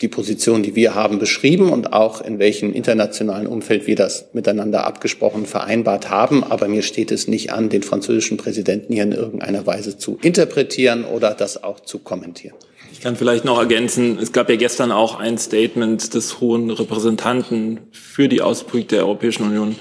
die 0.03 0.09
Position, 0.09 0.63
die 0.63 0.75
wir 0.75 0.95
haben, 0.95 1.19
beschrieben 1.19 1.71
und 1.71 1.95
auch 1.95 2.21
in 2.21 2.39
welchem 2.39 2.75
internationalen 2.75 3.47
Umfeld 3.47 3.87
wir 3.87 3.97
das 3.97 4.27
miteinander 4.35 4.87
abgesprochen 4.87 5.47
vereinbart 5.47 6.11
haben. 6.11 6.45
Aber 6.45 6.69
mir 6.69 6.83
steht 6.83 7.11
es 7.11 7.29
nicht 7.29 7.53
an, 7.53 7.71
den 7.71 7.83
französischen 7.83 8.37
Präsidenten 8.37 8.93
hier 8.93 9.05
in 9.05 9.13
irgendeiner 9.13 9.67
Weise 9.67 9.97
zu 9.97 10.19
interpretieren 10.21 11.05
oder 11.05 11.33
das 11.33 11.63
auch 11.63 11.81
zu 11.81 12.01
kommentieren. 12.01 12.57
Ich 12.93 13.01
kann 13.01 13.17
vielleicht 13.17 13.45
noch 13.45 13.59
ergänzen, 13.59 14.19
es 14.21 14.33
gab 14.33 14.51
ja 14.51 14.57
gestern 14.57 14.93
auch 14.93 15.19
ein 15.19 15.39
Statement 15.39 16.15
des 16.15 16.41
hohen 16.41 16.71
Repräsentanten 16.71 17.81
für 17.93 18.29
die 18.29 18.43
Ausbrüche 18.43 18.87
der 18.87 19.01
Europäischen 19.01 19.45
Union 19.45 19.77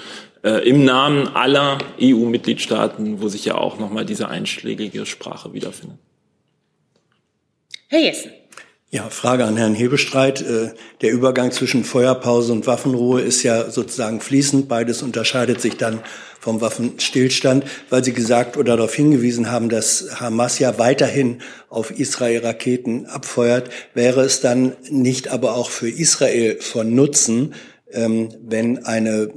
äh, 0.46 0.70
im 0.70 0.86
Namen 0.86 1.28
aller 1.36 1.80
EU-Mitgliedstaaten, 2.00 3.20
wo 3.22 3.28
sich 3.28 3.46
ja 3.46 3.56
auch 3.56 3.80
nochmal 3.80 4.06
diese 4.06 4.30
einschlägige 4.30 5.06
Sprache 5.08 5.54
wiederfindet. 5.54 5.98
Herr 7.88 8.00
Jessen. 8.00 8.32
Ja, 8.92 9.10
Frage 9.10 9.46
an 9.46 9.58
Herrn 9.58 9.74
Hebestreit. 9.74 10.42
Äh, 10.42 10.74
der 11.02 11.12
Übergang 11.12 11.52
zwischen 11.52 11.84
Feuerpause 11.84 12.54
und 12.54 12.68
Waffenruhe 12.68 13.22
ist 13.22 13.42
ja 13.42 13.72
sozusagen 13.72 14.22
fließend. 14.22 14.68
Beides 14.70 15.02
unterscheidet 15.02 15.60
sich 15.60 15.78
dann 15.78 16.00
vom 16.40 16.62
Waffenstillstand, 16.62 17.66
weil 17.90 18.04
Sie 18.04 18.14
gesagt 18.14 18.56
oder 18.56 18.78
darauf 18.78 18.94
hingewiesen 18.94 19.50
haben, 19.50 19.68
dass 19.68 20.22
Hamas 20.22 20.60
ja 20.60 20.78
weiterhin 20.78 21.42
auf 21.70 21.90
Israel 21.90 22.46
Raketen 22.46 23.08
abfeuert. 23.08 23.72
Wäre 23.96 24.22
es 24.22 24.42
dann 24.42 24.76
nicht 24.92 25.30
aber 25.30 25.56
auch 25.56 25.72
für 25.72 25.90
Israel 25.90 26.62
von 26.62 26.94
Nutzen, 26.94 27.56
ähm, 27.92 28.30
wenn 28.44 28.86
eine 28.86 29.34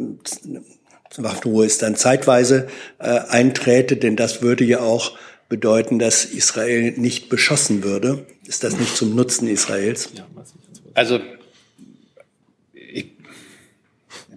Waffenruhe 1.22 1.66
ist 1.66 1.82
dann 1.82 1.96
zeitweise 1.96 2.68
äh, 2.98 3.04
einträte, 3.04 3.96
denn 3.96 4.16
das 4.16 4.42
würde 4.42 4.64
ja 4.64 4.80
auch 4.80 5.16
bedeuten, 5.48 5.98
dass 5.98 6.24
Israel 6.24 6.92
nicht 6.92 7.28
beschossen 7.28 7.82
würde. 7.82 8.26
Ist 8.46 8.64
das 8.64 8.78
nicht 8.78 8.96
zum 8.96 9.14
Nutzen 9.14 9.48
Israels? 9.48 10.10
Also 10.94 11.20
ich 12.72 13.06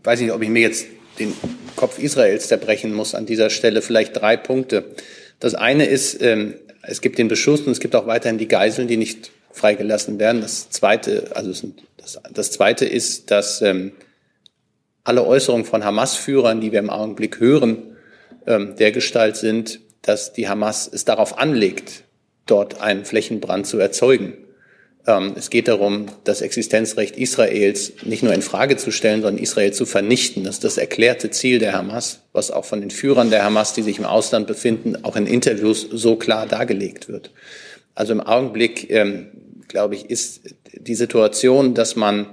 weiß 0.04 0.22
nicht, 0.22 0.32
ob 0.32 0.42
ich 0.42 0.50
mir 0.50 0.62
jetzt 0.62 0.86
den 1.20 1.34
Kopf 1.76 2.00
Israels 2.00 2.48
zerbrechen 2.48 2.94
muss 2.94 3.16
an 3.16 3.26
dieser 3.26 3.50
Stelle. 3.50 3.82
Vielleicht 3.82 4.16
drei 4.16 4.38
Punkte. 4.38 4.96
Das 5.40 5.56
eine 5.56 5.86
ist, 5.86 6.22
ähm, 6.22 6.56
es 6.84 7.02
gibt 7.02 7.18
den 7.18 7.28
Beschuss 7.28 7.62
und 7.62 7.72
es 7.72 7.80
gibt 7.80 7.96
auch 7.96 8.08
weiterhin 8.08 8.38
die 8.38 8.48
Geiseln, 8.48 8.88
die 8.88 8.98
nicht 8.98 9.32
freigelassen 9.52 10.20
werden. 10.20 10.42
Das 10.42 10.70
zweite, 10.70 11.36
also 11.36 11.52
das, 11.98 12.20
das 12.32 12.52
zweite 12.52 12.86
ist, 12.86 13.32
dass 13.32 13.62
ähm, 13.62 13.92
alle 15.04 15.26
Äußerungen 15.26 15.66
von 15.66 15.84
Hamas-Führern, 15.84 16.62
die 16.62 16.72
wir 16.72 16.80
im 16.80 16.90
Augenblick 16.90 17.40
hören, 17.40 17.98
ähm, 18.46 18.76
der 18.78 18.92
Gestalt 18.92 19.36
sind, 19.36 19.80
dass 20.02 20.34
die 20.34 20.48
Hamas 20.48 20.90
es 20.92 21.06
darauf 21.06 21.38
anlegt, 21.38 22.04
dort 22.46 22.82
einen 22.82 23.06
Flächenbrand 23.06 23.68
zu 23.68 23.78
erzeugen. 23.80 24.34
Ähm, 25.08 25.34
es 25.36 25.50
geht 25.50 25.68
darum, 25.68 26.08
das 26.24 26.42
Existenzrecht 26.42 27.18
Israels 27.18 27.94
nicht 28.04 28.24
nur 28.24 28.34
in 28.34 28.42
Frage 28.42 28.78
zu 28.78 28.92
stellen, 28.92 29.22
sondern 29.22 29.42
Israel 29.42 29.74
zu 29.74 29.86
vernichten. 29.86 30.44
Das 30.44 30.56
ist 30.56 30.64
das 30.64 30.78
erklärte 30.78 31.32
Ziel 31.32 31.60
der 31.60 31.74
Hamas, 31.74 32.22
was 32.34 32.52
auch 32.52 32.66
von 32.66 32.82
den 32.82 32.92
Führern 32.92 33.32
der 33.32 33.44
Hamas, 33.44 33.74
die 33.74 33.82
sich 33.82 33.98
im 33.98 34.06
Ausland 34.06 34.48
befinden, 34.48 35.04
auch 35.04 35.16
in 35.16 35.26
Interviews 35.26 35.88
so 35.92 36.16
klar 36.16 36.46
dargelegt 36.46 37.10
wird. 37.10 37.32
Also 37.96 38.14
im 38.14 38.22
Augenblick, 38.22 38.90
ähm, 38.92 39.28
glaube 39.68 39.96
ich, 39.96 40.10
ist 40.10 40.42
die 40.74 40.96
Situation, 40.96 41.74
dass 41.74 41.96
man 41.96 42.28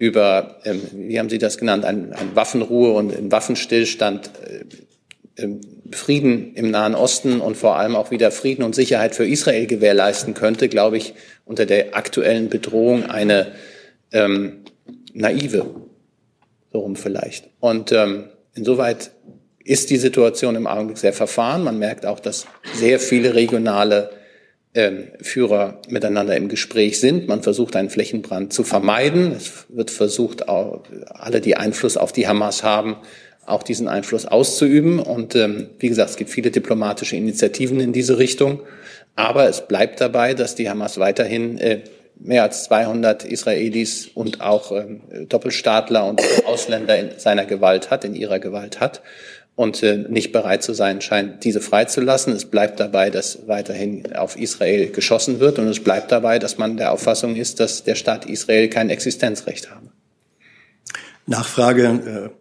über, 0.00 0.56
ähm, 0.64 0.80
wie 0.94 1.18
haben 1.18 1.28
Sie 1.28 1.36
das 1.36 1.58
genannt, 1.58 1.84
ein, 1.84 2.14
ein 2.14 2.34
Waffenruhe 2.34 2.92
und 2.92 3.14
einen 3.14 3.30
Waffenstillstand 3.30 4.30
äh, 5.36 5.42
ähm, 5.42 5.60
Frieden 5.92 6.54
im 6.54 6.70
Nahen 6.70 6.94
Osten 6.94 7.40
und 7.40 7.56
vor 7.56 7.76
allem 7.76 7.94
auch 7.96 8.10
wieder 8.10 8.30
Frieden 8.30 8.62
und 8.62 8.74
Sicherheit 8.74 9.14
für 9.14 9.26
Israel 9.26 9.66
gewährleisten 9.66 10.32
könnte, 10.32 10.70
glaube 10.70 10.96
ich, 10.96 11.14
unter 11.44 11.66
der 11.66 11.94
aktuellen 11.96 12.48
Bedrohung 12.48 13.10
eine 13.10 13.52
ähm, 14.10 14.64
naive, 15.12 15.66
so 16.72 16.78
rum 16.78 16.96
vielleicht. 16.96 17.50
Und 17.60 17.92
ähm, 17.92 18.30
insoweit 18.54 19.10
ist 19.62 19.90
die 19.90 19.98
Situation 19.98 20.56
im 20.56 20.66
Augenblick 20.66 20.96
sehr 20.96 21.12
verfahren. 21.12 21.62
Man 21.62 21.78
merkt 21.78 22.06
auch, 22.06 22.20
dass 22.20 22.46
sehr 22.72 22.98
viele 23.00 23.34
regionale 23.34 24.10
Führer 25.20 25.80
miteinander 25.88 26.36
im 26.36 26.48
Gespräch 26.48 27.00
sind. 27.00 27.26
Man 27.26 27.42
versucht, 27.42 27.74
einen 27.74 27.90
Flächenbrand 27.90 28.52
zu 28.52 28.62
vermeiden. 28.62 29.32
Es 29.32 29.66
wird 29.68 29.90
versucht, 29.90 30.48
alle, 30.48 31.40
die 31.40 31.56
Einfluss 31.56 31.96
auf 31.96 32.12
die 32.12 32.28
Hamas 32.28 32.62
haben, 32.62 32.96
auch 33.46 33.64
diesen 33.64 33.88
Einfluss 33.88 34.26
auszuüben. 34.26 35.00
Und 35.00 35.34
ähm, 35.34 35.70
wie 35.80 35.88
gesagt, 35.88 36.10
es 36.10 36.16
gibt 36.16 36.30
viele 36.30 36.52
diplomatische 36.52 37.16
Initiativen 37.16 37.80
in 37.80 37.92
diese 37.92 38.18
Richtung. 38.18 38.60
Aber 39.16 39.48
es 39.48 39.66
bleibt 39.66 40.00
dabei, 40.00 40.34
dass 40.34 40.54
die 40.54 40.70
Hamas 40.70 41.00
weiterhin 41.00 41.58
äh, 41.58 41.80
mehr 42.20 42.44
als 42.44 42.62
200 42.64 43.24
Israelis 43.24 44.06
und 44.14 44.40
auch 44.40 44.70
ähm, 44.70 45.00
Doppelstaatler 45.28 46.06
und 46.06 46.22
Ausländer 46.46 46.96
in 46.96 47.18
seiner 47.18 47.44
Gewalt 47.44 47.90
hat, 47.90 48.04
in 48.04 48.14
ihrer 48.14 48.38
Gewalt 48.38 48.78
hat 48.78 49.02
und 49.60 49.82
äh, 49.82 49.98
nicht 50.08 50.32
bereit 50.32 50.62
zu 50.62 50.72
sein 50.72 51.02
scheint, 51.02 51.44
diese 51.44 51.60
freizulassen. 51.60 52.32
Es 52.32 52.46
bleibt 52.46 52.80
dabei, 52.80 53.10
dass 53.10 53.46
weiterhin 53.46 54.14
auf 54.14 54.38
Israel 54.38 54.90
geschossen 54.90 55.38
wird 55.38 55.58
und 55.58 55.68
es 55.68 55.80
bleibt 55.80 56.10
dabei, 56.10 56.38
dass 56.38 56.56
man 56.56 56.78
der 56.78 56.92
Auffassung 56.92 57.36
ist, 57.36 57.60
dass 57.60 57.84
der 57.84 57.94
Staat 57.94 58.24
Israel 58.24 58.70
kein 58.70 58.88
Existenzrecht 58.88 59.70
habe. 59.70 59.90
Nachfrage. 61.26 62.30
Äh 62.32 62.40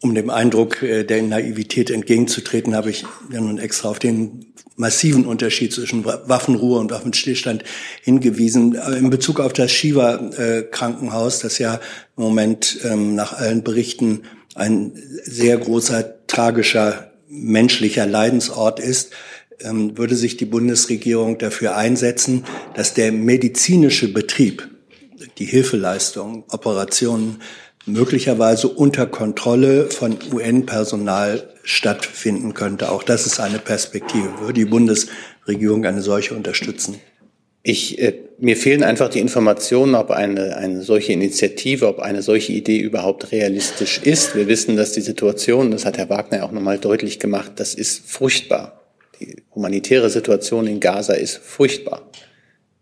um 0.00 0.14
dem 0.14 0.30
Eindruck 0.30 0.80
äh, 0.80 1.02
der 1.02 1.22
Naivität 1.22 1.90
entgegenzutreten, 1.90 2.76
habe 2.76 2.90
ich 2.90 3.04
ja 3.32 3.40
nun 3.40 3.58
extra 3.58 3.88
auf 3.88 3.98
den 3.98 4.52
massiven 4.76 5.26
Unterschied 5.26 5.72
zwischen 5.72 6.04
Waffenruhe 6.04 6.78
und 6.78 6.92
Waffenstillstand 6.92 7.64
hingewiesen. 8.02 8.76
In 8.76 9.10
Bezug 9.10 9.40
auf 9.40 9.52
das 9.52 9.72
Shiva-Krankenhaus, 9.72 11.40
das 11.40 11.58
ja 11.58 11.80
im 12.16 12.22
Moment 12.22 12.78
ähm, 12.84 13.16
nach 13.16 13.32
allen 13.32 13.64
Berichten 13.64 14.22
ein 14.58 14.92
sehr 15.22 15.56
großer, 15.56 16.26
tragischer, 16.26 17.12
menschlicher 17.28 18.06
Leidensort 18.06 18.80
ist, 18.80 19.12
ähm, 19.60 19.96
würde 19.96 20.14
sich 20.14 20.36
die 20.36 20.44
Bundesregierung 20.44 21.38
dafür 21.38 21.76
einsetzen, 21.76 22.44
dass 22.74 22.94
der 22.94 23.12
medizinische 23.12 24.12
Betrieb, 24.12 24.68
die 25.38 25.46
Hilfeleistung, 25.46 26.44
Operationen, 26.48 27.40
möglicherweise 27.86 28.68
unter 28.68 29.06
Kontrolle 29.06 29.90
von 29.90 30.18
UN-Personal 30.32 31.48
stattfinden 31.62 32.54
könnte. 32.54 32.90
Auch 32.90 33.02
das 33.02 33.26
ist 33.26 33.40
eine 33.40 33.58
Perspektive. 33.58 34.40
Würde 34.40 34.54
die 34.54 34.64
Bundesregierung 34.66 35.84
eine 35.84 36.02
solche 36.02 36.34
unterstützen? 36.34 37.00
Ich, 37.70 37.98
äh, 37.98 38.14
mir 38.38 38.56
fehlen 38.56 38.82
einfach 38.82 39.10
die 39.10 39.18
Informationen, 39.18 39.94
ob 39.94 40.10
eine, 40.10 40.56
eine 40.56 40.80
solche 40.80 41.12
Initiative, 41.12 41.86
ob 41.86 41.98
eine 41.98 42.22
solche 42.22 42.54
Idee 42.54 42.78
überhaupt 42.78 43.30
realistisch 43.30 44.00
ist. 44.02 44.34
Wir 44.34 44.48
wissen, 44.48 44.74
dass 44.74 44.92
die 44.92 45.02
Situation, 45.02 45.70
das 45.70 45.84
hat 45.84 45.98
Herr 45.98 46.08
Wagner 46.08 46.46
auch 46.46 46.50
nochmal 46.50 46.78
deutlich 46.78 47.18
gemacht, 47.18 47.52
das 47.56 47.74
ist 47.74 48.08
furchtbar. 48.08 48.80
Die 49.20 49.42
humanitäre 49.54 50.08
Situation 50.08 50.66
in 50.66 50.80
Gaza 50.80 51.12
ist 51.12 51.36
furchtbar. 51.36 52.08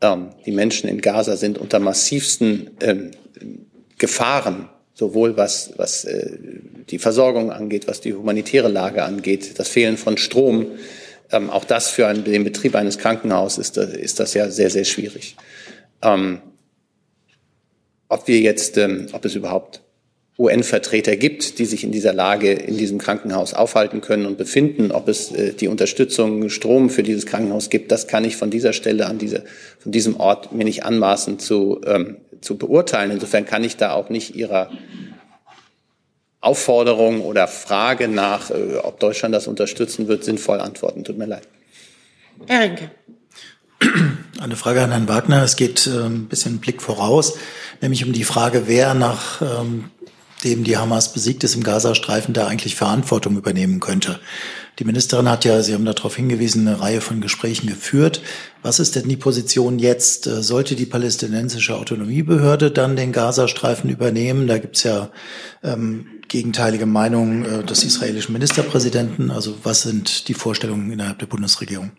Ähm, 0.03 0.29
die 0.47 0.53
Menschen 0.53 0.89
in 0.89 1.01
Gaza 1.01 1.37
sind 1.37 1.59
unter 1.59 1.81
massivsten 1.81 2.71
ähm, 2.81 3.11
Gefahren 3.99 4.69
sowohl 4.95 5.37
was, 5.37 5.73
was 5.79 6.05
äh, 6.05 6.31
die 6.91 7.01
Versorgung 7.01 7.51
angeht, 7.51 7.89
was 7.89 8.01
die 8.01 8.15
humanitäre 8.15 8.69
Lage 8.69 9.03
angeht, 9.03 9.59
das 9.59 9.67
Fehlen 9.67 9.97
von 9.97 10.17
Strom, 10.17 10.67
Ähm, 11.33 11.51
auch 11.51 11.65
das 11.65 11.91
für 11.91 12.07
einen, 12.07 12.25
den 12.25 12.45
Betrieb 12.45 12.75
eines 12.75 12.99
Krankenhauses 12.99 13.59
ist, 13.59 13.77
das, 13.77 13.91
ist 13.91 14.21
das 14.21 14.35
ja 14.35 14.49
sehr, 14.51 14.71
sehr 14.71 14.85
schwierig. 14.85 15.37
Ähm, 16.03 16.41
ob 18.09 18.29
wir 18.29 18.41
jetzt, 18.41 18.77
ähm, 18.79 19.09
ob 19.13 19.25
es 19.25 19.35
überhaupt 19.35 19.83
UN-Vertreter 20.39 21.17
gibt, 21.17 21.59
die 21.59 21.65
sich 21.65 21.83
in 21.83 21.93
dieser 21.93 22.13
Lage 22.13 22.53
in 22.53 22.77
diesem 22.77 22.99
Krankenhaus 22.99 23.55
aufhalten 23.55 24.03
können 24.03 24.27
und 24.27 24.37
befinden, 24.37 24.93
ob 24.93 25.09
es 25.09 25.33
äh, 25.33 25.55
die 25.55 25.69
Unterstützung 25.69 26.51
Strom 26.51 26.91
für 26.91 27.03
dieses 27.03 27.25
Krankenhaus 27.27 27.71
gibt, 27.71 27.91
das 27.91 28.07
kann 28.07 28.25
ich 28.25 28.37
von 28.37 28.51
dieser 28.51 28.73
Stelle 28.73 29.07
an 29.07 29.19
diese, 29.19 29.45
von 29.79 29.93
diesem 29.93 30.21
Ort 30.21 30.53
mir 30.53 30.65
nicht 30.65 30.85
anmaßen 30.85 31.39
zu, 31.39 31.81
ähm, 31.87 32.19
zu 32.43 32.59
beurteilen. 32.59 33.11
Insofern 33.11 33.47
kann 33.47 33.65
ich 33.65 33.77
da 33.77 33.93
auch 33.93 34.11
nicht 34.11 34.37
Ihrer 34.37 34.71
Aufforderung 36.47 37.23
oder 37.23 37.49
Frage 37.49 38.09
nach, 38.09 38.51
äh, 38.51 38.77
ob 38.83 39.01
Deutschland 39.01 39.35
das 39.35 39.47
unterstützen 39.47 40.09
wird, 40.09 40.25
sinnvoll 40.25 40.61
antworten. 40.61 41.05
Tut 41.05 41.19
mir 41.19 41.27
leid. 41.27 41.49
Herr 42.47 42.63
Rinke. 42.63 42.91
Eine 44.39 44.57
Frage 44.57 44.83
an 44.83 44.91
Herrn 44.91 45.09
Wagner. 45.09 45.43
Es 45.43 45.57
geht 45.57 45.87
äh, 45.87 46.07
ein 46.07 46.29
bisschen 46.29 46.59
Blick 46.59 46.83
voraus, 46.83 47.35
nämlich 47.81 48.05
um 48.05 48.13
die 48.13 48.25
Frage, 48.25 48.65
wer 48.67 48.95
nach 48.95 49.43
ähm, 49.43 49.91
dem 50.45 50.65
die 50.65 50.77
Hamas 50.77 51.13
besiegt 51.13 51.43
ist 51.45 51.55
im 51.55 51.63
Gazastreifen, 51.63 52.35
da 52.35 52.47
eigentlich 52.47 52.77
Verantwortung 52.77 53.37
übernehmen 53.37 53.81
könnte. 53.81 54.21
Die 54.79 54.85
Ministerin 54.85 55.31
hat 55.31 55.47
ja, 55.47 55.63
Sie 55.63 55.73
haben 55.73 55.87
darauf 55.87 56.17
hingewiesen, 56.17 56.69
eine 56.69 56.81
Reihe 56.81 57.01
von 57.01 57.23
Gesprächen 57.23 57.67
geführt. 57.67 58.21
Was 58.63 58.79
ist 58.79 58.95
denn 58.95 59.09
die 59.09 59.17
Position 59.17 59.79
jetzt? 59.79 60.27
Äh, 60.27 60.43
sollte 60.43 60.77
die 60.77 60.87
palästinensische 60.87 61.77
Autonomiebehörde 61.77 62.71
dann 62.71 62.95
den 62.95 63.13
Gazastreifen 63.13 63.89
übernehmen? 63.91 64.47
Da 64.47 64.59
gibt's 64.59 64.83
ja 64.83 65.11
ähm, 65.63 66.07
gegenteilige 66.29 66.87
Meinungen 66.87 67.45
äh, 67.45 67.65
des 67.65 67.85
israelischen 67.85 68.33
Ministerpräsidenten. 68.33 69.31
Also 69.31 69.59
was 69.63 69.83
sind 69.83 70.29
die 70.29 70.35
Vorstellungen 70.35 70.91
innerhalb 70.91 71.19
der 71.19 71.27
Bundesregierung? 71.27 71.93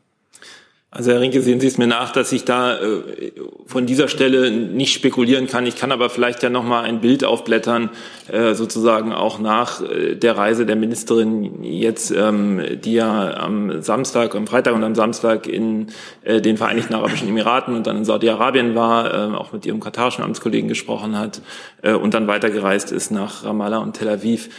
Also 0.97 1.11
Herr 1.11 1.21
Rinke, 1.21 1.43
sehen 1.43 1.59
Sie 1.59 1.67
es 1.67 1.77
mir 1.77 1.85
nach, 1.85 2.11
dass 2.11 2.31
ich 2.31 2.43
da 2.43 2.75
äh, 2.75 3.31
von 3.67 3.85
dieser 3.85 4.07
Stelle 4.07 4.49
nicht 4.49 4.95
spekulieren 4.95 5.45
kann. 5.45 5.67
Ich 5.67 5.75
kann 5.75 5.91
aber 5.91 6.09
vielleicht 6.09 6.41
ja 6.41 6.49
noch 6.49 6.63
mal 6.63 6.81
ein 6.81 7.01
Bild 7.01 7.23
aufblättern, 7.23 7.91
äh, 8.31 8.55
sozusagen 8.55 9.13
auch 9.13 9.37
nach 9.37 9.79
äh, 9.79 10.15
der 10.15 10.37
Reise 10.37 10.65
der 10.65 10.75
Ministerin 10.75 11.63
jetzt, 11.63 12.09
ähm, 12.09 12.59
die 12.83 12.93
ja 12.93 13.37
am 13.37 13.83
Samstag, 13.83 14.33
am 14.33 14.47
Freitag 14.47 14.73
und 14.73 14.83
am 14.83 14.95
Samstag 14.95 15.45
in 15.45 15.89
äh, 16.23 16.41
den 16.41 16.57
Vereinigten 16.57 16.95
Arabischen 16.95 17.29
Emiraten 17.29 17.75
und 17.75 17.85
dann 17.85 17.97
in 17.97 18.03
Saudi-Arabien 18.03 18.73
war, 18.73 19.13
äh, 19.13 19.35
auch 19.35 19.53
mit 19.53 19.67
ihrem 19.67 19.79
katarischen 19.79 20.23
Amtskollegen 20.23 20.67
gesprochen 20.67 21.15
hat 21.15 21.41
äh, 21.83 21.93
und 21.93 22.15
dann 22.15 22.25
weitergereist 22.25 22.91
ist 22.91 23.11
nach 23.11 23.45
Ramallah 23.45 23.77
und 23.77 23.93
Tel 23.93 24.09
Aviv 24.09 24.49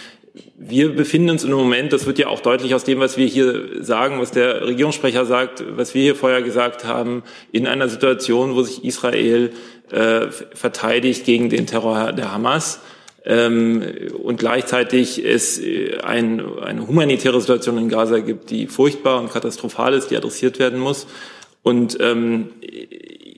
wir 0.57 0.95
befinden 0.95 1.31
uns 1.31 1.45
im 1.45 1.53
Moment, 1.53 1.93
das 1.93 2.07
wird 2.07 2.19
ja 2.19 2.29
auch 2.29 2.41
deutlich 2.41 2.75
aus 2.75 2.85
dem, 2.85 3.01
was 3.01 3.17
wir 3.17 3.27
hier 3.27 3.83
sagen, 3.83 4.21
was 4.21 4.31
der 4.31 4.67
Regierungssprecher 4.67 5.25
sagt, 5.25 5.65
was 5.77 5.95
wir 5.95 6.03
hier 6.03 6.17
vorher 6.17 6.43
gesagt 6.43 6.85
haben, 6.85 7.23
in 7.53 7.67
einer 7.67 7.89
Situation, 7.89 8.55
wo 8.55 8.63
sich 8.63 8.85
Israel 8.85 9.51
äh, 9.91 10.27
verteidigt 10.55 11.25
gegen 11.25 11.49
den 11.49 11.67
Terror 11.67 12.13
der 12.13 12.33
Hamas 12.33 12.81
ähm, 13.25 13.83
und 14.23 14.39
gleichzeitig 14.39 15.25
es 15.25 15.59
äh, 15.59 15.99
ein, 16.01 16.43
eine 16.61 16.87
humanitäre 16.87 17.41
Situation 17.41 17.79
in 17.79 17.89
Gaza 17.89 18.21
gibt, 18.21 18.51
die 18.51 18.67
furchtbar 18.67 19.21
und 19.21 19.33
katastrophal 19.33 19.95
ist, 19.95 20.11
die 20.11 20.17
adressiert 20.17 20.59
werden 20.59 20.79
muss. 20.79 21.07
Und 21.63 21.99
ähm, 22.01 22.51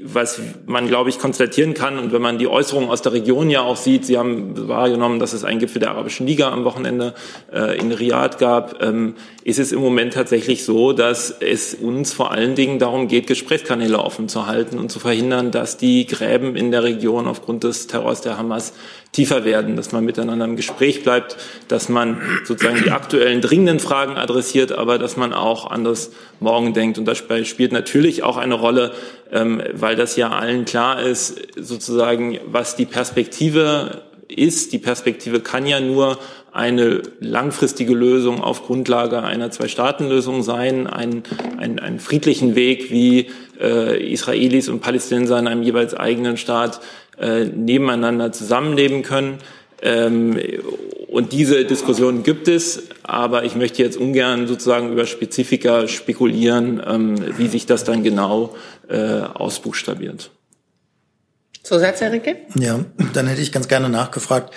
was 0.04 0.40
man, 0.66 0.88
glaube 0.88 1.10
ich, 1.10 1.18
konstatieren 1.18 1.74
kann, 1.74 1.98
und 1.98 2.12
wenn 2.12 2.22
man 2.22 2.38
die 2.38 2.48
Äußerungen 2.48 2.90
aus 2.90 3.02
der 3.02 3.12
Region 3.12 3.50
ja 3.50 3.62
auch 3.62 3.76
sieht, 3.76 4.04
Sie 4.06 4.18
haben 4.18 4.68
wahrgenommen, 4.68 5.18
dass 5.18 5.32
es 5.32 5.44
einen 5.44 5.58
Gipfel 5.58 5.80
der 5.80 5.90
Arabischen 5.90 6.26
Liga 6.26 6.50
am 6.50 6.64
Wochenende 6.64 7.14
äh, 7.52 7.78
in 7.78 7.92
Riyadh 7.92 8.38
gab, 8.38 8.82
ähm, 8.82 9.14
ist 9.44 9.58
es 9.58 9.72
im 9.72 9.80
Moment 9.80 10.14
tatsächlich 10.14 10.64
so, 10.64 10.92
dass 10.92 11.30
es 11.40 11.74
uns 11.74 12.12
vor 12.12 12.30
allen 12.30 12.54
Dingen 12.54 12.78
darum 12.78 13.08
geht, 13.08 13.26
Gesprächskanäle 13.26 13.98
offen 13.98 14.28
zu 14.28 14.46
halten 14.46 14.78
und 14.78 14.90
zu 14.90 14.98
verhindern, 14.98 15.50
dass 15.50 15.76
die 15.76 16.06
Gräben 16.06 16.56
in 16.56 16.70
der 16.70 16.82
Region 16.82 17.26
aufgrund 17.26 17.64
des 17.64 17.86
Terrors 17.86 18.20
der 18.20 18.38
Hamas 18.38 18.72
tiefer 19.12 19.44
werden, 19.44 19.74
dass 19.76 19.90
man 19.90 20.04
miteinander 20.04 20.44
im 20.44 20.56
Gespräch 20.56 21.02
bleibt, 21.02 21.36
dass 21.66 21.88
man 21.88 22.20
sozusagen 22.44 22.82
die 22.84 22.92
aktuellen 22.92 23.40
dringenden 23.40 23.80
Fragen 23.80 24.16
adressiert, 24.16 24.70
aber 24.70 24.98
dass 24.98 25.16
man 25.16 25.32
auch 25.32 25.68
an 25.70 25.82
das 25.82 26.12
Morgen 26.38 26.74
denkt. 26.74 26.96
Und 26.96 27.06
das 27.06 27.18
spielt 27.18 27.72
natürlich 27.72 28.22
auch 28.22 28.36
eine 28.36 28.54
Rolle, 28.54 28.92
ähm, 29.32 29.62
weil 29.72 29.89
das 29.96 30.16
ja 30.16 30.30
allen 30.30 30.64
klar 30.64 31.02
ist, 31.02 31.40
sozusagen, 31.56 32.38
was 32.46 32.76
die 32.76 32.86
Perspektive 32.86 34.02
ist. 34.28 34.72
Die 34.72 34.78
Perspektive 34.78 35.40
kann 35.40 35.66
ja 35.66 35.80
nur 35.80 36.18
eine 36.52 37.02
langfristige 37.20 37.94
Lösung 37.94 38.40
auf 38.42 38.64
Grundlage 38.64 39.22
einer 39.22 39.50
Zwei-Staaten-Lösung 39.50 40.42
sein, 40.42 40.86
einen, 40.86 41.22
einen, 41.58 41.78
einen 41.78 42.00
friedlichen 42.00 42.56
Weg, 42.56 42.90
wie 42.90 43.28
äh, 43.60 44.12
Israelis 44.12 44.68
und 44.68 44.80
Palästinenser 44.80 45.38
in 45.38 45.46
einem 45.46 45.62
jeweils 45.62 45.94
eigenen 45.94 46.36
Staat 46.36 46.80
äh, 47.20 47.44
nebeneinander 47.44 48.32
zusammenleben 48.32 49.02
können. 49.02 49.38
Ähm, 49.82 50.38
und 51.10 51.32
diese 51.32 51.64
Diskussion 51.64 52.22
gibt 52.22 52.46
es, 52.46 52.84
aber 53.02 53.44
ich 53.44 53.56
möchte 53.56 53.82
jetzt 53.82 53.96
ungern 53.96 54.46
sozusagen 54.46 54.92
über 54.92 55.06
Spezifika 55.06 55.88
spekulieren, 55.88 56.80
ähm, 56.86 57.36
wie 57.36 57.48
sich 57.48 57.66
das 57.66 57.82
dann 57.82 58.04
genau 58.04 58.54
äh, 58.88 59.20
ausbuchstabiert. 59.20 60.30
Zusatz, 61.64 62.00
Herr 62.00 62.12
Ricke? 62.12 62.36
Ja, 62.54 62.84
dann 63.12 63.26
hätte 63.26 63.42
ich 63.42 63.50
ganz 63.50 63.66
gerne 63.66 63.88
nachgefragt, 63.88 64.54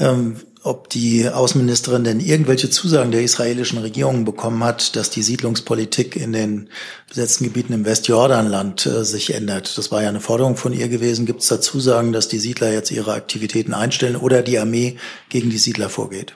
ähm, 0.00 0.36
ob 0.64 0.88
die 0.88 1.28
Außenministerin 1.28 2.04
denn 2.04 2.20
irgendwelche 2.20 2.70
Zusagen 2.70 3.12
der 3.12 3.22
israelischen 3.22 3.78
Regierung 3.78 4.24
bekommen 4.24 4.64
hat, 4.64 4.96
dass 4.96 5.10
die 5.10 5.22
Siedlungspolitik 5.22 6.16
in 6.16 6.32
den 6.32 6.70
besetzten 7.06 7.44
Gebieten 7.44 7.74
im 7.74 7.84
Westjordanland 7.84 8.86
äh, 8.86 9.04
sich 9.04 9.34
ändert. 9.34 9.76
Das 9.76 9.92
war 9.92 10.02
ja 10.02 10.08
eine 10.08 10.20
Forderung 10.20 10.56
von 10.56 10.72
ihr 10.72 10.88
gewesen. 10.88 11.26
Gibt 11.26 11.42
es 11.42 11.48
da 11.48 11.60
Zusagen, 11.60 12.14
dass 12.14 12.28
die 12.28 12.38
Siedler 12.38 12.72
jetzt 12.72 12.90
ihre 12.90 13.12
Aktivitäten 13.12 13.74
einstellen 13.74 14.16
oder 14.16 14.40
die 14.40 14.58
Armee 14.58 14.96
gegen 15.28 15.50
die 15.50 15.58
Siedler 15.58 15.90
vorgeht? 15.90 16.34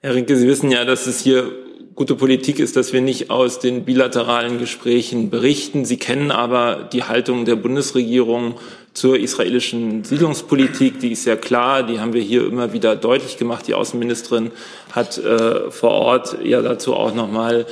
Herr 0.00 0.14
Rinke, 0.14 0.36
Sie 0.38 0.48
wissen 0.48 0.70
ja, 0.70 0.86
dass 0.86 1.06
es 1.06 1.20
hier 1.20 1.52
gute 1.94 2.14
Politik 2.14 2.58
ist, 2.58 2.76
dass 2.76 2.94
wir 2.94 3.02
nicht 3.02 3.30
aus 3.30 3.58
den 3.58 3.84
bilateralen 3.84 4.58
Gesprächen 4.58 5.28
berichten. 5.28 5.84
Sie 5.84 5.98
kennen 5.98 6.30
aber 6.30 6.88
die 6.90 7.04
Haltung 7.04 7.44
der 7.44 7.56
Bundesregierung 7.56 8.54
zur 8.96 9.18
israelischen 9.18 10.04
Siedlungspolitik, 10.04 11.00
die 11.00 11.12
ist 11.12 11.26
ja 11.26 11.36
klar, 11.36 11.82
die 11.82 12.00
haben 12.00 12.14
wir 12.14 12.22
hier 12.22 12.46
immer 12.46 12.72
wieder 12.72 12.96
deutlich 12.96 13.36
gemacht. 13.36 13.66
Die 13.68 13.74
Außenministerin 13.74 14.52
hat 14.90 15.18
äh, 15.18 15.70
vor 15.70 15.90
Ort 15.90 16.38
ja 16.42 16.62
dazu 16.62 16.94
auch 16.94 17.14
nochmal 17.14 17.66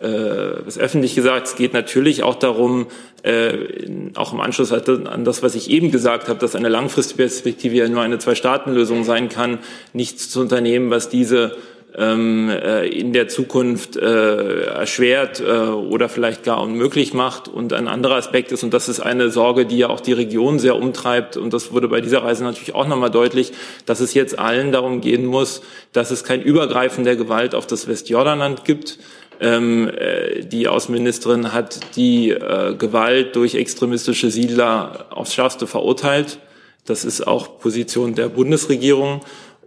äh, 0.00 0.08
was 0.64 0.78
öffentlich 0.78 1.14
gesagt. 1.14 1.48
Es 1.48 1.56
geht 1.56 1.74
natürlich 1.74 2.22
auch 2.22 2.34
darum, 2.34 2.86
äh, 3.24 3.58
auch 4.14 4.32
im 4.32 4.40
Anschluss 4.40 4.72
an 4.72 5.26
das, 5.26 5.42
was 5.42 5.54
ich 5.54 5.68
eben 5.68 5.90
gesagt 5.90 6.28
habe, 6.28 6.38
dass 6.38 6.56
eine 6.56 6.70
langfristige 6.70 7.24
Perspektive 7.24 7.76
ja 7.76 7.86
nur 7.86 8.00
eine 8.00 8.18
Zwei-Staaten-Lösung 8.18 9.04
sein 9.04 9.28
kann, 9.28 9.58
nichts 9.92 10.30
zu 10.30 10.40
unternehmen, 10.40 10.88
was 10.88 11.10
diese 11.10 11.58
in 11.92 13.12
der 13.12 13.28
Zukunft 13.28 13.96
äh, 13.96 14.64
erschwert 14.64 15.40
äh, 15.40 15.44
oder 15.44 16.08
vielleicht 16.08 16.44
gar 16.44 16.62
unmöglich 16.62 17.14
macht. 17.14 17.48
Und 17.48 17.72
ein 17.72 17.88
anderer 17.88 18.16
Aspekt 18.16 18.52
ist, 18.52 18.62
und 18.62 18.72
das 18.72 18.88
ist 18.88 19.00
eine 19.00 19.30
Sorge, 19.30 19.66
die 19.66 19.78
ja 19.78 19.88
auch 19.88 20.00
die 20.00 20.12
Region 20.12 20.58
sehr 20.58 20.76
umtreibt, 20.76 21.36
und 21.36 21.52
das 21.52 21.72
wurde 21.72 21.88
bei 21.88 22.00
dieser 22.00 22.22
Reise 22.22 22.44
natürlich 22.44 22.74
auch 22.74 22.86
nochmal 22.86 23.10
deutlich, 23.10 23.52
dass 23.86 24.00
es 24.00 24.14
jetzt 24.14 24.38
allen 24.38 24.72
darum 24.72 25.00
gehen 25.00 25.26
muss, 25.26 25.62
dass 25.92 26.10
es 26.10 26.22
kein 26.22 26.42
Übergreifen 26.42 27.04
der 27.04 27.16
Gewalt 27.16 27.54
auf 27.54 27.66
das 27.66 27.88
Westjordanland 27.88 28.64
gibt. 28.64 28.98
Ähm, 29.40 29.90
die 30.42 30.68
Außenministerin 30.68 31.52
hat 31.52 31.96
die 31.96 32.30
äh, 32.30 32.74
Gewalt 32.74 33.36
durch 33.36 33.54
extremistische 33.54 34.30
Siedler 34.30 35.06
aufs 35.10 35.34
Schärfste 35.34 35.66
verurteilt. 35.66 36.38
Das 36.84 37.04
ist 37.04 37.26
auch 37.26 37.58
Position 37.58 38.14
der 38.14 38.28
Bundesregierung. 38.28 39.20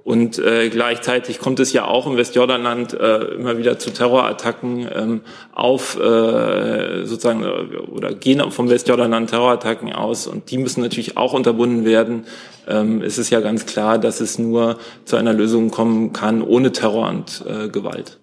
Und 0.04 0.38
äh, 0.38 0.70
gleichzeitig 0.70 1.40
kommt 1.40 1.62
es 1.62 1.72
ja 1.72 1.86
auch 1.86 2.08
im 2.08 2.18
Westjordanland 2.18 2.94
äh, 2.94 3.20
immer 3.36 3.58
wieder 3.58 3.80
zu 3.80 3.90
Terrorattacken 3.90 4.90
ähm, 4.94 5.22
auf 5.54 5.98
äh, 5.98 7.06
sozusagen 7.06 7.44
äh, 7.44 7.78
oder 7.78 8.14
gehen 8.14 8.52
vom 8.52 8.70
Westjordanland 8.70 9.30
Terrorattacken 9.30 9.94
aus 9.94 10.28
und 10.28 10.52
die 10.52 10.58
müssen 10.58 10.82
natürlich 10.82 11.16
auch 11.16 11.32
unterbunden 11.32 11.86
werden. 11.86 12.26
Ähm, 12.68 13.02
es 13.02 13.18
ist 13.18 13.30
ja 13.30 13.40
ganz 13.40 13.66
klar, 13.66 13.98
dass 13.98 14.20
es 14.20 14.38
nur 14.38 14.78
zu 15.06 15.16
einer 15.16 15.32
Lösung 15.32 15.72
kommen 15.72 16.12
kann 16.12 16.42
ohne 16.42 16.74
Terror 16.74 17.08
und 17.08 17.42
äh, 17.48 17.70
Gewalt. 17.70 18.20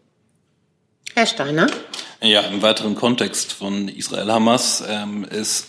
Herr 1.15 1.27
Steiner. 1.27 1.67
Ja, 2.23 2.43
im 2.43 2.61
weiteren 2.61 2.95
Kontext 2.95 3.55
von 3.55 3.89
Israel-Hamas 3.89 4.85
ähm, 4.87 5.25
ist 5.25 5.69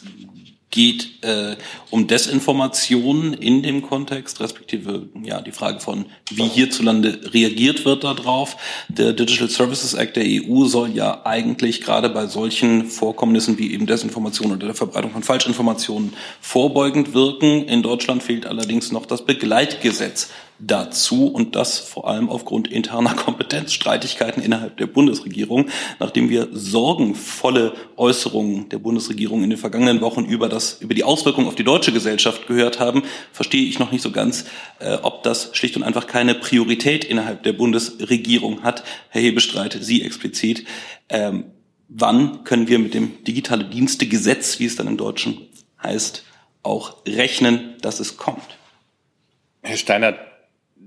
geht 0.71 1.23
äh, 1.23 1.57
um 1.89 2.07
Desinformation 2.07 3.33
in 3.33 3.61
dem 3.61 3.81
Kontext, 3.81 4.39
respektive 4.39 5.09
ja 5.21 5.41
die 5.41 5.51
Frage 5.51 5.81
von, 5.81 6.05
wie 6.31 6.47
hierzulande 6.47 7.19
reagiert 7.33 7.85
wird 7.85 8.03
darauf. 8.03 8.55
Der 8.87 9.13
Digital 9.13 9.49
Services 9.49 9.93
Act 9.93 10.15
der 10.15 10.23
EU 10.25 10.65
soll 10.65 10.91
ja 10.91 11.25
eigentlich 11.25 11.81
gerade 11.81 12.09
bei 12.09 12.25
solchen 12.25 12.85
Vorkommnissen 12.85 13.57
wie 13.57 13.73
eben 13.73 13.85
Desinformation 13.85 14.51
oder 14.53 14.67
der 14.67 14.75
Verbreitung 14.75 15.11
von 15.11 15.23
Falschinformationen 15.23 16.13
vorbeugend 16.39 17.13
wirken. 17.13 17.65
In 17.65 17.83
Deutschland 17.83 18.23
fehlt 18.23 18.45
allerdings 18.45 18.91
noch 18.91 19.05
das 19.05 19.25
Begleitgesetz 19.25 20.29
dazu 20.61 21.27
und 21.27 21.55
das 21.55 21.79
vor 21.79 22.07
allem 22.07 22.29
aufgrund 22.29 22.67
interner 22.67 23.13
Kompetenzstreitigkeiten 23.15 24.43
innerhalb 24.43 24.77
der 24.77 24.87
Bundesregierung. 24.87 25.69
Nachdem 25.99 26.29
wir 26.29 26.49
sorgenvolle 26.51 27.73
Äußerungen 27.97 28.69
der 28.69 28.77
Bundesregierung 28.77 29.43
in 29.43 29.49
den 29.49 29.59
vergangenen 29.59 30.01
Wochen 30.01 30.25
über, 30.25 30.49
das, 30.49 30.81
über 30.81 30.93
die 30.93 31.03
Auswirkungen 31.03 31.47
auf 31.47 31.55
die 31.55 31.63
deutsche 31.63 31.91
Gesellschaft 31.91 32.47
gehört 32.47 32.79
haben, 32.79 33.03
verstehe 33.31 33.67
ich 33.67 33.79
noch 33.79 33.91
nicht 33.91 34.01
so 34.01 34.11
ganz, 34.11 34.45
äh, 34.79 34.97
ob 35.01 35.23
das 35.23 35.49
schlicht 35.53 35.75
und 35.75 35.83
einfach 35.83 36.07
keine 36.07 36.35
Priorität 36.35 37.03
innerhalb 37.03 37.43
der 37.43 37.53
Bundesregierung 37.53 38.63
hat. 38.63 38.83
Herr 39.09 39.21
Hebestreit, 39.21 39.77
Sie 39.81 40.03
explizit. 40.03 40.65
Ähm, 41.09 41.45
wann 41.89 42.43
können 42.43 42.67
wir 42.67 42.79
mit 42.79 42.93
dem 42.93 43.23
digitale 43.23 43.65
Dienste-Gesetz, 43.65 44.59
wie 44.59 44.65
es 44.65 44.75
dann 44.75 44.87
im 44.87 44.97
Deutschen 44.97 45.49
heißt, 45.81 46.23
auch 46.63 46.97
rechnen, 47.07 47.75
dass 47.81 47.99
es 47.99 48.17
kommt? 48.17 48.57
Herr 49.63 49.77
Steiner, 49.77 50.15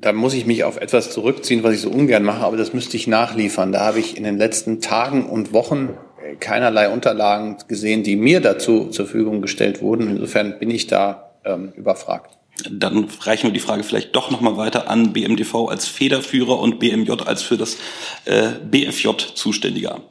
da 0.05 0.13
muss 0.13 0.35
ich 0.35 0.45
mich 0.45 0.65
auf 0.65 0.77
etwas 0.77 1.11
zurückziehen, 1.11 1.63
was 1.63 1.75
ich 1.75 1.81
so 1.81 1.89
ungern 1.89 2.25
mache, 2.25 2.45
aber 2.45 2.59
das 2.59 2.75
müsste 2.75 2.97
ich 2.99 3.07
nachliefern. 3.07 3.73
Da 3.73 3.81
habe 3.81 4.01
ich 4.01 4.19
in 4.19 4.25
den 4.25 4.37
letzten 4.37 4.83
Tagen 4.83 5.31
und 5.31 5.55
Wochen 5.55 5.97
keinerlei 6.41 6.91
Unterlagen 6.91 7.57
gesehen, 7.69 8.03
die 8.03 8.17
mir 8.17 8.41
dazu 8.41 8.89
zur 8.89 9.07
Verfügung 9.07 9.41
gestellt 9.41 9.81
wurden. 9.81 10.11
Insofern 10.11 10.59
bin 10.59 10.71
ich 10.71 10.89
da 10.89 11.31
ähm, 11.45 11.73
überfragt. 11.75 12.37
Dann 12.71 13.09
reichen 13.23 13.49
wir 13.49 13.53
die 13.53 13.61
Frage 13.61 13.83
vielleicht 13.83 14.15
doch 14.15 14.31
nochmal 14.31 14.59
weiter 14.59 14.91
an 14.91 15.15
BMDV 15.15 15.69
als 15.69 15.89
Federführer 15.89 16.59
und 16.59 16.79
BMJ 16.79 17.13
als 17.25 17.43
für 17.43 17.57
das 17.57 17.79
äh, 18.27 18.51
BFJ 18.71 19.09
zuständige 19.35 19.93
Amt. 19.93 20.05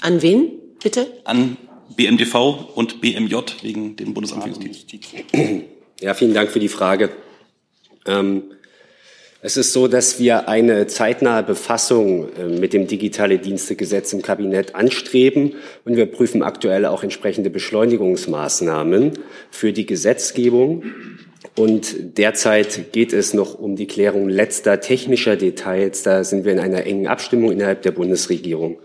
An 0.00 0.22
wen, 0.22 0.50
bitte? 0.80 1.08
An 1.24 1.56
BMDV 1.96 2.74
und 2.76 3.00
BMJ 3.00 3.34
wegen 3.62 3.96
dem 3.96 4.14
Bundesamt 4.14 4.44
für 4.44 4.50
Justiz. 4.50 5.08
Ja, 6.00 6.14
vielen 6.14 6.34
Dank 6.34 6.50
für 6.50 6.58
die 6.58 6.68
Frage. 6.68 7.10
Ähm, 8.06 8.42
es 9.44 9.56
ist 9.56 9.72
so, 9.72 9.88
dass 9.88 10.20
wir 10.20 10.48
eine 10.48 10.86
zeitnahe 10.86 11.42
Befassung 11.42 12.28
äh, 12.36 12.46
mit 12.46 12.72
dem 12.72 12.86
Digitale 12.86 13.38
Dienstegesetz 13.38 14.12
im 14.12 14.22
Kabinett 14.22 14.76
anstreben 14.76 15.56
und 15.84 15.96
wir 15.96 16.06
prüfen 16.06 16.44
aktuell 16.44 16.86
auch 16.86 17.02
entsprechende 17.02 17.50
Beschleunigungsmaßnahmen 17.50 19.14
für 19.50 19.72
die 19.72 19.84
Gesetzgebung. 19.84 20.84
Und 21.56 22.18
derzeit 22.18 22.92
geht 22.92 23.12
es 23.12 23.34
noch 23.34 23.58
um 23.58 23.74
die 23.74 23.88
Klärung 23.88 24.28
letzter 24.28 24.80
technischer 24.80 25.34
Details. 25.34 26.04
Da 26.04 26.22
sind 26.22 26.44
wir 26.44 26.52
in 26.52 26.60
einer 26.60 26.86
engen 26.86 27.08
Abstimmung 27.08 27.50
innerhalb 27.50 27.82
der 27.82 27.90
Bundesregierung. 27.90 28.78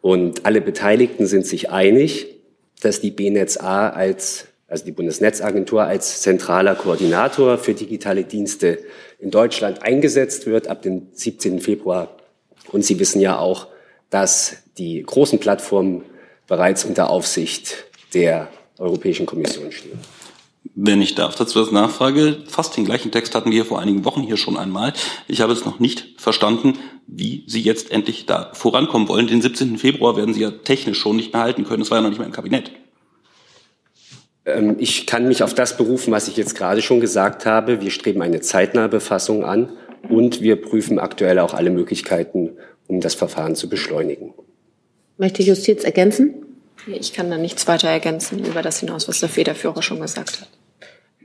Und 0.00 0.44
alle 0.44 0.60
Beteiligten 0.60 1.26
sind 1.26 1.46
sich 1.46 1.70
einig, 1.70 2.34
dass 2.82 3.00
die 3.00 3.12
BNetzA 3.12 3.90
als 3.90 4.48
also 4.74 4.84
die 4.86 4.92
Bundesnetzagentur 4.92 5.84
als 5.84 6.20
zentraler 6.22 6.74
Koordinator 6.74 7.58
für 7.58 7.74
digitale 7.74 8.24
Dienste 8.24 8.80
in 9.20 9.30
Deutschland 9.30 9.84
eingesetzt 9.84 10.46
wird 10.46 10.66
ab 10.66 10.82
dem 10.82 11.06
17. 11.12 11.60
Februar. 11.60 12.16
Und 12.72 12.84
Sie 12.84 12.98
wissen 12.98 13.20
ja 13.20 13.38
auch, 13.38 13.68
dass 14.10 14.56
die 14.76 15.00
großen 15.04 15.38
Plattformen 15.38 16.02
bereits 16.48 16.84
unter 16.84 17.08
Aufsicht 17.08 17.84
der 18.14 18.48
Europäischen 18.76 19.26
Kommission 19.26 19.70
stehen. 19.70 20.00
Wenn 20.74 21.00
ich 21.00 21.14
darf 21.14 21.36
dazu 21.36 21.60
das 21.60 21.70
nachfrage, 21.70 22.38
fast 22.48 22.76
den 22.76 22.84
gleichen 22.84 23.12
Text 23.12 23.36
hatten 23.36 23.52
wir 23.52 23.64
vor 23.64 23.78
einigen 23.78 24.04
Wochen 24.04 24.22
hier 24.22 24.36
schon 24.36 24.56
einmal. 24.56 24.92
Ich 25.28 25.40
habe 25.40 25.52
es 25.52 25.64
noch 25.64 25.78
nicht 25.78 26.20
verstanden, 26.20 26.80
wie 27.06 27.44
Sie 27.46 27.60
jetzt 27.60 27.92
endlich 27.92 28.26
da 28.26 28.50
vorankommen 28.54 29.06
wollen. 29.06 29.28
Den 29.28 29.40
17. 29.40 29.78
Februar 29.78 30.16
werden 30.16 30.34
Sie 30.34 30.40
ja 30.40 30.50
technisch 30.50 30.98
schon 30.98 31.14
nicht 31.14 31.32
mehr 31.32 31.42
halten 31.42 31.62
können. 31.62 31.82
Es 31.82 31.92
war 31.92 31.98
ja 31.98 32.02
noch 32.02 32.08
nicht 32.08 32.18
mehr 32.18 32.26
im 32.26 32.32
Kabinett. 32.32 32.72
Ähm, 34.44 34.76
ich 34.78 35.06
kann 35.06 35.28
mich 35.28 35.42
auf 35.42 35.54
das 35.54 35.76
berufen, 35.76 36.12
was 36.12 36.28
ich 36.28 36.36
jetzt 36.36 36.54
gerade 36.56 36.82
schon 36.82 37.00
gesagt 37.00 37.46
habe. 37.46 37.80
Wir 37.80 37.90
streben 37.90 38.22
eine 38.22 38.40
zeitnahe 38.40 38.88
Befassung 38.88 39.44
an 39.44 39.72
und 40.08 40.40
wir 40.40 40.60
prüfen 40.60 40.98
aktuell 40.98 41.38
auch 41.38 41.54
alle 41.54 41.70
Möglichkeiten, 41.70 42.56
um 42.86 43.00
das 43.00 43.14
Verfahren 43.14 43.56
zu 43.56 43.68
beschleunigen. 43.68 44.34
Möchte 45.16 45.42
Justiz 45.42 45.84
ergänzen? 45.84 46.34
Ich 46.86 47.12
kann 47.12 47.30
da 47.30 47.38
nichts 47.38 47.66
weiter 47.66 47.88
ergänzen 47.88 48.44
über 48.44 48.60
das 48.60 48.80
hinaus, 48.80 49.08
was 49.08 49.20
der 49.20 49.28
Federführer 49.28 49.80
schon 49.80 50.00
gesagt 50.00 50.40
hat. 50.40 50.48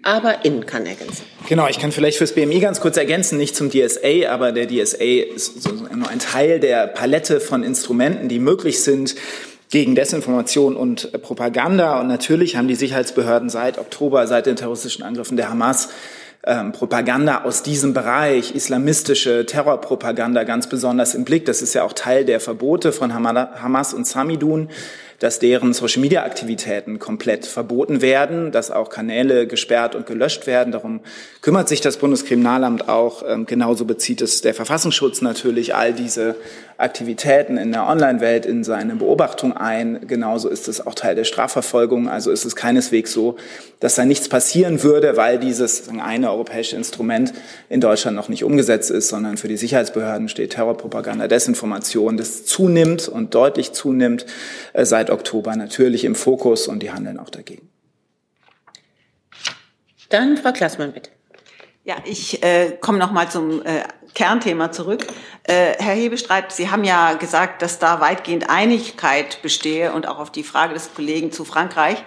Aber 0.01 0.45
Innen 0.45 0.65
kann 0.65 0.85
ergänzen. 0.85 1.25
Genau, 1.49 1.67
ich 1.67 1.77
kann 1.77 1.91
vielleicht 1.91 2.17
fürs 2.17 2.33
BMI 2.33 2.61
ganz 2.61 2.79
kurz 2.79 2.95
ergänzen, 2.95 3.37
nicht 3.37 3.55
zum 3.55 3.69
DSA, 3.69 4.29
aber 4.29 4.53
der 4.53 4.67
DSA 4.67 5.03
ist 5.35 5.69
nur 5.69 6.09
ein 6.09 6.19
Teil 6.19 6.61
der 6.61 6.87
Palette 6.87 7.41
von 7.41 7.63
Instrumenten, 7.63 8.29
die 8.29 8.39
möglich 8.39 8.81
sind, 8.81 9.15
gegen 9.69 9.95
Desinformation 9.95 10.75
und 10.75 11.11
Propaganda. 11.21 11.99
Und 11.99 12.07
natürlich 12.07 12.55
haben 12.55 12.67
die 12.67 12.75
Sicherheitsbehörden 12.75 13.49
seit 13.49 13.77
Oktober, 13.77 14.27
seit 14.27 14.45
den 14.45 14.55
terroristischen 14.55 15.03
Angriffen 15.03 15.37
der 15.37 15.49
Hamas, 15.49 15.89
ähm, 16.45 16.71
Propaganda 16.71 17.43
aus 17.43 17.63
diesem 17.63 17.93
Bereich, 17.93 18.55
islamistische 18.55 19.45
Terrorpropaganda 19.45 20.45
ganz 20.45 20.67
besonders 20.67 21.13
im 21.13 21.25
Blick. 21.25 21.45
Das 21.45 21.61
ist 21.61 21.73
ja 21.73 21.83
auch 21.83 21.93
Teil 21.93 22.25
der 22.25 22.39
Verbote 22.39 22.91
von 22.91 23.13
Hamas 23.13 23.93
und 23.93 24.07
Samidun 24.07 24.69
dass 25.19 25.39
deren 25.39 25.73
Social-Media-Aktivitäten 25.73 26.97
komplett 26.97 27.45
verboten 27.45 28.01
werden, 28.01 28.51
dass 28.51 28.71
auch 28.71 28.89
Kanäle 28.89 29.47
gesperrt 29.47 29.93
und 29.95 30.05
gelöscht 30.05 30.47
werden. 30.47 30.71
Darum 30.71 31.01
kümmert 31.41 31.67
sich 31.67 31.81
das 31.81 31.97
Bundeskriminalamt 31.97 32.87
auch. 32.87 33.23
Ähm, 33.27 33.45
genauso 33.45 33.85
bezieht 33.85 34.21
es 34.21 34.41
der 34.41 34.53
Verfassungsschutz 34.53 35.21
natürlich 35.21 35.75
all 35.75 35.93
diese 35.93 36.35
Aktivitäten 36.79 37.57
in 37.57 37.73
der 37.73 37.87
Online-Welt 37.87 38.45
in 38.45 38.63
seine 38.63 38.95
Beobachtung 38.95 39.55
ein. 39.55 40.07
Genauso 40.07 40.47
ist 40.47 40.69
es 40.69 40.85
auch 40.85 40.95
Teil 40.95 41.13
der 41.13 41.25
Strafverfolgung. 41.25 42.07
Also 42.07 42.31
ist 42.31 42.45
es 42.45 42.55
keineswegs 42.55 43.11
so, 43.11 43.35
dass 43.81 43.95
da 43.95 44.05
nichts 44.05 44.29
passieren 44.29 44.81
würde, 44.81 45.17
weil 45.17 45.39
dieses 45.39 45.89
eine 45.89 46.31
europäische 46.31 46.77
Instrument 46.77 47.33
in 47.67 47.81
Deutschland 47.81 48.15
noch 48.15 48.29
nicht 48.29 48.45
umgesetzt 48.45 48.91
ist, 48.91 49.09
sondern 49.09 49.35
für 49.35 49.49
die 49.49 49.57
Sicherheitsbehörden 49.57 50.29
steht 50.29 50.51
Terrorpropaganda, 50.51 51.27
Desinformation, 51.27 52.15
das 52.15 52.45
zunimmt 52.45 53.09
und 53.09 53.35
deutlich 53.35 53.73
zunimmt 53.73 54.25
äh, 54.71 54.85
seit 54.85 55.09
Oktober 55.09 55.57
natürlich 55.57 56.05
im 56.05 56.15
Fokus 56.15 56.69
und 56.69 56.81
die 56.81 56.91
handeln 56.91 57.19
auch 57.19 57.29
dagegen. 57.29 57.67
Dann 60.07 60.37
Frau 60.37 60.53
Klassmann, 60.53 60.93
bitte. 60.93 61.11
Ja, 61.85 61.95
ich 62.03 62.43
äh, 62.43 62.77
komme 62.79 62.97
noch 62.97 63.11
mal 63.11 63.29
zum 63.31 63.65
äh, 63.65 63.83
Kernthema 64.13 64.71
zurück. 64.71 65.07
Äh, 65.43 65.75
Herr 65.79 65.95
Hebestreit, 65.95 66.51
Sie 66.51 66.69
haben 66.69 66.83
ja 66.83 67.13
gesagt, 67.13 67.61
dass 67.61 67.79
da 67.79 68.01
weitgehend 68.01 68.49
Einigkeit 68.49 69.41
bestehe 69.41 69.93
und 69.93 70.05
auch 70.07 70.19
auf 70.19 70.29
die 70.29 70.43
Frage 70.43 70.73
des 70.73 70.93
Kollegen 70.93 71.31
zu 71.31 71.45
Frankreich. 71.45 71.97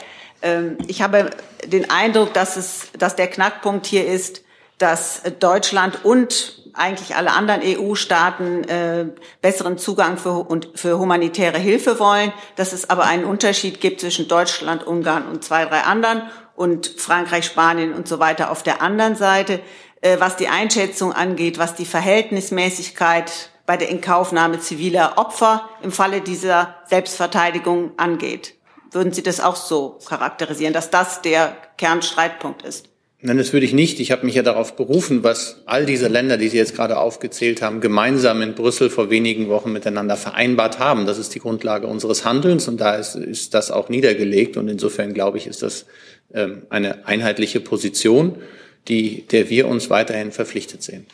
Ähm, 0.42 0.76
ich 0.88 1.00
habe 1.00 1.30
den 1.64 1.90
Eindruck, 1.90 2.34
dass, 2.34 2.56
es, 2.56 2.88
dass 2.98 3.16
der 3.16 3.28
Knackpunkt 3.28 3.86
hier 3.86 4.06
ist, 4.06 4.42
dass 4.76 5.22
Deutschland 5.40 6.04
und 6.04 6.62
eigentlich 6.74 7.16
alle 7.16 7.32
anderen 7.32 7.62
EU-Staaten 7.64 8.64
äh, 8.64 9.06
besseren 9.40 9.78
Zugang 9.78 10.18
für, 10.18 10.32
und 10.32 10.70
für 10.74 10.98
humanitäre 10.98 11.58
Hilfe 11.58 11.98
wollen, 11.98 12.32
dass 12.56 12.72
es 12.72 12.90
aber 12.90 13.04
einen 13.04 13.24
Unterschied 13.24 13.80
gibt 13.80 14.00
zwischen 14.00 14.28
Deutschland, 14.28 14.86
Ungarn 14.86 15.26
und 15.28 15.44
zwei, 15.44 15.64
drei 15.64 15.82
anderen 15.82 16.22
und 16.62 16.86
Frankreich, 16.96 17.44
Spanien 17.44 17.92
und 17.92 18.06
so 18.06 18.20
weiter 18.20 18.52
auf 18.52 18.62
der 18.62 18.82
anderen 18.82 19.16
Seite, 19.16 19.58
äh, 20.00 20.20
was 20.20 20.36
die 20.36 20.46
Einschätzung 20.46 21.12
angeht, 21.12 21.58
was 21.58 21.74
die 21.74 21.84
Verhältnismäßigkeit 21.84 23.50
bei 23.66 23.76
der 23.76 23.88
Inkaufnahme 23.88 24.60
ziviler 24.60 25.18
Opfer 25.18 25.68
im 25.82 25.90
Falle 25.90 26.20
dieser 26.20 26.76
Selbstverteidigung 26.88 27.90
angeht. 27.96 28.54
Würden 28.92 29.12
Sie 29.12 29.24
das 29.24 29.40
auch 29.40 29.56
so 29.56 29.98
charakterisieren, 30.06 30.72
dass 30.72 30.90
das 30.90 31.20
der 31.20 31.56
Kernstreitpunkt 31.78 32.62
ist? 32.62 32.92
Nein, 33.24 33.38
das 33.38 33.52
würde 33.52 33.66
ich 33.66 33.72
nicht. 33.72 33.98
Ich 33.98 34.12
habe 34.12 34.26
mich 34.26 34.34
ja 34.34 34.42
darauf 34.42 34.76
berufen, 34.76 35.24
was 35.24 35.62
all 35.66 35.86
diese 35.86 36.08
Länder, 36.08 36.36
die 36.36 36.48
Sie 36.48 36.56
jetzt 36.56 36.74
gerade 36.74 36.98
aufgezählt 36.98 37.62
haben, 37.62 37.80
gemeinsam 37.80 38.42
in 38.42 38.54
Brüssel 38.54 38.90
vor 38.90 39.10
wenigen 39.10 39.48
Wochen 39.48 39.72
miteinander 39.72 40.16
vereinbart 40.16 40.78
haben. 40.80 41.06
Das 41.06 41.18
ist 41.18 41.34
die 41.34 41.38
Grundlage 41.38 41.86
unseres 41.86 42.24
Handelns 42.24 42.66
und 42.66 42.80
da 42.80 42.94
ist, 42.96 43.14
ist 43.14 43.54
das 43.54 43.70
auch 43.70 43.88
niedergelegt. 43.88 44.56
Und 44.56 44.68
insofern 44.68 45.14
glaube 45.14 45.38
ich, 45.38 45.46
ist 45.46 45.62
das 45.62 45.86
ähm, 46.34 46.66
eine 46.70 47.06
einheitliche 47.06 47.60
Position, 47.60 48.42
die, 48.88 49.26
der 49.28 49.50
wir 49.50 49.68
uns 49.68 49.90
weiterhin 49.90 50.32
verpflichtet 50.32 50.82
sehen. 50.82 51.06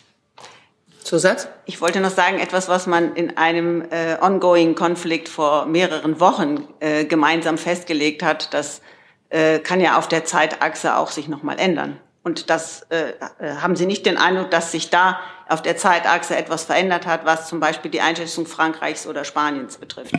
Zusatz? 1.04 1.48
Ich 1.64 1.80
wollte 1.80 2.00
noch 2.00 2.10
sagen, 2.10 2.38
etwas, 2.38 2.68
was 2.68 2.86
man 2.86 3.14
in 3.14 3.36
einem 3.36 3.82
äh, 3.90 4.16
ongoing 4.20 4.74
Konflikt 4.74 5.28
vor 5.28 5.66
mehreren 5.66 6.20
Wochen 6.20 6.68
äh, 6.80 7.04
gemeinsam 7.04 7.56
festgelegt 7.56 8.22
hat, 8.22 8.52
dass 8.52 8.82
äh, 9.30 9.58
kann 9.58 9.80
ja 9.80 9.98
auf 9.98 10.08
der 10.08 10.24
Zeitachse 10.24 10.96
auch 10.96 11.10
sich 11.10 11.28
nochmal 11.28 11.58
ändern. 11.58 11.98
Und 12.22 12.50
das 12.50 12.82
äh, 12.90 13.12
äh, 13.38 13.56
haben 13.56 13.76
Sie 13.76 13.86
nicht 13.86 14.04
den 14.04 14.18
Eindruck, 14.18 14.50
dass 14.50 14.72
sich 14.72 14.90
da 14.90 15.18
auf 15.48 15.62
der 15.62 15.76
Zeitachse 15.76 16.36
etwas 16.36 16.64
verändert 16.64 17.06
hat, 17.06 17.24
was 17.24 17.48
zum 17.48 17.58
Beispiel 17.58 17.90
die 17.90 18.02
Einschätzung 18.02 18.46
Frankreichs 18.46 19.06
oder 19.06 19.24
Spaniens 19.24 19.78
betrifft? 19.78 20.14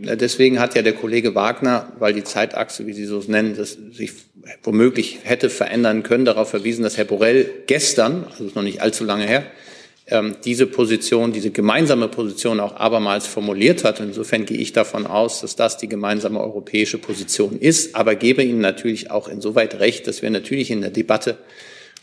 Deswegen 0.00 0.60
hat 0.60 0.76
ja 0.76 0.82
der 0.82 0.92
Kollege 0.92 1.34
Wagner, 1.34 1.92
weil 1.98 2.14
die 2.14 2.22
Zeitachse, 2.22 2.86
wie 2.86 2.92
Sie 2.92 3.04
so 3.04 3.20
nennen, 3.26 3.56
das 3.56 3.76
sich 3.92 4.12
womöglich 4.62 5.18
hätte 5.24 5.50
verändern 5.50 6.04
können, 6.04 6.24
darauf 6.24 6.50
verwiesen, 6.50 6.84
dass 6.84 6.96
Herr 6.96 7.04
Borrell 7.04 7.50
gestern, 7.66 8.24
also 8.30 8.44
ist 8.44 8.54
noch 8.54 8.62
nicht 8.62 8.80
allzu 8.80 9.04
lange 9.04 9.26
her, 9.26 9.44
ähm, 10.06 10.36
diese 10.44 10.66
Position, 10.66 11.32
diese 11.32 11.50
gemeinsame 11.50 12.06
Position 12.06 12.60
auch 12.60 12.76
abermals 12.76 13.26
formuliert 13.26 13.82
hat. 13.82 13.98
Insofern 13.98 14.44
gehe 14.44 14.58
ich 14.58 14.72
davon 14.72 15.06
aus, 15.06 15.40
dass 15.40 15.56
das 15.56 15.78
die 15.78 15.88
gemeinsame 15.88 16.40
europäische 16.40 16.98
Position 16.98 17.58
ist, 17.58 17.96
aber 17.96 18.14
gebe 18.14 18.42
Ihnen 18.44 18.60
natürlich 18.60 19.10
auch 19.10 19.26
insoweit 19.26 19.80
recht, 19.80 20.06
dass 20.06 20.22
wir 20.22 20.30
natürlich 20.30 20.70
in 20.70 20.80
der 20.80 20.90
Debatte 20.90 21.38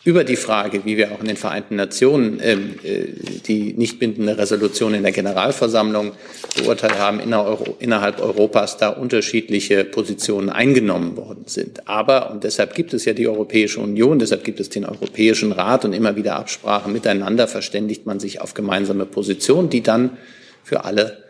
über 0.06 0.24
die 0.24 0.36
Frage, 0.36 0.86
wie 0.86 0.98
wir 0.98 1.12
auch 1.12 1.20
in 1.20 1.28
den 1.28 1.36
Vereinten 1.36 1.76
Nationen 1.76 2.40
ähm, 2.42 2.76
äh, 2.84 3.08
die 3.48 3.74
nicht 3.74 3.98
bindende 4.00 4.38
Resolution 4.38 4.94
in 4.94 5.02
der 5.02 5.12
Generalversammlung 5.12 6.12
beurteilt 6.56 7.00
haben, 7.00 7.20
innerhalb 7.20 8.22
Europas 8.22 8.78
da 8.78 8.90
unterschiedliche 8.90 9.84
Positionen 9.84 10.50
eingenommen 10.50 11.18
worden 11.18 11.46
sind. 11.48 11.90
Aber, 11.90 12.30
und 12.30 12.44
deshalb 12.44 12.76
gibt 12.76 12.94
es 12.94 13.06
ja 13.06 13.14
die 13.14 13.28
Europäische 13.28 13.80
Union, 13.80 14.20
deshalb 14.20 14.44
gibt 14.44 14.60
es 14.60 14.70
den 14.70 14.86
Europäischen 14.86 15.52
Rat 15.52 15.86
und 15.86 15.94
immer 15.94 16.16
wieder 16.16 16.36
Absprachen 16.36 16.94
miteinander, 16.94 17.48
verständigt 17.48 18.06
man 18.06 18.20
sich 18.20 18.42
auf 18.42 18.54
gemeinsame 18.54 19.08
Positionen, 19.08 19.72
die 19.72 19.82
dann 19.82 20.18
für 20.64 20.86
alle 20.86 21.24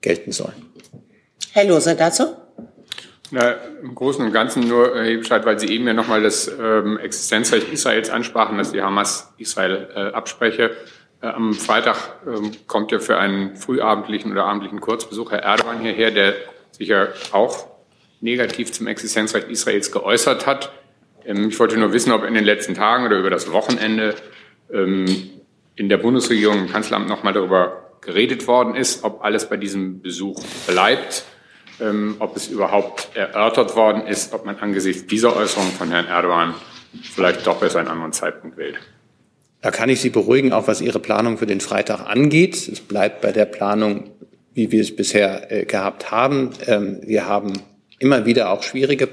gelten 0.00 0.32
sollen. 0.32 0.54
Herr 1.52 1.64
Lose 1.64 1.94
dazu? 1.94 2.24
Na, 3.32 3.56
Im 3.82 3.94
Großen 3.94 4.24
und 4.24 4.32
Ganzen 4.32 4.68
nur, 4.68 4.94
Herr 4.94 5.04
Hebscheid, 5.04 5.44
weil 5.44 5.58
Sie 5.58 5.66
eben 5.66 5.86
ja 5.86 5.94
nochmal 5.94 6.22
das 6.22 6.48
ähm, 6.48 6.96
Existenzrecht 6.98 7.72
Israels 7.72 8.08
ansprachen, 8.08 8.56
dass 8.56 8.70
die 8.70 8.82
Hamas 8.82 9.32
Israel 9.36 9.88
äh, 9.94 10.00
abspreche. 10.12 10.76
Äh, 11.20 11.28
am 11.28 11.54
Freitag 11.54 11.96
ähm, 12.26 12.52
kommt 12.68 12.92
ja 12.92 13.00
für 13.00 13.18
einen 13.18 13.56
frühabendlichen 13.56 14.30
oder 14.30 14.44
abendlichen 14.44 14.80
Kurzbesuch 14.80 15.32
Herr 15.32 15.40
Erdogan 15.40 15.80
hierher, 15.80 16.12
der 16.12 16.34
sich 16.70 16.88
ja 16.88 17.08
auch 17.32 17.66
negativ 18.20 18.70
zum 18.70 18.86
Existenzrecht 18.86 19.48
Israels 19.48 19.90
geäußert 19.90 20.46
hat. 20.46 20.70
Ähm, 21.24 21.48
ich 21.48 21.58
wollte 21.58 21.76
nur 21.78 21.92
wissen, 21.92 22.12
ob 22.12 22.22
in 22.22 22.34
den 22.34 22.44
letzten 22.44 22.74
Tagen 22.74 23.06
oder 23.06 23.18
über 23.18 23.30
das 23.30 23.50
Wochenende 23.50 24.14
ähm, 24.72 25.30
in 25.74 25.88
der 25.88 25.96
Bundesregierung 25.96 26.58
im 26.58 26.68
Kanzleramt 26.70 27.08
nochmal 27.08 27.32
darüber 27.32 27.90
geredet 28.02 28.46
worden 28.46 28.76
ist, 28.76 29.02
ob 29.02 29.24
alles 29.24 29.48
bei 29.48 29.56
diesem 29.56 30.00
Besuch 30.00 30.44
bleibt 30.68 31.24
ähm, 31.80 32.16
ob 32.18 32.36
es 32.36 32.48
überhaupt 32.48 33.10
erörtert 33.14 33.76
worden 33.76 34.06
ist, 34.06 34.32
ob 34.32 34.46
man 34.46 34.58
angesichts 34.58 35.06
dieser 35.06 35.36
Äußerung 35.36 35.70
von 35.72 35.90
Herrn 35.90 36.06
Erdogan 36.06 36.54
vielleicht 37.02 37.46
doch 37.46 37.58
besser 37.58 37.80
einen 37.80 37.88
anderen 37.88 38.12
Zeitpunkt 38.12 38.56
wählt. 38.56 38.78
Da 39.62 39.70
kann 39.70 39.88
ich 39.88 40.00
Sie 40.00 40.10
beruhigen, 40.10 40.52
auch 40.52 40.68
was 40.68 40.80
Ihre 40.80 41.00
Planung 41.00 41.38
für 41.38 41.46
den 41.46 41.60
Freitag 41.60 42.00
angeht. 42.06 42.68
Es 42.68 42.80
bleibt 42.80 43.20
bei 43.20 43.32
der 43.32 43.46
Planung, 43.46 44.10
wie 44.54 44.70
wir 44.70 44.80
es 44.80 44.94
bisher 44.94 45.50
äh, 45.50 45.64
gehabt 45.64 46.10
haben. 46.10 46.50
Ähm, 46.66 47.00
wir 47.02 47.26
haben 47.26 47.52
immer 47.98 48.26
wieder 48.26 48.50
auch 48.50 48.62
schwierige 48.62 49.08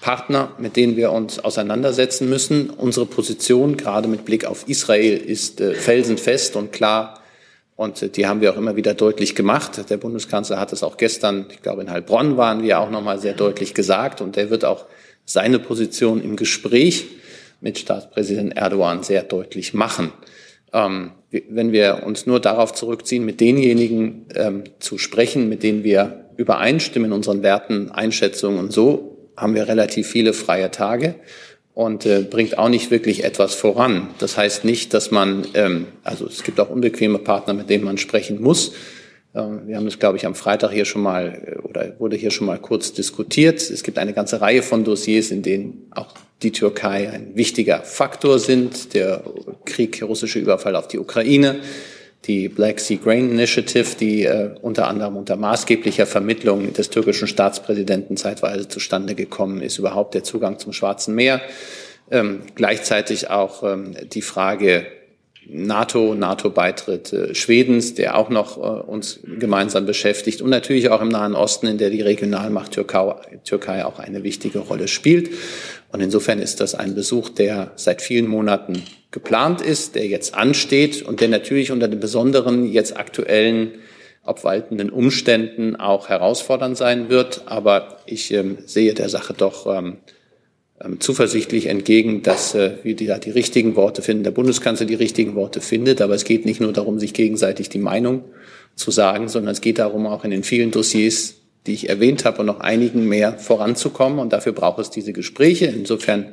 Partner, 0.00 0.52
mit 0.58 0.76
denen 0.76 0.96
wir 0.96 1.12
uns 1.12 1.38
auseinandersetzen 1.38 2.28
müssen. 2.28 2.70
Unsere 2.70 3.06
Position, 3.06 3.76
gerade 3.76 4.06
mit 4.06 4.24
Blick 4.24 4.44
auf 4.44 4.68
Israel, 4.68 5.16
ist 5.16 5.60
äh, 5.60 5.74
felsenfest 5.74 6.56
und 6.56 6.72
klar 6.72 7.20
und 7.76 8.16
die 8.16 8.26
haben 8.26 8.40
wir 8.40 8.52
auch 8.52 8.56
immer 8.56 8.76
wieder 8.76 8.94
deutlich 8.94 9.34
gemacht. 9.34 9.90
Der 9.90 9.96
Bundeskanzler 9.96 10.60
hat 10.60 10.72
es 10.72 10.82
auch 10.82 10.96
gestern, 10.96 11.46
ich 11.50 11.60
glaube 11.60 11.82
in 11.82 11.90
Heilbronn 11.90 12.36
waren 12.36 12.62
wir 12.62 12.78
auch 12.78 12.90
nochmal 12.90 13.18
sehr 13.18 13.34
deutlich 13.34 13.74
gesagt. 13.74 14.20
Und 14.20 14.36
er 14.36 14.50
wird 14.50 14.64
auch 14.64 14.86
seine 15.24 15.58
Position 15.58 16.22
im 16.22 16.36
Gespräch 16.36 17.06
mit 17.60 17.78
Staatspräsident 17.78 18.56
Erdogan 18.56 19.02
sehr 19.02 19.24
deutlich 19.24 19.74
machen. 19.74 20.12
Ähm, 20.72 21.12
wenn 21.48 21.72
wir 21.72 22.02
uns 22.06 22.26
nur 22.26 22.38
darauf 22.38 22.72
zurückziehen, 22.74 23.24
mit 23.24 23.40
denjenigen 23.40 24.26
ähm, 24.34 24.64
zu 24.78 24.98
sprechen, 24.98 25.48
mit 25.48 25.64
denen 25.64 25.82
wir 25.82 26.26
übereinstimmen 26.36 27.10
in 27.10 27.12
unseren 27.12 27.42
Werten, 27.42 27.90
Einschätzungen 27.90 28.58
und 28.60 28.72
so, 28.72 29.30
haben 29.36 29.56
wir 29.56 29.66
relativ 29.66 30.06
viele 30.06 30.32
freie 30.32 30.70
Tage 30.70 31.16
und 31.74 32.06
äh, 32.06 32.22
bringt 32.22 32.56
auch 32.56 32.68
nicht 32.68 32.90
wirklich 32.90 33.24
etwas 33.24 33.54
voran. 33.54 34.08
Das 34.18 34.36
heißt 34.36 34.64
nicht, 34.64 34.94
dass 34.94 35.10
man, 35.10 35.46
ähm, 35.54 35.86
also 36.04 36.26
es 36.26 36.44
gibt 36.44 36.60
auch 36.60 36.70
unbequeme 36.70 37.18
Partner, 37.18 37.52
mit 37.54 37.68
denen 37.68 37.84
man 37.84 37.98
sprechen 37.98 38.40
muss. 38.40 38.72
Ähm, 39.34 39.66
wir 39.66 39.76
haben 39.76 39.84
das, 39.84 39.98
glaube 39.98 40.16
ich, 40.16 40.24
am 40.24 40.36
Freitag 40.36 40.70
hier 40.70 40.84
schon 40.84 41.02
mal 41.02 41.56
äh, 41.56 41.58
oder 41.68 41.98
wurde 41.98 42.16
hier 42.16 42.30
schon 42.30 42.46
mal 42.46 42.58
kurz 42.58 42.92
diskutiert. 42.92 43.60
Es 43.60 43.82
gibt 43.82 43.98
eine 43.98 44.12
ganze 44.12 44.40
Reihe 44.40 44.62
von 44.62 44.84
Dossiers, 44.84 45.32
in 45.32 45.42
denen 45.42 45.88
auch 45.90 46.14
die 46.42 46.52
Türkei 46.52 47.10
ein 47.10 47.34
wichtiger 47.34 47.82
Faktor 47.82 48.38
sind. 48.38 48.94
Der 48.94 49.24
Krieg, 49.64 50.00
russische 50.02 50.38
Überfall 50.38 50.76
auf 50.76 50.86
die 50.86 50.98
Ukraine, 50.98 51.56
die 52.26 52.48
Black 52.48 52.80
Sea 52.80 52.98
Grain 53.02 53.30
Initiative, 53.30 53.96
die 53.98 54.24
äh, 54.24 54.50
unter 54.60 54.88
anderem 54.88 55.16
unter 55.16 55.36
maßgeblicher 55.36 56.06
Vermittlung 56.06 56.72
des 56.72 56.90
türkischen 56.90 57.28
Staatspräsidenten 57.28 58.16
zeitweise 58.16 58.68
zustande 58.68 59.14
gekommen 59.14 59.60
ist, 59.60 59.78
überhaupt 59.78 60.14
der 60.14 60.24
Zugang 60.24 60.58
zum 60.58 60.72
Schwarzen 60.72 61.14
Meer. 61.14 61.40
Ähm, 62.10 62.42
gleichzeitig 62.54 63.30
auch 63.30 63.62
ähm, 63.62 63.94
die 64.12 64.22
Frage 64.22 64.86
NATO, 65.46 66.14
NATO-Beitritt 66.14 67.12
äh, 67.12 67.34
Schwedens, 67.34 67.94
der 67.94 68.16
auch 68.16 68.30
noch 68.30 68.56
äh, 68.56 68.60
uns 68.60 69.20
gemeinsam 69.38 69.86
beschäftigt 69.86 70.40
und 70.40 70.50
natürlich 70.50 70.90
auch 70.90 71.02
im 71.02 71.08
Nahen 71.08 71.34
Osten, 71.34 71.66
in 71.66 71.78
der 71.78 71.90
die 71.90 72.00
Regionalmacht 72.02 72.72
Türkei, 72.72 73.14
Türkei 73.44 73.84
auch 73.84 73.98
eine 73.98 74.22
wichtige 74.22 74.60
Rolle 74.60 74.88
spielt. 74.88 75.30
Und 75.92 76.00
insofern 76.00 76.38
ist 76.38 76.60
das 76.60 76.74
ein 76.74 76.94
Besuch, 76.94 77.28
der 77.28 77.72
seit 77.76 78.02
vielen 78.02 78.26
Monaten 78.26 78.82
geplant 79.14 79.60
ist, 79.60 79.94
der 79.94 80.08
jetzt 80.08 80.34
ansteht 80.34 81.02
und 81.02 81.20
der 81.20 81.28
natürlich 81.28 81.70
unter 81.70 81.86
den 81.86 82.00
besonderen, 82.00 82.66
jetzt 82.66 82.96
aktuellen, 82.96 83.70
obwaltenden 84.24 84.90
Umständen 84.90 85.76
auch 85.76 86.08
herausfordernd 86.08 86.76
sein 86.76 87.10
wird. 87.10 87.42
Aber 87.46 87.98
ich 88.06 88.32
ähm, 88.34 88.58
sehe 88.66 88.92
der 88.92 89.08
Sache 89.08 89.32
doch 89.32 89.72
ähm, 89.72 89.98
ähm, 90.82 90.98
zuversichtlich 90.98 91.66
entgegen, 91.66 92.22
dass 92.22 92.56
äh, 92.56 92.72
wir 92.82 92.96
da 92.96 93.18
die 93.18 93.30
richtigen 93.30 93.76
Worte 93.76 94.02
finden, 94.02 94.24
der 94.24 94.32
Bundeskanzler 94.32 94.86
die 94.86 94.94
richtigen 94.94 95.36
Worte 95.36 95.60
findet. 95.60 96.00
Aber 96.00 96.14
es 96.14 96.24
geht 96.24 96.44
nicht 96.44 96.60
nur 96.60 96.72
darum, 96.72 96.98
sich 96.98 97.14
gegenseitig 97.14 97.68
die 97.68 97.78
Meinung 97.78 98.24
zu 98.74 98.90
sagen, 98.90 99.28
sondern 99.28 99.52
es 99.52 99.60
geht 99.60 99.78
darum, 99.78 100.08
auch 100.08 100.24
in 100.24 100.32
den 100.32 100.42
vielen 100.42 100.72
Dossiers, 100.72 101.36
die 101.68 101.74
ich 101.74 101.88
erwähnt 101.88 102.24
habe, 102.24 102.40
und 102.40 102.46
noch 102.46 102.58
einigen 102.58 103.06
mehr 103.06 103.38
voranzukommen. 103.38 104.18
Und 104.18 104.32
dafür 104.32 104.52
braucht 104.52 104.80
es 104.80 104.90
diese 104.90 105.12
Gespräche. 105.12 105.66
Insofern 105.66 106.32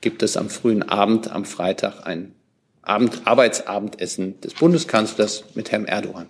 gibt 0.00 0.22
es 0.22 0.36
am 0.36 0.50
frühen 0.50 0.82
Abend, 0.82 1.30
am 1.30 1.44
Freitag, 1.44 2.06
ein 2.06 2.34
Abend, 2.82 3.22
Arbeitsabendessen 3.24 4.40
des 4.40 4.54
Bundeskanzlers 4.54 5.44
mit 5.54 5.70
Herrn 5.70 5.84
Erdogan. 5.84 6.28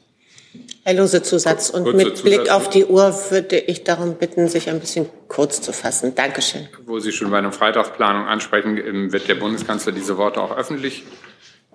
Herr 0.83 0.95
Lose, 0.95 1.23
Zusatz. 1.23 1.71
Und 1.71 1.85
Kurze 1.85 1.97
mit 1.97 2.17
Zusatz. 2.17 2.23
Blick 2.23 2.51
auf 2.51 2.69
die 2.71 2.85
Uhr 2.85 3.15
würde 3.31 3.59
ich 3.59 3.85
darum 3.85 4.15
bitten, 4.17 4.49
sich 4.49 4.69
ein 4.69 4.81
bisschen 4.81 5.07
kurz 5.29 5.63
zu 5.63 5.73
fassen. 5.73 6.15
Dankeschön. 6.15 6.69
Wo 6.87 6.99
Sie 6.99 7.13
schon 7.13 7.31
bei 7.31 7.39
einer 7.39 7.53
Freitagsplanung 7.53 8.27
ansprechen, 8.27 8.77
ähm, 8.79 9.13
wird 9.13 9.29
der 9.29 9.37
Bundeskanzler 9.37 9.93
diese 9.93 10.17
Worte 10.17 10.41
auch 10.41 10.57
öffentlich 10.57 11.05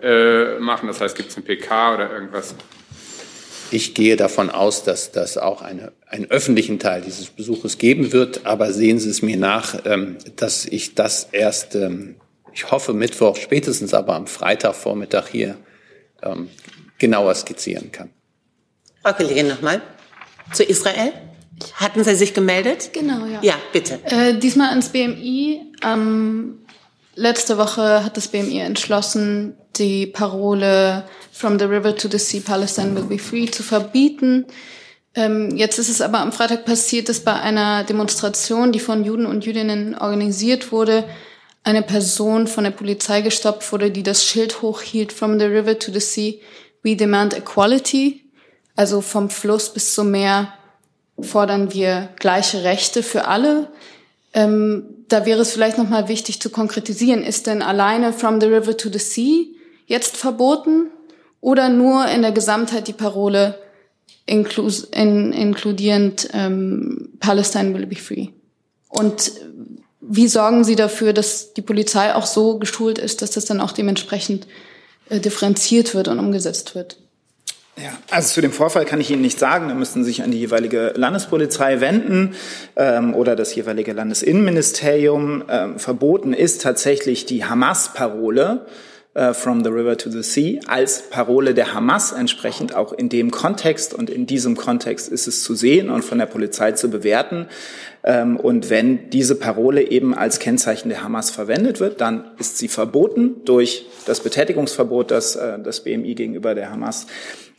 äh, 0.01 0.59
machen? 0.59 0.87
Das 0.87 0.99
heißt, 0.99 1.15
gibt 1.15 1.29
es 1.29 1.37
ein 1.37 1.43
PK 1.43 1.93
oder 1.93 2.11
irgendwas? 2.11 2.55
Ich 3.71 3.93
gehe 3.93 4.15
davon 4.15 4.49
aus, 4.49 4.83
dass 4.83 5.11
das 5.11 5.37
auch 5.37 5.61
eine, 5.61 5.91
einen 6.07 6.29
öffentlichen 6.29 6.79
Teil 6.79 7.01
dieses 7.01 7.27
Besuches 7.27 7.77
geben 7.77 8.11
wird. 8.11 8.45
Aber 8.45 8.71
sehen 8.73 8.99
Sie 8.99 9.09
es 9.09 9.21
mir 9.21 9.37
nach, 9.37 9.75
ähm, 9.85 10.17
dass 10.35 10.65
ich 10.65 10.95
das 10.95 11.27
erst, 11.31 11.75
ähm, 11.75 12.15
ich 12.53 12.71
hoffe 12.71 12.93
Mittwoch, 12.93 13.35
spätestens 13.35 13.93
aber 13.93 14.15
am 14.15 14.27
Freitagvormittag 14.27 15.27
hier 15.27 15.57
ähm, 16.21 16.49
genauer 16.97 17.35
skizzieren 17.35 17.91
kann. 17.91 18.09
Frau 19.01 19.13
Kollegin 19.13 19.47
nochmal 19.47 19.81
zu 20.53 20.63
Israel. 20.63 21.11
Hatten 21.75 22.03
Sie 22.03 22.15
sich 22.15 22.33
gemeldet? 22.33 22.91
Genau, 22.93 23.25
ja. 23.25 23.39
Ja, 23.41 23.55
bitte. 23.71 23.99
Äh, 24.05 24.37
diesmal 24.37 24.69
ans 24.69 24.89
BMI. 24.89 25.61
Ähm, 25.83 26.64
letzte 27.15 27.57
Woche 27.57 28.03
hat 28.03 28.17
das 28.17 28.27
BMI 28.27 28.59
entschlossen, 28.59 29.55
die 29.77 30.07
Parole 30.07 31.03
From 31.31 31.59
the 31.59 31.65
River 31.65 31.95
to 31.95 32.07
the 32.09 32.19
Sea, 32.19 32.41
Palestine 32.41 32.95
will 32.95 33.03
be 33.03 33.17
free 33.17 33.49
zu 33.49 33.63
verbieten. 33.63 34.45
Ähm, 35.15 35.55
jetzt 35.55 35.79
ist 35.79 35.89
es 35.89 36.01
aber 36.01 36.19
am 36.19 36.31
Freitag 36.31 36.65
passiert, 36.65 37.09
dass 37.09 37.21
bei 37.21 37.33
einer 37.33 37.83
Demonstration, 37.83 38.71
die 38.71 38.79
von 38.79 39.03
Juden 39.03 39.25
und 39.25 39.45
Jüdinnen 39.45 39.97
organisiert 39.97 40.71
wurde, 40.71 41.05
eine 41.63 41.81
Person 41.81 42.47
von 42.47 42.63
der 42.63 42.71
Polizei 42.71 43.21
gestoppt 43.21 43.71
wurde, 43.71 43.91
die 43.91 44.03
das 44.03 44.23
Schild 44.23 44.61
hochhielt, 44.61 45.11
From 45.11 45.39
the 45.39 45.45
River 45.45 45.79
to 45.79 45.91
the 45.91 45.99
Sea, 45.99 46.35
we 46.83 46.95
demand 46.95 47.35
equality. 47.35 48.21
Also 48.75 49.01
vom 49.01 49.29
Fluss 49.29 49.73
bis 49.73 49.93
zum 49.93 50.11
Meer 50.11 50.53
fordern 51.19 51.73
wir 51.73 52.09
gleiche 52.19 52.63
Rechte 52.63 53.01
für 53.01 53.25
alle. 53.27 53.71
Ähm, 54.35 54.83
da 55.07 55.25
wäre 55.25 55.41
es 55.41 55.53
vielleicht 55.53 55.77
nochmal 55.77 56.09
wichtig 56.09 56.41
zu 56.41 56.49
konkretisieren, 56.49 57.23
ist 57.23 57.47
denn 57.47 57.61
alleine 57.61 58.11
From 58.11 58.41
the 58.41 58.47
River 58.47 58.75
to 58.75 58.89
the 58.91 58.99
Sea 58.99 59.45
jetzt 59.87 60.17
verboten 60.17 60.89
oder 61.39 61.69
nur 61.69 62.05
in 62.07 62.21
der 62.21 62.33
Gesamtheit 62.33 62.87
die 62.87 62.93
Parole 62.93 63.57
inklus 64.25 64.83
in, 64.83 65.31
inkludierend 65.31 66.29
ähm, 66.33 67.13
Palestine 67.19 67.73
will 67.73 67.85
be 67.85 67.95
free? 67.95 68.27
Und 68.89 69.31
wie 70.01 70.27
sorgen 70.27 70.65
Sie 70.65 70.75
dafür, 70.75 71.13
dass 71.13 71.53
die 71.53 71.61
Polizei 71.61 72.13
auch 72.13 72.25
so 72.25 72.59
geschult 72.59 72.97
ist, 72.97 73.21
dass 73.21 73.31
das 73.31 73.45
dann 73.45 73.61
auch 73.61 73.71
dementsprechend 73.71 74.47
äh, 75.09 75.21
differenziert 75.21 75.95
wird 75.95 76.09
und 76.09 76.19
umgesetzt 76.19 76.75
wird? 76.75 76.97
Ja, 77.77 77.91
also 78.09 78.35
zu 78.35 78.41
dem 78.41 78.51
Vorfall 78.51 78.85
kann 78.85 79.01
ich 79.01 79.11
Ihnen 79.11 79.21
nicht 79.21 79.37
sagen. 79.37 79.67
Da 79.67 79.75
müssten 79.75 80.03
Sie 80.03 80.11
sich 80.11 80.23
an 80.23 80.31
die 80.31 80.39
jeweilige 80.39 80.93
Landespolizei 80.95 81.81
wenden 81.81 82.35
ähm, 82.77 83.13
oder 83.13 83.35
das 83.35 83.53
jeweilige 83.53 83.91
Landesinnenministerium. 83.91 85.43
Ähm, 85.49 85.77
verboten 85.77 86.33
ist 86.33 86.61
tatsächlich 86.61 87.25
die 87.25 87.43
Hamas-Parole. 87.43 88.65
äh, 89.15 89.33
From 89.33 89.63
the 89.63 89.69
River 89.69 89.97
to 89.97 90.09
the 90.09 90.21
Sea 90.21 90.59
als 90.67 91.09
Parole 91.09 91.53
der 91.53 91.73
Hamas 91.73 92.11
entsprechend 92.11 92.75
auch 92.75 92.93
in 92.93 93.09
dem 93.09 93.31
Kontext 93.31 93.93
und 93.93 94.09
in 94.09 94.27
diesem 94.27 94.55
Kontext 94.55 95.09
ist 95.09 95.27
es 95.27 95.43
zu 95.43 95.55
sehen 95.55 95.89
und 95.89 96.05
von 96.05 96.19
der 96.19 96.27
Polizei 96.27 96.73
zu 96.73 96.89
bewerten. 96.89 97.47
Ähm, 98.03 98.37
und 98.37 98.69
wenn 98.69 99.09
diese 99.09 99.35
Parole 99.35 99.89
eben 99.89 100.13
als 100.13 100.39
Kennzeichen 100.39 100.89
der 100.89 101.03
Hamas 101.03 101.31
verwendet 101.31 101.79
wird, 101.79 102.01
dann 102.01 102.25
ist 102.37 102.57
sie 102.57 102.67
verboten 102.67 103.43
durch 103.45 103.85
das 104.05 104.19
Betätigungsverbot, 104.19 105.11
das 105.11 105.35
äh, 105.35 105.57
das 105.59 105.83
BMI 105.83 106.13
gegenüber 106.13 106.53
der 106.53 106.69
Hamas 106.69 107.07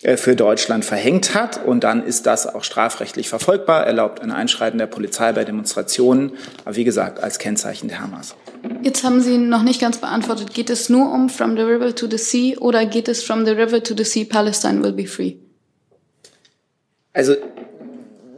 für 0.02 0.36
Deutschland 0.36 0.84
verhängt 0.84 1.34
hat. 1.34 1.64
Und 1.64 1.84
dann 1.84 2.04
ist 2.04 2.26
das 2.26 2.46
auch 2.46 2.64
strafrechtlich 2.64 3.28
verfolgbar, 3.28 3.86
erlaubt 3.86 4.20
ein 4.20 4.30
Einschreiten 4.30 4.78
der 4.78 4.86
Polizei 4.86 5.32
bei 5.32 5.44
Demonstrationen, 5.44 6.32
aber 6.64 6.76
wie 6.76 6.84
gesagt, 6.84 7.22
als 7.22 7.38
Kennzeichen 7.38 7.88
der 7.88 8.00
Hamas. 8.00 8.34
Jetzt 8.82 9.04
haben 9.04 9.20
Sie 9.20 9.38
noch 9.38 9.62
nicht 9.62 9.80
ganz 9.80 9.98
beantwortet. 9.98 10.54
Geht 10.54 10.70
es 10.70 10.88
nur 10.88 11.12
um 11.12 11.28
From 11.28 11.56
the 11.56 11.62
River 11.62 11.94
to 11.94 12.06
the 12.08 12.18
Sea 12.18 12.58
oder 12.58 12.84
geht 12.86 13.08
es 13.08 13.22
From 13.22 13.44
the 13.46 13.52
River 13.52 13.82
to 13.82 13.94
the 13.96 14.04
Sea, 14.04 14.24
Palestine 14.24 14.82
will 14.82 14.92
be 14.92 15.06
free? 15.06 15.36
Also 17.12 17.34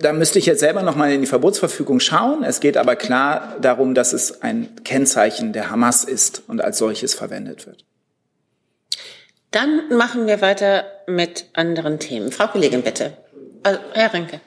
da 0.00 0.12
müsste 0.12 0.38
ich 0.38 0.46
jetzt 0.46 0.60
selber 0.60 0.82
noch 0.82 0.94
mal 0.94 1.10
in 1.12 1.20
die 1.20 1.26
Verbotsverfügung 1.26 1.98
schauen. 1.98 2.44
Es 2.44 2.60
geht 2.60 2.76
aber 2.76 2.94
klar 2.94 3.56
darum, 3.60 3.94
dass 3.94 4.12
es 4.12 4.42
ein 4.42 4.68
Kennzeichen 4.84 5.52
der 5.52 5.70
Hamas 5.70 6.04
ist 6.04 6.42
und 6.46 6.62
als 6.62 6.78
solches 6.78 7.14
verwendet 7.14 7.66
wird. 7.66 7.87
Dann 9.50 9.96
machen 9.96 10.26
wir 10.26 10.40
weiter 10.40 10.84
mit 11.06 11.46
anderen 11.54 11.98
Themen. 11.98 12.32
Frau 12.32 12.48
Kollegin, 12.48 12.82
bitte. 12.82 13.16
Also, 13.62 13.80
Herr 13.94 14.12
Renke. 14.12 14.40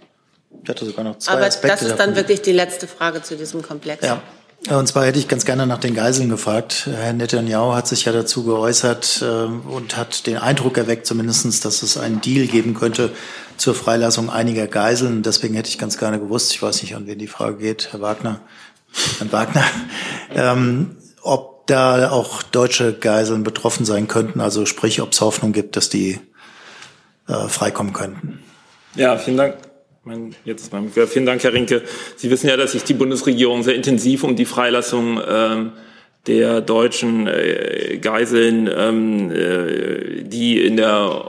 Ich 0.63 0.69
hatte 0.69 0.85
sogar 0.85 1.03
noch 1.03 1.17
zwei 1.17 1.33
Aber 1.33 1.45
Aspekte 1.45 1.67
das 1.69 1.81
ist 1.81 1.91
dann 1.91 1.97
davon. 1.97 2.15
wirklich 2.15 2.41
die 2.41 2.51
letzte 2.51 2.87
Frage 2.87 3.23
zu 3.23 3.35
diesem 3.35 3.61
Komplex. 3.61 4.05
Ja. 4.05 4.21
Und 4.69 4.85
zwar 4.87 5.05
hätte 5.05 5.17
ich 5.17 5.27
ganz 5.27 5.43
gerne 5.45 5.65
nach 5.65 5.79
den 5.79 5.95
Geiseln 5.95 6.29
gefragt. 6.29 6.87
Herr 6.93 7.13
Netanyahu 7.13 7.73
hat 7.73 7.87
sich 7.87 8.05
ja 8.05 8.11
dazu 8.11 8.43
geäußert 8.43 9.23
äh, 9.23 9.25
und 9.25 9.97
hat 9.97 10.27
den 10.27 10.37
Eindruck 10.37 10.77
erweckt, 10.77 11.07
zumindestens, 11.07 11.61
dass 11.61 11.81
es 11.81 11.97
einen 11.97 12.21
Deal 12.21 12.45
geben 12.45 12.75
könnte 12.75 13.09
zur 13.57 13.73
Freilassung 13.73 14.29
einiger 14.29 14.67
Geiseln. 14.67 15.23
Deswegen 15.23 15.55
hätte 15.55 15.69
ich 15.69 15.79
ganz 15.79 15.97
gerne 15.97 16.19
gewusst, 16.19 16.51
ich 16.51 16.61
weiß 16.61 16.83
nicht, 16.83 16.95
an 16.95 17.07
wen 17.07 17.17
die 17.17 17.27
Frage 17.27 17.57
geht, 17.57 17.91
Herr 17.91 18.01
Wagner, 18.01 18.39
Herrn 19.17 19.31
Wagner, 19.31 19.63
ähm, 20.35 20.97
ob 21.23 21.50
da 21.65 22.11
auch 22.11 22.43
deutsche 22.43 22.93
Geiseln 22.93 23.43
betroffen 23.43 23.85
sein 23.85 24.07
könnten, 24.07 24.41
also 24.41 24.65
sprich, 24.65 25.01
ob 25.01 25.11
es 25.11 25.21
Hoffnung 25.21 25.53
gibt, 25.53 25.75
dass 25.75 25.89
die 25.89 26.19
äh, 27.27 27.47
freikommen 27.47 27.93
könnten. 27.93 28.39
Ja, 28.95 29.17
vielen 29.17 29.37
Dank. 29.37 29.57
Mein, 30.03 30.35
jetzt 30.45 30.73
mein, 30.73 30.89
vielen 30.89 31.25
Dank, 31.27 31.43
Herr 31.43 31.53
Rinke. 31.53 31.83
Sie 32.15 32.31
wissen 32.31 32.49
ja, 32.49 32.57
dass 32.57 32.71
sich 32.71 32.83
die 32.83 32.95
Bundesregierung 32.95 33.61
sehr 33.61 33.75
intensiv 33.75 34.23
um 34.23 34.35
die 34.35 34.45
Freilassung 34.45 35.21
ähm, 35.27 35.73
der 36.27 36.61
deutschen 36.61 37.27
äh, 37.27 37.97
Geiseln, 37.99 38.69
ähm, 38.73 39.31
äh, 39.31 40.23
die 40.23 40.63
in 40.63 40.77
der 40.77 41.25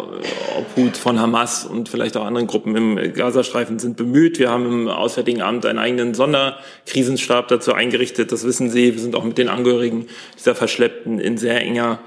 Obhut 0.59 0.97
von 0.97 1.19
Hamas 1.19 1.65
und 1.65 1.89
vielleicht 1.89 2.17
auch 2.17 2.27
anderen 2.27 2.47
Gruppen 2.47 2.77
im 2.77 3.13
Gazastreifen 3.15 3.79
sind, 3.79 3.97
bemüht. 3.97 4.39
Wir 4.39 4.51
haben 4.51 4.67
im 4.67 4.89
Auswärtigen 4.89 5.41
Amt 5.41 5.65
einen 5.65 5.79
eigenen 5.79 6.13
Sonderkrisenstab 6.13 7.49
dazu 7.49 7.73
eingerichtet. 7.73 8.33
Das 8.33 8.45
wissen 8.45 8.69
Sie. 8.69 8.95
Wir 8.95 9.01
sind 9.01 9.15
auch 9.15 9.25
mit 9.25 9.39
den 9.39 9.49
Angehörigen 9.49 10.09
dieser 10.37 10.55
Verschleppten 10.55 11.19
in 11.19 11.39
sehr 11.39 11.63
enger 11.63 12.01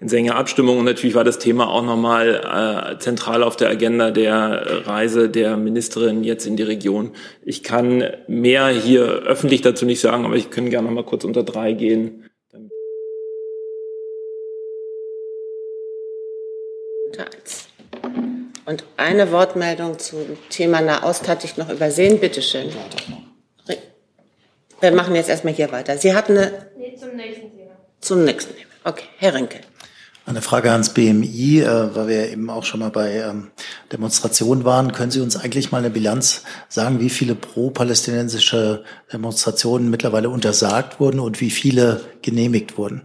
in 0.00 0.08
sehr 0.08 0.18
enger 0.18 0.36
Abstimmung. 0.36 0.78
Und 0.78 0.84
natürlich 0.84 1.14
war 1.14 1.24
das 1.24 1.38
Thema 1.38 1.68
auch 1.68 1.82
nochmal 1.82 2.94
äh, 2.94 2.98
zentral 2.98 3.42
auf 3.42 3.56
der 3.56 3.70
Agenda 3.70 4.10
der 4.10 4.86
Reise 4.86 5.28
der 5.28 5.56
Ministerin 5.56 6.22
jetzt 6.22 6.46
in 6.46 6.56
die 6.56 6.62
Region. 6.62 7.12
Ich 7.42 7.62
kann 7.62 8.04
mehr 8.26 8.68
hier 8.68 9.04
öffentlich 9.04 9.62
dazu 9.62 9.86
nicht 9.86 10.00
sagen, 10.00 10.24
aber 10.24 10.36
ich 10.36 10.50
kann 10.50 10.70
gerne 10.70 10.88
nochmal 10.88 11.04
kurz 11.04 11.24
unter 11.24 11.42
drei 11.42 11.72
gehen. 11.72 12.24
Unter 17.06 17.24
eins. 17.24 17.68
Und 18.66 18.84
eine 18.96 19.30
Wortmeldung 19.30 19.98
zum 19.98 20.18
Thema 20.50 20.80
Nahost 20.80 21.28
hatte 21.28 21.46
ich 21.46 21.56
noch 21.56 21.70
übersehen. 21.70 22.18
Bitte 22.20 22.42
schön. 22.42 22.70
Wir 24.80 24.92
machen 24.92 25.14
jetzt 25.14 25.30
erstmal 25.30 25.54
hier 25.54 25.72
weiter. 25.72 25.96
Sie 25.96 26.14
hatten 26.14 26.36
eine 26.36 26.66
Nee, 26.76 26.94
zum 27.00 27.16
nächsten 27.16 27.50
Thema. 27.56 27.70
zum 28.00 28.24
nächsten 28.24 28.54
Thema. 28.54 28.68
Okay, 28.84 29.04
Herr 29.18 29.34
Rinke. 29.34 29.60
Eine 30.26 30.42
Frage 30.42 30.72
ans 30.72 30.92
BMI, 30.92 31.60
äh, 31.60 31.94
weil 31.94 32.08
wir 32.08 32.28
eben 32.30 32.50
auch 32.50 32.64
schon 32.64 32.80
mal 32.80 32.90
bei 32.90 33.12
ähm, 33.20 33.52
Demonstrationen 33.92 34.64
waren. 34.64 34.92
Können 34.92 35.12
Sie 35.12 35.20
uns 35.20 35.36
eigentlich 35.36 35.70
mal 35.70 35.78
eine 35.78 35.90
Bilanz 35.90 36.42
sagen, 36.68 36.98
wie 37.00 37.10
viele 37.10 37.36
pro-palästinensische 37.36 38.82
Demonstrationen 39.12 39.88
mittlerweile 39.88 40.28
untersagt 40.28 40.98
wurden 40.98 41.20
und 41.20 41.40
wie 41.40 41.50
viele 41.50 42.00
genehmigt 42.22 42.76
wurden? 42.76 43.02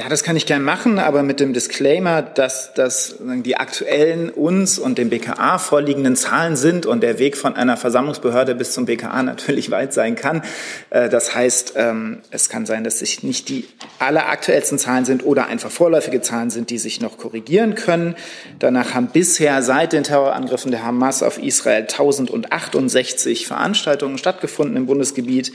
Ja, 0.00 0.08
das 0.08 0.22
kann 0.22 0.34
ich 0.34 0.46
gern 0.46 0.62
machen, 0.62 0.98
aber 0.98 1.22
mit 1.22 1.40
dem 1.40 1.52
Disclaimer, 1.52 2.22
dass 2.22 2.72
das 2.72 3.16
die 3.20 3.58
aktuellen 3.58 4.30
uns 4.30 4.78
und 4.78 4.96
dem 4.96 5.10
BKA 5.10 5.58
vorliegenden 5.58 6.16
Zahlen 6.16 6.56
sind 6.56 6.86
und 6.86 7.02
der 7.02 7.18
Weg 7.18 7.36
von 7.36 7.54
einer 7.54 7.76
Versammlungsbehörde 7.76 8.54
bis 8.54 8.72
zum 8.72 8.86
BKA 8.86 9.22
natürlich 9.22 9.70
weit 9.70 9.92
sein 9.92 10.16
kann. 10.16 10.42
Äh, 10.88 11.10
Das 11.10 11.34
heißt, 11.34 11.74
ähm, 11.76 12.22
es 12.30 12.48
kann 12.48 12.64
sein, 12.64 12.82
dass 12.82 13.00
sich 13.00 13.22
nicht 13.22 13.50
die 13.50 13.68
alleraktuellsten 13.98 14.78
Zahlen 14.78 15.04
sind 15.04 15.22
oder 15.22 15.48
einfach 15.48 15.70
vorläufige 15.70 16.22
Zahlen 16.22 16.48
sind, 16.48 16.70
die 16.70 16.78
sich 16.78 17.02
noch 17.02 17.18
korrigieren 17.18 17.74
können. 17.74 18.16
Danach 18.58 18.94
haben 18.94 19.08
bisher 19.08 19.60
seit 19.62 19.92
den 19.92 20.04
Terrorangriffen 20.04 20.70
der 20.70 20.82
Hamas 20.82 21.22
auf 21.22 21.36
Israel 21.36 21.82
1068 21.82 23.46
Veranstaltungen 23.46 24.16
stattgefunden 24.16 24.78
im 24.78 24.86
Bundesgebiet 24.86 25.52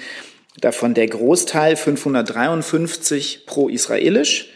davon 0.60 0.94
der 0.94 1.08
Großteil 1.08 1.76
553 1.76 3.46
pro-israelisch 3.46 4.50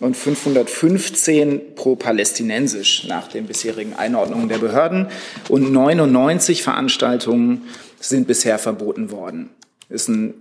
und 0.00 0.16
515 0.16 1.74
pro-palästinensisch 1.74 3.06
nach 3.06 3.28
den 3.28 3.46
bisherigen 3.46 3.94
Einordnungen 3.94 4.48
der 4.48 4.58
Behörden. 4.58 5.08
Und 5.48 5.72
99 5.72 6.62
Veranstaltungen 6.62 7.62
sind 8.00 8.26
bisher 8.26 8.58
verboten 8.58 9.10
worden. 9.10 9.50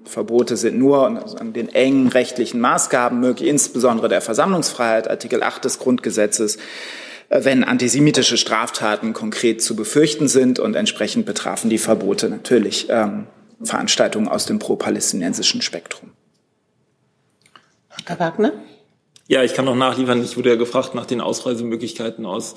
Verbote 0.05 0.57
sind 0.57 0.77
nur 0.77 1.07
an 1.39 1.53
den 1.53 1.69
engen 1.69 2.07
rechtlichen 2.07 2.61
Maßgaben 2.61 3.19
möglich, 3.19 3.49
insbesondere 3.49 4.07
der 4.07 4.21
Versammlungsfreiheit, 4.21 5.09
Artikel 5.09 5.41
8 5.41 5.65
des 5.65 5.79
Grundgesetzes, 5.79 6.57
äh, 7.29 7.43
wenn 7.43 7.63
antisemitische 7.63 8.37
Straftaten 8.37 9.13
konkret 9.13 9.61
zu 9.63 9.75
befürchten 9.75 10.27
sind 10.27 10.59
und 10.59 10.75
entsprechend 10.75 11.25
betrafen 11.25 11.69
die 11.71 11.79
Verbote 11.79 12.29
natürlich 12.29 12.87
ähm, 12.89 13.25
Veranstaltungen 13.61 14.27
aus 14.27 14.45
dem 14.45 14.59
pro-palästinensischen 14.59 15.61
Spektrum. 15.61 16.11
Herr 18.05 18.19
Wagner? 18.19 18.53
Ja, 19.27 19.43
ich 19.43 19.53
kann 19.53 19.65
noch 19.65 19.75
nachliefern. 19.75 20.23
Ich 20.23 20.35
wurde 20.37 20.49
ja 20.49 20.55
gefragt 20.55 20.95
nach 20.95 21.05
den 21.05 21.21
Ausreisemöglichkeiten 21.21 22.25
aus 22.25 22.55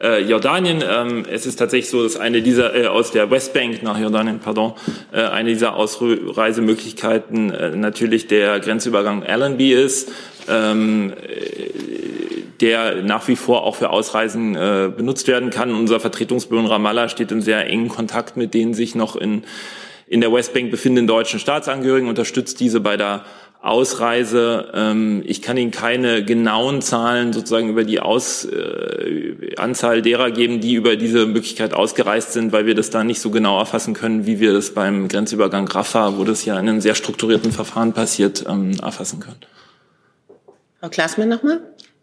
äh, 0.00 0.22
Jordanien. 0.22 0.82
Ähm, 0.88 1.24
es 1.28 1.46
ist 1.46 1.56
tatsächlich 1.56 1.90
so, 1.90 2.04
dass 2.04 2.16
eine 2.16 2.42
dieser 2.42 2.74
äh, 2.76 2.86
aus 2.86 3.10
der 3.10 3.30
Westbank 3.30 3.82
nach 3.82 3.98
Jordanien, 3.98 4.38
pardon, 4.38 4.74
äh, 5.12 5.22
eine 5.22 5.48
dieser 5.50 5.74
Ausreisemöglichkeiten 5.74 7.50
äh, 7.50 7.70
natürlich 7.70 8.28
der 8.28 8.60
Grenzübergang 8.60 9.24
Allenby 9.24 9.72
ist. 9.72 10.12
Ähm, 10.48 11.12
äh, 11.12 11.70
der 12.60 13.02
nach 13.02 13.26
wie 13.26 13.34
vor 13.34 13.64
auch 13.64 13.74
für 13.74 13.90
Ausreisen 13.90 14.54
äh, 14.54 14.88
benutzt 14.96 15.26
werden 15.26 15.50
kann. 15.50 15.74
Unser 15.74 15.98
Vertretungsbüro 15.98 16.60
in 16.60 16.66
Ramallah 16.66 17.08
steht 17.08 17.32
in 17.32 17.42
sehr 17.42 17.66
engen 17.66 17.88
Kontakt 17.88 18.36
mit 18.36 18.54
denen 18.54 18.72
sich 18.72 18.94
noch 18.94 19.16
in, 19.16 19.42
in 20.12 20.20
der 20.20 20.30
Westbank 20.30 20.70
befindenden 20.70 21.06
deutschen 21.06 21.40
Staatsangehörigen, 21.40 22.06
unterstützt 22.06 22.60
diese 22.60 22.80
bei 22.80 22.98
der 22.98 23.24
Ausreise. 23.62 24.70
Ähm, 24.74 25.22
ich 25.24 25.40
kann 25.40 25.56
Ihnen 25.56 25.70
keine 25.70 26.22
genauen 26.22 26.82
Zahlen 26.82 27.32
sozusagen 27.32 27.70
über 27.70 27.84
die 27.84 27.98
Aus, 27.98 28.44
äh, 28.44 29.54
Anzahl 29.56 30.02
derer 30.02 30.30
geben, 30.30 30.60
die 30.60 30.74
über 30.74 30.96
diese 30.96 31.24
Möglichkeit 31.24 31.72
ausgereist 31.72 32.34
sind, 32.34 32.52
weil 32.52 32.66
wir 32.66 32.74
das 32.74 32.90
da 32.90 33.04
nicht 33.04 33.22
so 33.22 33.30
genau 33.30 33.58
erfassen 33.58 33.94
können, 33.94 34.26
wie 34.26 34.38
wir 34.38 34.52
das 34.52 34.74
beim 34.74 35.08
Grenzübergang 35.08 35.66
Rafah, 35.66 36.18
wo 36.18 36.24
das 36.24 36.44
ja 36.44 36.60
in 36.60 36.68
einem 36.68 36.82
sehr 36.82 36.94
strukturierten 36.94 37.50
Verfahren 37.50 37.94
passiert, 37.94 38.44
ähm, 38.46 38.72
erfassen 38.82 39.18
können. 39.18 39.40
Frau 40.78 40.90
Klaasmann 40.90 41.30
nochmal? 41.30 41.62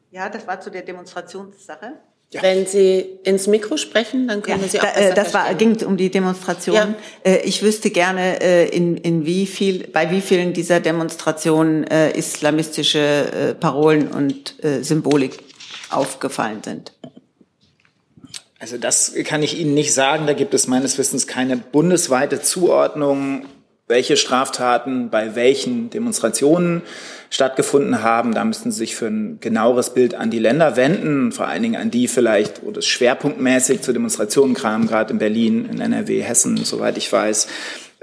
Ja, 0.09 0.29
das 0.29 0.47
war 0.47 0.59
zu 0.59 0.71
der 0.71 0.81
Demonstrationssache. 0.81 1.93
Wenn 2.31 2.67
Sie 2.67 2.99
ins 3.23 3.47
Mikro 3.47 3.77
sprechen, 3.77 4.27
dann 4.27 4.43
können 4.43 4.61
wir 4.61 4.69
Sie 4.69 4.79
auch 4.79 4.83
Da, 4.83 4.91
besser 4.91 5.11
äh, 5.11 5.15
das 5.15 5.33
war, 5.33 5.53
ging 5.55 5.83
um 5.83 5.97
die 5.97 6.11
Demonstration. 6.11 6.75
Ja. 6.75 6.95
Äh, 7.23 7.41
ich 7.41 7.63
wüsste 7.63 7.89
gerne, 7.89 8.39
äh, 8.41 8.69
in, 8.69 8.97
in 8.97 9.25
wie 9.25 9.47
viel, 9.47 9.87
bei 9.87 10.11
wie 10.11 10.21
vielen 10.21 10.53
dieser 10.53 10.79
Demonstrationen 10.79 11.85
äh, 11.85 12.11
islamistische 12.11 12.99
äh, 12.99 13.55
Parolen 13.55 14.09
und 14.09 14.63
äh, 14.63 14.83
Symbolik 14.83 15.39
aufgefallen 15.89 16.61
sind. 16.63 16.93
Also 18.59 18.77
das 18.77 19.13
kann 19.23 19.41
ich 19.41 19.57
Ihnen 19.57 19.73
nicht 19.73 19.93
sagen. 19.93 20.27
Da 20.27 20.33
gibt 20.33 20.53
es 20.53 20.67
meines 20.67 20.97
Wissens 20.99 21.25
keine 21.25 21.57
bundesweite 21.57 22.41
Zuordnung, 22.41 23.45
welche 23.89 24.17
Straftaten 24.17 25.09
bei 25.09 25.35
welchen 25.35 25.89
Demonstrationen 25.89 26.83
stattgefunden 27.31 28.03
haben. 28.03 28.35
Da 28.35 28.45
müssten 28.45 28.71
Sie 28.71 28.77
sich 28.77 28.95
für 28.95 29.07
ein 29.07 29.39
genaueres 29.41 29.95
Bild 29.95 30.13
an 30.13 30.29
die 30.29 30.37
Länder 30.37 30.77
wenden, 30.77 31.31
vor 31.31 31.47
allen 31.47 31.63
Dingen 31.63 31.81
an 31.81 31.89
die 31.89 32.07
vielleicht, 32.07 32.63
wo 32.63 32.69
das 32.71 32.85
schwerpunktmäßig 32.85 33.81
zu 33.81 33.91
Demonstrationen 33.91 34.53
kam, 34.53 34.87
gerade 34.87 35.11
in 35.11 35.19
Berlin, 35.19 35.67
in 35.71 35.81
NRW, 35.81 36.21
Hessen, 36.21 36.55
soweit 36.57 36.97
ich 36.97 37.11
weiß. 37.11 37.47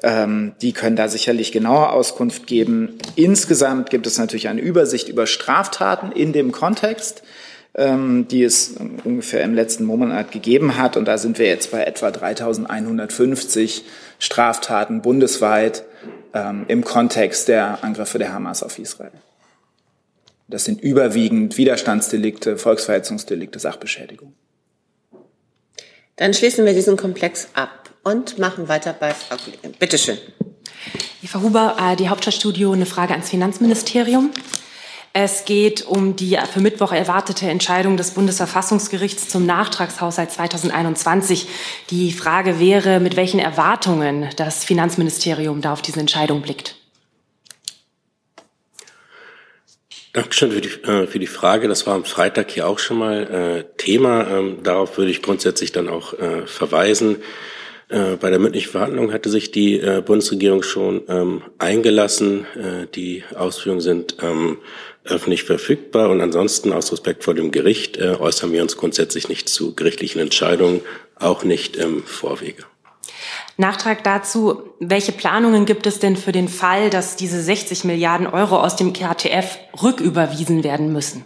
Ähm, 0.02 0.54
die 0.60 0.72
können 0.72 0.96
da 0.96 1.08
sicherlich 1.08 1.52
genauer 1.52 1.92
Auskunft 1.92 2.48
geben. 2.48 2.98
Insgesamt 3.14 3.88
gibt 3.88 4.08
es 4.08 4.18
natürlich 4.18 4.48
eine 4.48 4.60
Übersicht 4.60 5.08
über 5.08 5.26
Straftaten 5.28 6.10
in 6.10 6.32
dem 6.32 6.50
Kontext, 6.50 7.22
die 7.78 8.42
es 8.42 8.74
ungefähr 9.04 9.42
im 9.42 9.54
letzten 9.54 9.84
Monat 9.84 10.32
gegeben 10.32 10.78
hat. 10.78 10.96
Und 10.96 11.04
da 11.04 11.18
sind 11.18 11.38
wir 11.38 11.46
jetzt 11.46 11.70
bei 11.70 11.84
etwa 11.84 12.10
3150 12.10 13.84
Straftaten 14.18 15.02
bundesweit 15.02 15.84
ähm, 16.32 16.64
im 16.68 16.84
Kontext 16.84 17.48
der 17.48 17.84
Angriffe 17.84 18.18
der 18.18 18.32
Hamas 18.32 18.62
auf 18.62 18.78
Israel. 18.78 19.12
Das 20.48 20.64
sind 20.64 20.80
überwiegend 20.80 21.58
Widerstandsdelikte, 21.58 22.56
Volksverhetzungsdelikte, 22.56 23.58
Sachbeschädigung. 23.58 24.32
Dann 26.16 26.32
schließen 26.32 26.64
wir 26.64 26.72
diesen 26.72 26.96
Komplex 26.96 27.48
ab 27.52 27.90
und 28.04 28.38
machen 28.38 28.68
weiter 28.68 28.94
bei 28.98 29.12
Frau 29.12 29.36
Kollegin. 29.36 29.72
Bitte 29.78 29.98
schön. 29.98 30.16
Eva 31.22 31.40
Huber, 31.42 31.76
äh, 31.78 31.96
die 31.96 32.08
Hauptstadtstudio, 32.08 32.72
eine 32.72 32.86
Frage 32.86 33.12
ans 33.12 33.28
Finanzministerium. 33.28 34.30
Es 35.18 35.46
geht 35.46 35.86
um 35.86 36.14
die 36.14 36.36
für 36.52 36.60
Mittwoch 36.60 36.92
erwartete 36.92 37.46
Entscheidung 37.46 37.96
des 37.96 38.10
Bundesverfassungsgerichts 38.10 39.30
zum 39.30 39.46
Nachtragshaushalt 39.46 40.30
2021. 40.30 41.46
Die 41.88 42.12
Frage 42.12 42.60
wäre, 42.60 43.00
mit 43.00 43.16
welchen 43.16 43.40
Erwartungen 43.40 44.28
das 44.36 44.66
Finanzministerium 44.66 45.62
da 45.62 45.72
auf 45.72 45.80
diese 45.80 46.00
Entscheidung 46.00 46.42
blickt. 46.42 46.76
Dankeschön 50.12 50.52
für 50.52 50.60
die, 50.60 50.68
äh, 50.68 51.06
für 51.06 51.18
die 51.18 51.26
Frage. 51.26 51.66
Das 51.66 51.86
war 51.86 51.94
am 51.94 52.04
Freitag 52.04 52.50
hier 52.50 52.68
auch 52.68 52.78
schon 52.78 52.98
mal 52.98 53.22
äh, 53.22 53.76
Thema. 53.78 54.28
Ähm, 54.28 54.58
darauf 54.64 54.98
würde 54.98 55.12
ich 55.12 55.22
grundsätzlich 55.22 55.72
dann 55.72 55.88
auch 55.88 56.12
äh, 56.12 56.46
verweisen. 56.46 57.22
Bei 57.88 58.30
der 58.30 58.40
mündlichen 58.40 58.72
Verhandlung 58.72 59.12
hatte 59.12 59.30
sich 59.30 59.52
die 59.52 59.78
Bundesregierung 60.04 60.64
schon 60.64 61.02
ähm, 61.06 61.42
eingelassen. 61.58 62.44
Die 62.96 63.22
Ausführungen 63.36 63.80
sind 63.80 64.16
ähm, 64.20 64.58
öffentlich 65.08 65.44
verfügbar 65.44 66.10
und 66.10 66.20
ansonsten 66.20 66.72
aus 66.72 66.92
Respekt 66.92 67.24
vor 67.24 67.34
dem 67.34 67.50
Gericht 67.50 67.96
äh, 67.96 68.16
äußern 68.18 68.52
wir 68.52 68.62
uns 68.62 68.76
grundsätzlich 68.76 69.28
nicht 69.28 69.48
zu 69.48 69.74
gerichtlichen 69.74 70.20
Entscheidungen, 70.20 70.80
auch 71.18 71.44
nicht 71.44 71.76
im 71.76 72.02
Vorwege. 72.04 72.64
Nachtrag 73.56 74.04
dazu, 74.04 74.74
welche 74.80 75.12
Planungen 75.12 75.64
gibt 75.64 75.86
es 75.86 75.98
denn 75.98 76.16
für 76.16 76.32
den 76.32 76.48
Fall, 76.48 76.90
dass 76.90 77.16
diese 77.16 77.40
60 77.40 77.84
Milliarden 77.84 78.26
Euro 78.26 78.60
aus 78.60 78.76
dem 78.76 78.92
KTF 78.92 79.58
rücküberwiesen 79.82 80.62
werden 80.62 80.92
müssen? 80.92 81.24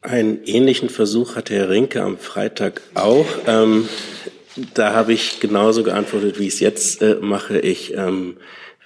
Einen 0.00 0.42
ähnlichen 0.44 0.90
Versuch 0.90 1.36
hatte 1.36 1.54
Herr 1.54 1.70
Rinke 1.70 2.02
am 2.02 2.18
Freitag 2.18 2.82
auch. 2.94 3.26
Ähm, 3.46 3.88
da 4.74 4.92
habe 4.92 5.12
ich 5.12 5.40
genauso 5.40 5.82
geantwortet, 5.84 6.38
wie 6.38 6.48
ich 6.48 6.54
es 6.54 6.60
jetzt 6.60 7.02
äh, 7.02 7.16
mache. 7.20 7.58
Ich 7.60 7.94
ähm, 7.94 8.36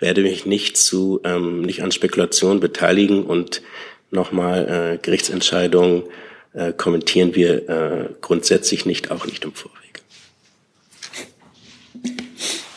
werde 0.01 0.23
mich 0.23 0.47
nicht 0.47 0.77
zu 0.77 1.21
ähm, 1.25 1.63
nicht 1.63 1.83
an 1.83 1.93
Spekulationen 1.93 2.61
beteiligen 2.61 3.25
und 3.25 3.63
nochmal 4.11 4.95
äh, 4.95 4.99
Gerichtsentscheidungen 4.99 6.05
äh, 6.53 6.73
kommentieren 6.73 7.35
wir 7.35 7.69
äh, 7.69 8.09
grundsätzlich 8.21 8.87
nicht, 8.87 9.11
auch 9.11 9.27
nicht 9.27 9.45
im 9.45 9.53
Vorwege. 9.53 9.77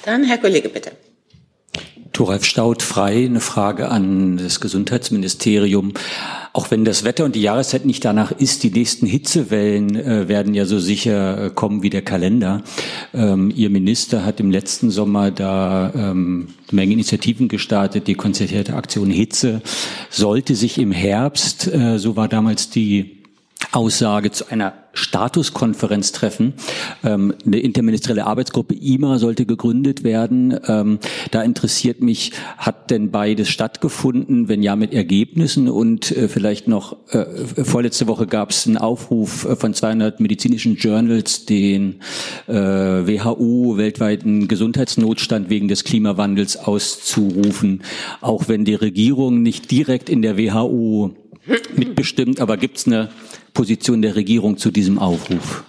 Dann 0.05 0.24
Herr 0.24 0.38
Kollege, 0.38 0.70
bitte. 0.70 0.91
Thoralf 2.20 2.43
Staud, 2.43 2.82
frei, 2.82 3.28
eine 3.28 3.39
Frage 3.39 3.88
an 3.88 4.36
das 4.36 4.59
Gesundheitsministerium. 4.59 5.93
Auch 6.51 6.70
wenn 6.70 6.84
das 6.84 7.05
Wetter 7.05 7.24
und 7.24 7.34
die 7.34 7.41
Jahreszeit 7.41 7.86
nicht 7.86 8.03
danach 8.03 8.34
ist, 8.34 8.63
die 8.63 8.72
nächsten 8.72 9.05
Hitzewellen 9.05 9.95
äh, 9.95 10.28
werden 10.28 10.53
ja 10.53 10.65
so 10.65 10.80
sicher 10.80 11.45
äh, 11.45 11.49
kommen 11.49 11.82
wie 11.82 11.89
der 11.89 12.01
Kalender. 12.01 12.61
Ähm, 13.13 13.53
Ihr 13.55 13.70
Minister 13.70 14.26
hat 14.26 14.41
im 14.41 14.51
letzten 14.51 14.89
Sommer 14.89 15.32
da 15.32 15.93
ähm, 15.95 16.49
eine 16.67 16.76
Menge 16.76 16.91
Initiativen 16.91 17.47
gestartet. 17.47 18.07
Die 18.07 18.15
konzertierte 18.15 18.76
Aktion 18.76 19.09
Hitze 19.09 19.61
sollte 20.09 20.55
sich 20.55 20.78
im 20.78 20.91
Herbst, 20.91 21.67
äh, 21.67 21.99
so 21.99 22.17
war 22.17 22.28
damals 22.28 22.70
die 22.70 23.18
Aussage 23.72 24.32
zu 24.32 24.49
einer 24.49 24.74
Statuskonferenz 24.93 26.12
treffen. 26.12 26.53
Ähm, 27.03 27.36
eine 27.45 27.60
interministerielle 27.60 28.26
Arbeitsgruppe 28.26 28.74
IMA 28.74 29.20
sollte 29.20 29.45
gegründet 29.45 30.03
werden. 30.03 30.60
Ähm, 30.68 30.99
da 31.32 31.43
interessiert 31.43 32.01
mich, 32.01 32.32
hat 32.57 32.89
denn 32.89 33.12
beides 33.12 33.49
stattgefunden? 33.49 34.47
Wenn 34.47 34.64
ja, 34.64 34.76
mit 34.76 34.93
Ergebnissen 34.93 35.70
und 35.70 36.12
äh, 36.12 36.28
vielleicht 36.28 36.68
noch 36.68 36.97
äh, 37.12 37.26
vorletzte 37.64 38.07
Woche 38.07 38.26
gab 38.26 38.49
es 38.49 38.66
einen 38.66 38.78
Aufruf 38.78 39.45
äh, 39.45 39.55
von 39.55 39.74
200 39.74 40.20
medizinischen 40.20 40.76
Journals, 40.76 41.45
den 41.45 41.99
äh, 42.47 42.53
WHO 42.53 43.78
weltweiten 43.78 44.47
Gesundheitsnotstand 44.47 45.49
wegen 45.49 45.68
des 45.68 45.84
Klimawandels 45.84 46.57
auszurufen, 46.57 47.84
auch 48.22 48.47
wenn 48.47 48.66
die 48.66 48.76
Regierung 48.76 49.43
nicht 49.43 49.70
direkt 49.70 50.10
in 50.10 50.24
der 50.24 50.38
WHO 50.38 51.16
mitbestimmt, 51.76 52.39
aber 52.41 52.57
gibt 52.57 52.78
es 52.78 52.88
eine 52.88 53.10
Position 53.54 54.02
der 54.02 54.16
Regierung 54.16 54.58
zu 54.58 54.72
diesem 54.72 55.00
Aufruf? 55.00 55.64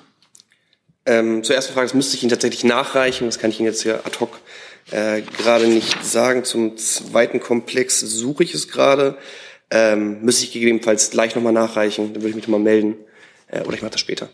Ähm, 1.06 1.42
zur 1.42 1.56
ersten 1.56 1.72
Frage, 1.72 1.86
das 1.86 1.94
müsste 1.94 2.16
ich 2.16 2.22
Ihnen 2.22 2.30
tatsächlich 2.30 2.64
nachreichen. 2.64 3.26
Das 3.26 3.38
kann 3.38 3.50
ich 3.50 3.58
Ihnen 3.58 3.68
jetzt 3.68 3.82
hier 3.82 4.06
ad 4.06 4.20
hoc 4.20 4.38
äh, 4.90 5.22
gerade 5.22 5.66
nicht 5.66 6.04
sagen. 6.04 6.44
Zum 6.44 6.76
zweiten 6.76 7.40
Komplex 7.40 8.00
suche 8.00 8.44
ich 8.44 8.54
es 8.54 8.68
gerade. 8.68 9.16
Ähm, 9.70 10.22
müsste 10.22 10.44
ich 10.44 10.52
gegebenenfalls 10.52 11.10
gleich 11.10 11.34
nochmal 11.34 11.52
nachreichen. 11.52 12.12
Dann 12.12 12.22
würde 12.22 12.30
ich 12.30 12.36
mich 12.36 12.46
nochmal 12.46 12.60
melden. 12.60 12.96
Äh, 13.48 13.62
oder 13.62 13.74
ich 13.74 13.82
mache 13.82 13.92
das 13.92 14.00
später. 14.00 14.28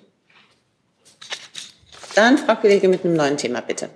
Dann 2.14 2.38
Frau 2.38 2.56
Kollege 2.56 2.88
mit 2.88 3.04
einem 3.04 3.14
neuen 3.14 3.36
Thema, 3.36 3.60
bitte. 3.60 3.90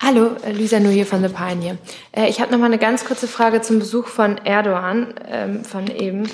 Hallo, 0.00 0.36
äh, 0.44 0.52
Lisa 0.52 0.78
Nur 0.78 0.92
hier 0.92 1.06
von 1.06 1.22
The 1.22 1.28
Pioneer. 1.28 1.76
Äh, 2.12 2.28
ich 2.30 2.40
habe 2.40 2.52
noch 2.52 2.58
mal 2.58 2.66
eine 2.66 2.78
ganz 2.78 3.04
kurze 3.04 3.26
Frage 3.26 3.62
zum 3.62 3.80
Besuch 3.80 4.06
von 4.06 4.38
Erdogan 4.38 5.14
ähm, 5.28 5.64
von 5.64 5.88
eben. 5.88 6.30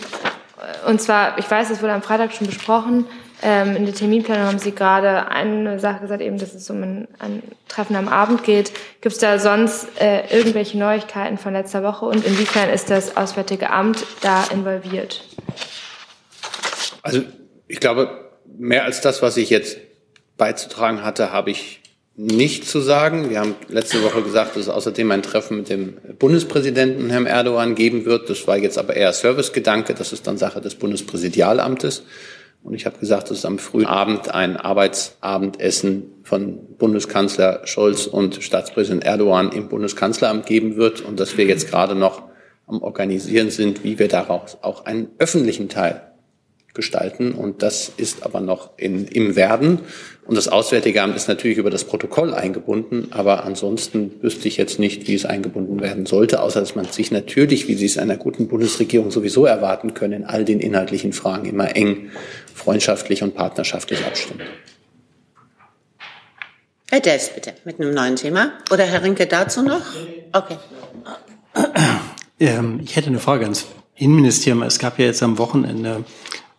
Und 0.87 1.01
zwar, 1.01 1.39
ich 1.39 1.51
weiß, 1.51 1.71
es 1.71 1.83
wurde 1.83 1.93
am 1.93 2.03
Freitag 2.03 2.33
schon 2.33 2.47
besprochen. 2.47 3.07
Ähm, 3.43 3.77
in 3.77 3.85
der 3.85 3.95
Terminplanung 3.95 4.47
haben 4.47 4.59
Sie 4.59 4.73
gerade 4.73 5.29
eine 5.29 5.79
Sache 5.79 6.01
gesagt, 6.01 6.23
eben, 6.23 6.39
dass 6.39 6.55
es 6.55 6.71
um 6.71 6.83
ein, 6.83 7.09
ein 7.19 7.43
Treffen 7.69 7.97
am 7.97 8.09
Abend 8.09 8.45
geht. 8.45 8.73
Gibt 9.01 9.15
es 9.15 9.19
da 9.19 9.39
sonst 9.39 10.01
äh, 10.01 10.35
irgendwelche 10.35 10.79
Neuigkeiten 10.79 11.37
von 11.37 11.53
letzter 11.53 11.83
Woche 11.83 12.07
und 12.07 12.25
inwiefern 12.25 12.71
ist 12.71 12.91
das 12.91 13.17
Auswärtige 13.17 13.71
Amt 13.71 14.07
da 14.23 14.45
involviert? 14.53 15.25
Also 17.03 17.23
ich 17.69 17.81
glaube, 17.81 18.31
mehr 18.47 18.85
als 18.85 19.01
das, 19.01 19.21
was 19.21 19.37
ich 19.37 19.51
jetzt 19.51 19.77
beizutragen 20.37 21.05
hatte, 21.05 21.33
habe 21.33 21.51
ich 21.51 21.83
nicht 22.17 22.69
zu 22.69 22.81
sagen. 22.81 23.31
Wir 23.31 23.41
haben 23.41 23.57
letzte 23.69 24.03
Woche 24.03 24.23
gesagt, 24.23 24.55
dass 24.55 24.63
es 24.63 24.69
außerdem 24.69 25.11
ein 25.11 25.23
Treffen 25.23 25.59
mit 25.59 25.69
dem 25.69 25.95
Bundespräsidenten 26.19 27.11
Herrn 27.11 27.27
Erdogan 27.27 27.75
geben 27.75 28.05
wird. 28.05 28.31
Das 28.31 28.47
war 28.47 28.57
jetzt 28.57 28.79
aber 28.79 28.95
eher 28.95 29.13
Servicegedanke. 29.13 29.95
Das 29.95 30.13
ist 30.13 30.27
dann 30.27 30.39
Sache 30.39 30.61
des 30.61 30.77
Bundespräsidialamtes. 30.77 32.05
Und 32.63 32.75
ich 32.75 32.87
habe 32.87 32.99
gesagt, 32.99 33.31
dass 33.31 33.39
es 33.39 33.45
am 33.45 33.59
frühen 33.59 33.87
Abend 33.87 34.31
ein 34.33 34.57
Arbeitsabendessen 34.57 36.05
von 36.23 36.77
Bundeskanzler 36.79 37.67
Scholz 37.67 38.07
und 38.07 38.43
Staatspräsident 38.43 39.05
Erdogan 39.05 39.53
im 39.53 39.69
Bundeskanzleramt 39.69 40.47
geben 40.47 40.77
wird 40.77 41.03
und 41.03 41.21
dass 41.21 41.37
wir 41.37 41.45
jetzt 41.45 41.69
gerade 41.69 41.95
noch 41.95 42.23
am 42.67 42.81
Organisieren 42.81 43.51
sind, 43.51 43.85
wie 43.85 43.99
wir 43.99 44.09
daraus 44.09 44.57
auch 44.63 44.87
einen 44.87 45.09
öffentlichen 45.19 45.69
Teil 45.69 46.01
gestalten. 46.75 47.33
Und 47.33 47.63
das 47.63 47.93
ist 47.97 48.25
aber 48.25 48.41
noch 48.41 48.71
in, 48.79 49.07
im 49.07 49.37
Werden. 49.37 49.81
Und 50.27 50.37
das 50.37 50.49
Auswärtige 50.49 51.03
Amt 51.03 51.17
ist 51.17 51.29
natürlich 51.29 51.59
über 51.59 51.69
das 51.69 51.85
Protokoll 51.85 52.33
eingebunden. 52.33 53.09
Aber 53.11 53.45
ansonsten 53.45 54.23
wüsste 54.23 54.49
ich 54.49 54.57
jetzt 54.57 54.79
nicht, 54.79 55.07
wie 55.07 55.15
es 55.15 55.27
eingebunden 55.27 55.81
werden 55.81 56.07
sollte, 56.07 56.41
außer 56.41 56.61
dass 56.61 56.75
man 56.75 56.87
sich 56.87 57.11
natürlich, 57.11 57.69
wie 57.69 57.75
Sie 57.75 57.85
es 57.85 57.99
einer 57.99 58.17
guten 58.17 58.49
Bundesregierung 58.49 59.11
sowieso 59.11 59.45
erwarten 59.45 59.93
können, 59.93 60.13
in 60.13 60.25
all 60.25 60.45
den 60.45 60.61
inhaltlichen 60.61 61.13
Fragen 61.13 61.47
immer 61.47 61.77
eng 61.77 62.11
freundschaftlich 62.55 63.23
und 63.23 63.35
partnerschaftlich 63.35 64.05
abstimmt. 64.07 64.43
Herr 66.91 67.01
Dels, 67.01 67.31
bitte, 67.31 67.53
mit 67.65 67.81
einem 67.81 67.93
neuen 67.93 68.17
Thema. 68.17 68.53
Oder 68.71 68.85
Herr 68.85 69.03
Rinke 69.03 69.27
dazu 69.27 69.63
noch? 69.63 69.83
Okay. 70.33 70.57
Ähm, 72.41 72.81
ich 72.83 72.97
hätte 72.97 73.09
eine 73.09 73.19
Frage 73.19 73.45
ans 73.45 73.67
Innenministerium. 73.97 74.63
Es 74.63 74.79
gab 74.79 74.99
ja 74.99 75.07
jetzt 75.07 75.23
am 75.23 75.39
Wochenende 75.39 76.05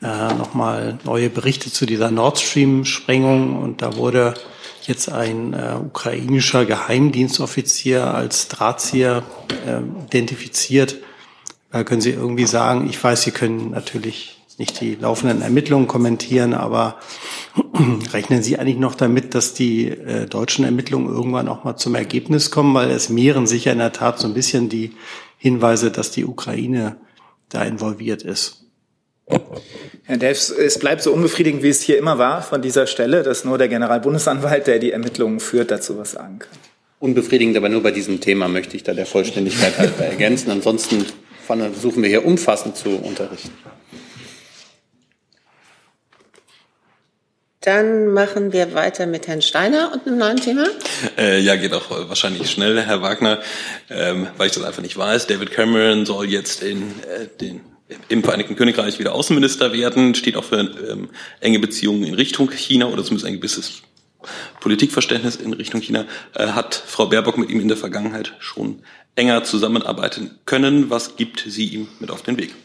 äh, 0.06 0.34
nochmal 0.36 1.00
neue 1.04 1.30
Berichte 1.32 1.72
zu 1.72 1.88
dieser 1.88 2.12
Nord 2.12 2.40
Stream-Sprengung 2.40 3.58
und 3.58 3.82
da 3.82 3.96
wurde 3.96 4.36
jetzt 4.84 5.12
ein 5.12 5.54
äh, 5.54 5.78
ukrainischer 5.84 6.66
Geheimdienstoffizier 6.66 8.14
als 8.14 8.48
Drahtzieher 8.48 9.24
äh, 9.66 9.82
identifiziert. 10.06 10.98
Da 11.72 11.84
können 11.84 12.02
Sie 12.02 12.12
irgendwie 12.12 12.46
sagen, 12.46 12.88
ich 12.88 13.04
weiß, 13.04 13.24
Sie 13.24 13.32
können 13.32 13.72
natürlich 13.72 14.38
nicht 14.60 14.80
die 14.80 14.94
laufenden 14.96 15.42
Ermittlungen 15.42 15.88
kommentieren, 15.88 16.54
aber 16.54 17.00
rechnen 18.14 18.44
Sie 18.44 18.60
eigentlich 18.60 18.78
noch 18.78 18.94
damit, 18.94 19.34
dass 19.34 19.56
die 19.56 19.90
äh, 19.90 20.28
deutschen 20.28 20.66
Ermittlungen 20.66 21.08
irgendwann 21.08 21.50
auch 21.50 21.64
mal 21.64 21.78
zum 21.78 21.96
Ergebnis 21.96 22.52
kommen? 22.52 22.76
Weil 22.76 22.92
es 22.92 23.10
mehren 23.10 23.48
sich 23.48 23.66
ja 23.66 23.72
in 23.72 23.80
der 23.80 23.92
Tat 23.92 24.20
so 24.20 24.28
ein 24.28 24.36
bisschen 24.36 24.70
die 24.70 24.94
Hinweise, 25.40 25.90
dass 25.90 26.12
die 26.12 26.26
Ukraine 26.26 26.98
da 27.50 27.64
involviert 27.64 28.22
ist. 28.22 28.65
Herr 30.08 30.18
Delfs, 30.18 30.50
es 30.50 30.78
bleibt 30.78 31.02
so 31.02 31.12
unbefriedigend, 31.12 31.64
wie 31.64 31.70
es 31.70 31.82
hier 31.82 31.98
immer 31.98 32.20
war 32.20 32.44
von 32.44 32.62
dieser 32.62 32.86
Stelle, 32.86 33.24
dass 33.24 33.44
nur 33.44 33.58
der 33.58 33.68
Generalbundesanwalt, 33.68 34.68
der 34.68 34.78
die 34.78 34.92
Ermittlungen 34.92 35.40
führt, 35.40 35.72
dazu 35.72 35.98
was 35.98 36.12
sagen 36.12 36.40
kann. 36.40 36.58
Unbefriedigend, 37.00 37.58
aber 37.58 37.70
nur 37.70 37.82
bei 37.82 37.92
diesem 37.92 38.22
Thema 38.22 38.48
möchte 38.48 38.76
ich 38.78 38.84
da 38.84 38.94
der 38.94 39.06
Vollständigkeit 39.06 39.78
halber 39.78 40.06
ergänzen. 40.06 40.52
Ansonsten 40.52 41.06
versuchen 41.46 42.04
wir 42.04 42.10
hier 42.10 42.26
umfassend 42.26 42.78
zu 42.78 42.90
unterrichten. 42.90 43.52
Dann 47.62 48.10
machen 48.10 48.54
wir 48.54 48.76
weiter 48.76 49.08
mit 49.08 49.28
Herrn 49.28 49.42
Steiner 49.42 49.92
und 49.92 50.06
einem 50.06 50.20
neuen 50.20 50.38
Thema. 50.38 50.68
Äh, 51.18 51.40
ja, 51.40 51.56
geht 51.56 51.74
auch 51.74 51.90
wahrscheinlich 51.90 52.52
schnell, 52.52 52.80
Herr 52.80 53.02
Wagner, 53.02 53.40
ähm, 53.90 54.28
weil 54.38 54.48
ich 54.48 54.54
das 54.54 54.64
einfach 54.64 54.84
nicht 54.84 54.96
weiß. 54.96 55.26
David 55.26 55.50
Cameron 55.50 56.06
soll 56.06 56.28
jetzt 56.28 56.62
in 56.62 56.84
äh, 57.02 57.26
den 57.42 57.62
im 58.10 58.24
Vereinigten 58.24 58.56
Königreich 58.56 59.00
wieder 59.00 59.14
Außenminister 59.14 59.72
werden, 59.74 60.16
steht 60.16 60.38
auch 60.38 60.44
für 60.44 60.60
ähm, 60.60 61.10
enge 61.40 61.60
Beziehungen 61.60 62.04
in 62.04 62.16
Richtung 62.16 62.50
China 62.52 62.88
oder 62.88 63.04
zumindest 63.04 63.28
ein 63.28 63.36
gewisses 63.36 63.84
Politikverständnis 64.60 65.36
in 65.36 65.54
Richtung 65.54 65.82
China. 65.82 66.06
Äh, 66.34 66.48
hat 66.48 66.76
Frau 66.76 67.06
Baerbock 67.06 67.38
mit 67.38 67.50
ihm 67.50 67.60
in 67.60 67.68
der 67.68 67.78
Vergangenheit 67.78 68.34
schon 68.40 68.80
enger 69.16 69.44
zusammenarbeiten 69.44 70.32
können? 70.46 70.90
Was 70.90 71.16
gibt 71.16 71.44
sie 71.48 71.68
ihm 71.68 71.88
mit 72.00 72.12
auf 72.12 72.24
den 72.24 72.38
Weg? 72.38 72.56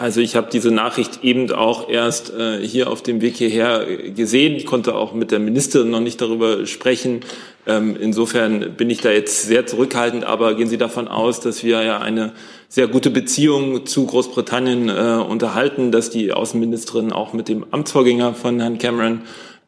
Also 0.00 0.22
ich 0.22 0.34
habe 0.34 0.48
diese 0.50 0.70
Nachricht 0.70 1.22
eben 1.24 1.52
auch 1.52 1.90
erst 1.90 2.32
äh, 2.32 2.66
hier 2.66 2.88
auf 2.88 3.02
dem 3.02 3.20
Weg 3.20 3.36
hierher 3.36 3.84
gesehen. 4.10 4.56
Ich 4.56 4.64
konnte 4.64 4.94
auch 4.94 5.12
mit 5.12 5.30
der 5.30 5.40
Ministerin 5.40 5.90
noch 5.90 6.00
nicht 6.00 6.22
darüber 6.22 6.64
sprechen. 6.66 7.20
Ähm, 7.66 7.96
insofern 8.00 8.74
bin 8.76 8.90
ich 8.90 9.00
da 9.00 9.10
jetzt 9.10 9.42
sehr 9.42 9.66
zurückhaltend. 9.66 10.24
Aber 10.24 10.54
gehen 10.54 10.68
Sie 10.68 10.78
davon 10.78 11.08
aus, 11.08 11.40
dass 11.40 11.62
wir 11.62 11.82
ja 11.82 11.98
eine 11.98 12.32
sehr 12.68 12.88
gute 12.88 13.10
Beziehung 13.10 13.86
zu 13.86 14.06
Großbritannien 14.06 14.88
äh, 14.88 15.22
unterhalten, 15.22 15.92
dass 15.92 16.10
die 16.10 16.32
Außenministerin 16.32 17.12
auch 17.12 17.32
mit 17.32 17.48
dem 17.48 17.66
Amtsvorgänger 17.70 18.34
von 18.34 18.60
Herrn 18.60 18.78
Cameron 18.78 19.22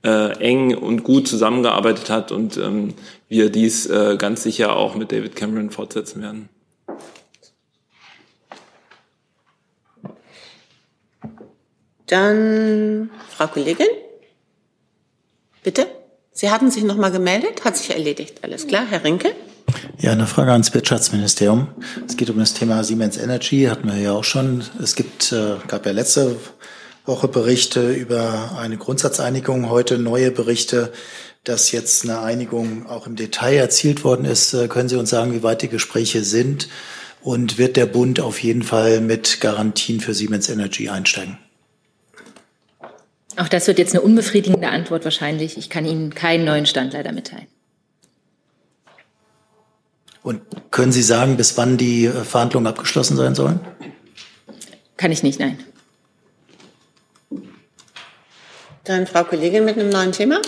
äh, 0.04 0.38
eng 0.38 0.76
und 0.76 1.04
gut 1.04 1.28
zusammengearbeitet 1.28 2.10
hat 2.10 2.32
und 2.32 2.56
ähm, 2.56 2.94
wir 3.28 3.50
dies 3.50 3.86
äh, 3.86 4.16
ganz 4.18 4.42
sicher 4.42 4.76
auch 4.76 4.94
mit 4.94 5.12
David 5.12 5.36
Cameron 5.36 5.70
fortsetzen 5.70 6.22
werden. 6.22 6.48
Dann 12.06 13.10
Frau 13.30 13.46
Kollegin. 13.46 13.86
Sie 16.42 16.50
hatten 16.50 16.72
sich 16.72 16.82
noch 16.82 16.96
mal 16.96 17.12
gemeldet, 17.12 17.64
hat 17.64 17.76
sich 17.76 17.90
erledigt. 17.90 18.40
Alles 18.42 18.66
klar, 18.66 18.84
Herr 18.90 19.04
Rinke. 19.04 19.32
Ja, 20.00 20.10
eine 20.10 20.26
Frage 20.26 20.50
ans 20.50 20.74
Wirtschaftsministerium. 20.74 21.68
Es 22.08 22.16
geht 22.16 22.30
um 22.30 22.38
das 22.40 22.52
Thema 22.52 22.82
Siemens 22.82 23.16
Energy, 23.16 23.66
hatten 23.70 23.86
wir 23.86 23.96
ja 23.96 24.10
auch 24.10 24.24
schon. 24.24 24.64
Es 24.82 24.96
gibt, 24.96 25.30
äh, 25.30 25.54
gab 25.68 25.86
ja 25.86 25.92
letzte 25.92 26.34
Woche 27.06 27.28
Berichte 27.28 27.92
über 27.92 28.56
eine 28.58 28.76
Grundsatzeinigung, 28.76 29.70
heute 29.70 30.00
neue 30.00 30.32
Berichte, 30.32 30.92
dass 31.44 31.70
jetzt 31.70 32.02
eine 32.02 32.22
Einigung 32.22 32.88
auch 32.88 33.06
im 33.06 33.14
Detail 33.14 33.58
erzielt 33.58 34.02
worden 34.02 34.24
ist. 34.24 34.52
Äh, 34.52 34.66
können 34.66 34.88
Sie 34.88 34.96
uns 34.96 35.10
sagen, 35.10 35.32
wie 35.34 35.44
weit 35.44 35.62
die 35.62 35.68
Gespräche 35.68 36.24
sind? 36.24 36.68
Und 37.20 37.56
wird 37.56 37.76
der 37.76 37.86
Bund 37.86 38.18
auf 38.18 38.42
jeden 38.42 38.64
Fall 38.64 39.00
mit 39.00 39.40
Garantien 39.40 40.00
für 40.00 40.12
Siemens 40.12 40.48
Energy 40.48 40.88
einsteigen? 40.88 41.38
Auch 43.36 43.48
das 43.48 43.66
wird 43.66 43.78
jetzt 43.78 43.94
eine 43.94 44.02
unbefriedigende 44.02 44.68
Antwort 44.68 45.04
wahrscheinlich. 45.04 45.56
Ich 45.56 45.70
kann 45.70 45.86
Ihnen 45.86 46.14
keinen 46.14 46.44
neuen 46.44 46.66
Stand 46.66 46.92
leider 46.92 47.12
mitteilen. 47.12 47.46
Und 50.22 50.42
können 50.70 50.92
Sie 50.92 51.02
sagen, 51.02 51.36
bis 51.36 51.56
wann 51.56 51.76
die 51.76 52.06
äh, 52.06 52.24
Verhandlungen 52.24 52.66
abgeschlossen 52.66 53.16
sein 53.16 53.34
sollen? 53.34 53.60
Kann 54.96 55.10
ich 55.10 55.22
nicht, 55.22 55.40
nein. 55.40 55.58
Dann 58.84 59.06
Frau 59.06 59.24
Kollegin 59.24 59.64
mit 59.64 59.78
einem 59.78 59.88
neuen 59.88 60.12
Thema. 60.12 60.40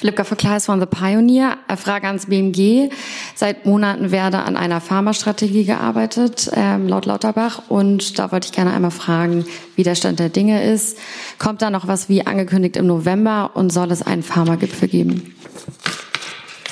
Philippka 0.00 0.24
Verkleis 0.24 0.64
von 0.64 0.80
The 0.80 0.86
Pioneer. 0.86 1.58
Frage 1.76 2.06
ans 2.06 2.24
BMG. 2.24 2.88
Seit 3.34 3.66
Monaten 3.66 4.10
werde 4.10 4.38
an 4.38 4.56
einer 4.56 4.80
Pharmastrategie 4.80 5.66
gearbeitet, 5.66 6.50
ähm, 6.54 6.88
laut 6.88 7.04
Lauterbach. 7.04 7.64
Und 7.68 8.18
da 8.18 8.32
wollte 8.32 8.46
ich 8.46 8.52
gerne 8.52 8.72
einmal 8.72 8.92
fragen, 8.92 9.44
wie 9.76 9.82
der 9.82 9.94
Stand 9.94 10.18
der 10.18 10.30
Dinge 10.30 10.64
ist. 10.64 10.96
Kommt 11.38 11.60
da 11.60 11.68
noch 11.68 11.86
was 11.86 12.08
wie 12.08 12.26
angekündigt 12.26 12.78
im 12.78 12.86
November 12.86 13.50
und 13.52 13.68
soll 13.70 13.92
es 13.92 14.00
einen 14.00 14.22
Pharmagipfel 14.22 14.88
geben? 14.88 15.36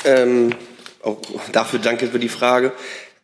Ähm, 0.06 0.54
auch 1.02 1.18
dafür 1.52 1.80
danke 1.80 2.06
für 2.06 2.18
die 2.18 2.30
Frage. 2.30 2.72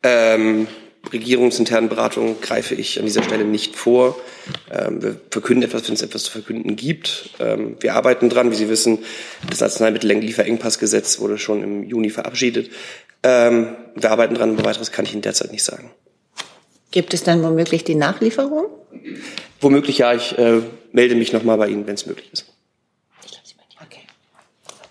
Ähm, 0.03 0.67
regierungsinternen 1.13 1.89
Beratungen 1.89 2.41
greife 2.41 2.75
ich 2.75 2.99
an 2.99 3.07
dieser 3.07 3.23
Stelle 3.23 3.45
nicht 3.45 3.77
vor. 3.77 4.17
Ähm, 4.71 5.03
wir 5.03 5.21
verkünden 5.31 5.65
etwas, 5.65 5.87
wenn 5.89 5.95
es 5.95 6.03
etwas 6.03 6.25
zu 6.25 6.31
verkünden 6.31 6.77
gibt. 6.77 7.31
Ähm, 7.41 7.77
wir 7.81 7.95
arbeiten 7.95 8.29
dran. 8.29 8.51
Wie 8.51 8.57
Sie 8.57 8.69
wissen, 8.69 8.99
das 9.49 9.63
Arzneimittel-Lieferengpassgesetz 9.63 11.21
wurde 11.21 11.39
schon 11.39 11.63
im 11.63 11.83
Juni 11.85 12.11
verabschiedet. 12.11 12.71
Ähm, 13.23 13.77
wir 13.95 14.11
arbeiten 14.11 14.35
dran, 14.35 14.51
aber 14.51 14.65
weiteres 14.65 14.93
kann 14.93 15.05
ich 15.05 15.13
Ihnen 15.13 15.23
derzeit 15.23 15.53
nicht 15.53 15.65
sagen. 15.65 15.91
Gibt 16.91 17.15
es 17.15 17.25
dann 17.25 17.43
womöglich 17.43 17.83
die 17.85 17.95
Nachlieferung? 17.95 18.67
Womöglich 19.61 19.99
ja, 19.99 20.15
ich 20.15 20.39
äh, 20.39 20.61
melde 20.93 21.15
mich 21.15 21.33
nochmal 21.33 21.57
bei 21.57 21.69
Ihnen, 21.69 21.87
wenn 21.87 21.95
es 21.95 22.07
möglich 22.07 22.31
ist. 22.33 22.45
Okay. 23.83 24.03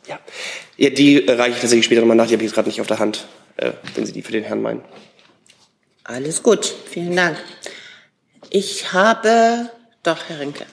Ja. 0.07 0.20
ja, 0.78 0.89
die 0.89 1.20
reiche 1.20 1.55
ich 1.55 1.61
tatsächlich 1.61 1.86
später 1.86 2.01
nochmal 2.01 2.18
nach, 2.18 2.28
die 2.28 2.34
habe 2.34 2.43
ich 2.43 2.49
jetzt 2.49 2.55
gerade 2.55 2.68
nicht 2.68 2.82
auf 2.82 2.88
der 2.88 2.99
Hand, 2.99 3.28
äh, 3.57 3.72
wenn 3.95 4.05
Sie 4.05 4.11
die 4.11 4.22
für 4.22 4.32
den 4.32 4.43
Herrn 4.43 4.61
meinen. 4.61 4.82
Alles 6.04 6.43
gut, 6.43 6.66
vielen 6.86 7.16
Dank. 7.16 7.38
Ich 8.49 8.91
habe 8.91 9.70
doch, 10.04 10.18
Herr 10.28 10.39
Rinke. 10.39 10.66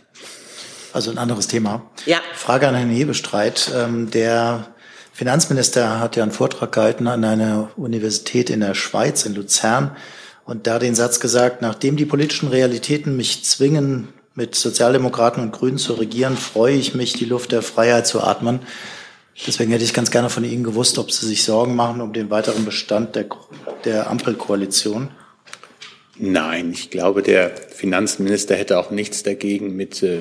Also 0.92 1.10
ein 1.10 1.18
anderes 1.18 1.46
Thema. 1.46 1.88
Ja. 2.04 2.18
Frage 2.34 2.66
an 2.66 2.74
Herrn 2.74 2.90
Hebestreit. 2.90 3.70
Ähm, 3.74 4.10
der 4.10 4.66
Finanzminister 5.12 6.00
hat 6.00 6.16
ja 6.16 6.24
einen 6.24 6.32
Vortrag 6.32 6.72
gehalten 6.72 7.06
an 7.06 7.24
einer 7.24 7.70
Universität 7.76 8.50
in 8.50 8.60
der 8.60 8.74
Schweiz, 8.74 9.24
in 9.24 9.34
Luzern, 9.34 9.96
und 10.44 10.66
da 10.66 10.80
den 10.80 10.96
Satz 10.96 11.20
gesagt, 11.20 11.62
nachdem 11.62 11.96
die 11.96 12.06
politischen 12.06 12.48
Realitäten 12.48 13.16
mich 13.16 13.44
zwingen, 13.44 14.08
mit 14.34 14.54
Sozialdemokraten 14.54 15.42
und 15.42 15.52
Grünen 15.52 15.78
zu 15.78 15.92
regieren, 15.94 16.36
freue 16.36 16.74
ich 16.74 16.94
mich, 16.94 17.12
die 17.12 17.24
Luft 17.24 17.52
der 17.52 17.62
Freiheit 17.62 18.06
zu 18.06 18.22
atmen. 18.22 18.60
Deswegen 19.46 19.72
hätte 19.72 19.84
ich 19.84 19.94
ganz 19.94 20.10
gerne 20.10 20.28
von 20.28 20.44
Ihnen 20.44 20.64
gewusst, 20.64 20.98
ob 20.98 21.10
Sie 21.10 21.26
sich 21.26 21.44
Sorgen 21.44 21.74
machen 21.74 22.00
um 22.00 22.12
den 22.12 22.30
weiteren 22.30 22.64
Bestand 22.64 23.16
der, 23.16 23.26
der 23.84 24.10
Ampelkoalition. 24.10 25.10
Nein, 26.18 26.72
ich 26.72 26.90
glaube, 26.90 27.22
der 27.22 27.50
Finanzminister 27.50 28.54
hätte 28.54 28.78
auch 28.78 28.90
nichts 28.90 29.22
dagegen, 29.22 29.74
mit 29.74 30.02
äh, 30.02 30.20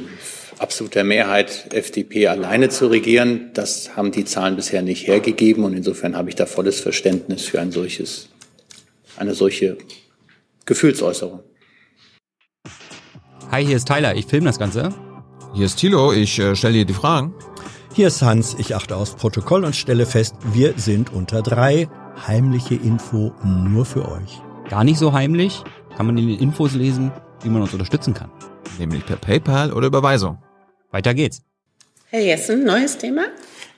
absoluter 0.57 1.03
Mehrheit 1.03 1.73
FDP 1.73 2.27
alleine 2.27 2.69
zu 2.69 2.87
regieren. 2.87 3.51
Das 3.53 3.97
haben 3.97 4.13
die 4.13 4.23
Zahlen 4.23 4.55
bisher 4.55 4.81
nicht 4.81 5.07
hergegeben 5.07 5.65
und 5.65 5.73
insofern 5.73 6.15
habe 6.15 6.29
ich 6.29 6.35
da 6.35 6.45
volles 6.45 6.79
Verständnis 6.79 7.43
für 7.43 7.59
ein 7.59 7.73
solches, 7.73 8.29
eine 9.17 9.33
solche 9.33 9.77
Gefühlsäußerung. 10.65 11.41
Hi, 13.51 13.65
hier 13.65 13.75
ist 13.75 13.87
Tyler, 13.87 14.15
ich 14.15 14.25
filme 14.25 14.45
das 14.45 14.59
Ganze. 14.59 14.93
Hier 15.53 15.65
ist 15.65 15.77
Thilo, 15.77 16.13
ich 16.13 16.39
äh, 16.39 16.55
stelle 16.55 16.75
dir 16.75 16.85
die 16.85 16.93
Fragen. 16.93 17.33
Hier 17.91 18.07
ist 18.07 18.21
Hans, 18.21 18.55
ich 18.59 18.75
achte 18.75 18.95
aufs 18.95 19.15
Protokoll 19.15 19.65
und 19.65 19.75
stelle 19.75 20.05
fest, 20.05 20.35
wir 20.53 20.75
sind 20.77 21.11
unter 21.11 21.41
drei. 21.41 21.89
Heimliche 22.27 22.75
Info 22.75 23.33
nur 23.43 23.85
für 23.85 24.07
euch. 24.07 24.41
Gar 24.69 24.83
nicht 24.83 24.99
so 24.99 25.13
heimlich, 25.13 25.63
kann 25.97 26.05
man 26.05 26.17
in 26.17 26.27
den 26.27 26.39
Infos 26.39 26.73
lesen, 26.75 27.11
wie 27.41 27.49
man 27.49 27.63
uns 27.63 27.73
unterstützen 27.73 28.13
kann. 28.13 28.29
Nämlich 28.77 29.05
per 29.05 29.15
PayPal 29.15 29.73
oder 29.73 29.87
Überweisung. 29.87 30.37
Weiter 30.91 31.13
geht's. 31.13 31.41
Herr 32.09 32.21
Jessen, 32.21 32.63
neues 32.63 32.97
Thema? 32.97 33.25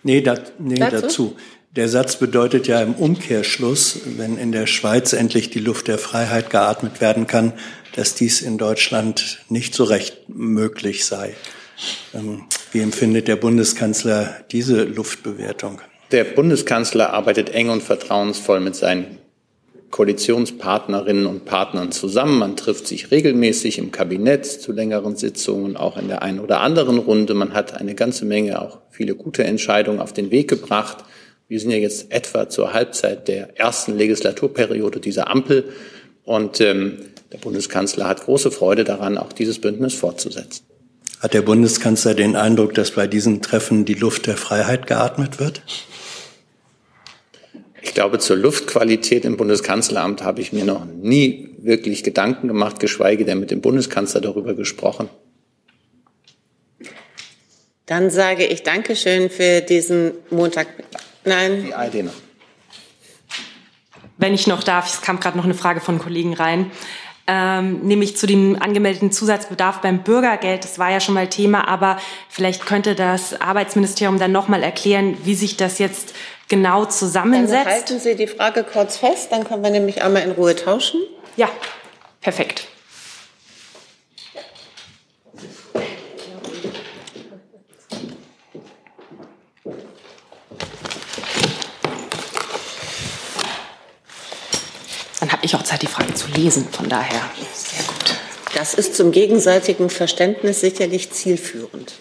Nee, 0.04 0.22
da, 0.22 0.36
nee 0.60 0.76
Dazu? 0.76 1.02
dazu. 1.02 1.36
Der 1.76 1.88
Satz 1.88 2.18
bedeutet 2.18 2.68
ja 2.68 2.82
im 2.82 2.96
Umkehrschluss, 2.96 4.02
wenn 4.18 4.38
in 4.38 4.52
der 4.52 4.68
Schweiz 4.68 5.14
endlich 5.14 5.52
die 5.52 5.60
Luft 5.60 5.88
der 5.88 5.98
Freiheit 5.98 6.50
geatmet 6.50 7.00
werden 7.00 7.28
kann, 7.28 7.54
dass 7.96 8.14
dies 8.14 8.42
in 8.42 8.58
Deutschland 8.58 9.40
nicht 9.48 9.74
so 9.74 9.86
recht 9.86 10.28
möglich 10.28 11.06
sei. 11.06 11.34
Ähm, 12.14 12.44
Wie 12.72 12.80
empfindet 12.80 13.28
der 13.28 13.36
Bundeskanzler 13.36 14.34
diese 14.50 14.84
Luftbewertung? 14.84 15.82
Der 16.14 16.24
Bundeskanzler 16.24 17.12
arbeitet 17.12 17.50
eng 17.50 17.70
und 17.70 17.84
vertrauensvoll 17.84 18.62
mit 18.62 18.76
seinen 18.76 19.18
Koalitionspartnerinnen 19.90 21.26
und 21.26 21.44
Partnern 21.44 21.92
zusammen. 21.92 22.40
Man 22.40 22.56
trifft 22.56 22.88
sich 22.88 23.12
regelmäßig 23.12 23.78
im 23.78 23.92
Kabinett 23.92 24.46
zu 24.46 24.72
längeren 24.72 25.18
Sitzungen, 25.18 25.76
auch 25.76 25.98
in 25.98 26.08
der 26.08 26.22
einen 26.22 26.40
oder 26.40 26.62
anderen 26.62 26.98
Runde. 26.98 27.34
Man 27.34 27.54
hat 27.54 27.76
eine 27.76 27.94
ganze 27.94 28.24
Menge, 28.24 28.62
auch 28.62 28.80
viele 28.90 29.16
gute 29.16 29.44
Entscheidungen 29.44 30.00
auf 30.00 30.14
den 30.14 30.32
Weg 30.32 30.50
gebracht. 30.50 31.04
Wir 31.50 31.60
sind 31.60 31.72
ja 31.72 31.78
jetzt 31.78 32.10
etwa 32.14 32.48
zur 32.48 32.72
Halbzeit 32.72 33.28
der 33.28 33.60
ersten 33.60 33.98
Legislaturperiode 33.98 35.02
dieser 35.02 35.30
Ampel. 35.30 35.66
Und 36.24 36.62
ähm, 36.62 37.00
der 37.34 37.40
Bundeskanzler 37.40 38.08
hat 38.08 38.24
große 38.24 38.50
Freude 38.50 38.86
daran, 38.86 39.18
auch 39.18 39.34
dieses 39.34 39.60
Bündnis 39.60 39.94
fortzusetzen. 39.94 40.71
Hat 41.22 41.36
der 41.36 41.44
Bundeskanzler 41.44 42.16
den 42.16 42.36
Eindruck, 42.36 42.74
dass 42.74 42.92
bei 42.92 43.06
diesen 43.06 43.44
Treffen 43.44 43.86
die 43.86 43.94
Luft 43.94 44.26
der 44.26 44.38
Freiheit 44.38 44.88
geatmet 44.88 45.40
wird? 45.40 45.62
Ich 47.84 47.94
glaube, 47.94 48.18
zur 48.18 48.38
Luftqualität 48.38 49.24
im 49.24 49.38
Bundeskanzleramt 49.38 50.24
habe 50.24 50.42
ich 50.42 50.52
mir 50.52 50.66
noch 50.66 50.84
nie 50.86 51.50
wirklich 51.60 52.04
Gedanken 52.04 52.48
gemacht, 52.48 52.80
geschweige 52.80 53.24
denn 53.24 53.40
mit 53.40 53.52
dem 53.52 53.62
Bundeskanzler 53.62 54.20
darüber 54.20 54.56
gesprochen. 54.56 55.10
Dann 57.86 58.10
sage 58.10 58.48
ich 58.48 58.64
Dankeschön 58.64 59.30
für 59.30 59.62
diesen 59.62 60.14
Montag. 60.32 60.68
Nein. 61.24 61.66
Die 61.66 61.98
ID 61.98 62.06
noch. 62.06 62.14
Wenn 64.18 64.34
ich 64.34 64.48
noch 64.48 64.64
darf, 64.64 64.92
es 64.92 65.02
kam 65.02 65.20
gerade 65.20 65.38
noch 65.38 65.46
eine 65.46 65.54
Frage 65.54 65.82
von 65.82 66.00
Kollegen 66.00 66.34
rein 66.34 66.72
ähm, 67.28 67.80
nämlich 67.82 68.18
zu 68.18 68.28
dem 68.28 68.62
angemeldeten 68.62 69.12
Zusatzbedarf 69.12 69.82
beim 69.82 70.04
Bürgergeld. 70.04 70.64
Das 70.64 70.80
war 70.80 70.92
ja 70.92 71.00
schon 71.00 71.14
mal 71.14 71.28
Thema, 71.28 71.68
aber 71.68 71.98
vielleicht 72.30 72.66
könnte 72.66 72.96
das 72.96 73.40
Arbeitsministerium 73.40 74.20
dann 74.20 74.32
noch 74.32 74.48
mal 74.48 74.64
erklären, 74.64 75.18
wie 75.24 75.36
sich 75.36 75.58
das 75.58 75.80
jetzt 75.80 76.14
genau 76.48 76.86
zusammensetzt. 76.86 77.66
Dann 77.66 77.74
halten 77.74 78.00
Sie 78.00 78.16
die 78.16 78.28
Frage 78.28 78.64
kurz 78.64 78.98
fest, 78.98 79.32
dann 79.32 79.44
können 79.46 79.64
wir 79.64 79.70
nämlich 79.70 80.04
einmal 80.04 80.24
in 80.24 80.32
Ruhe 80.32 80.56
tauschen. 80.56 81.00
Ja, 81.38 81.50
perfekt. 82.20 82.68
Habe 95.42 95.48
ich 95.48 95.56
auch 95.56 95.64
Zeit, 95.64 95.82
die 95.82 95.88
Frage 95.88 96.14
zu 96.14 96.28
lesen. 96.28 96.68
Von 96.72 96.88
daher 96.88 97.20
sehr 97.52 97.84
gut. 97.84 98.16
Das 98.54 98.76
ist 98.76 98.94
zum 98.94 99.12
gegenseitigen 99.12 99.90
Verständnis 99.90 100.62
sicherlich 100.62 101.12
zielführend. 101.12 101.94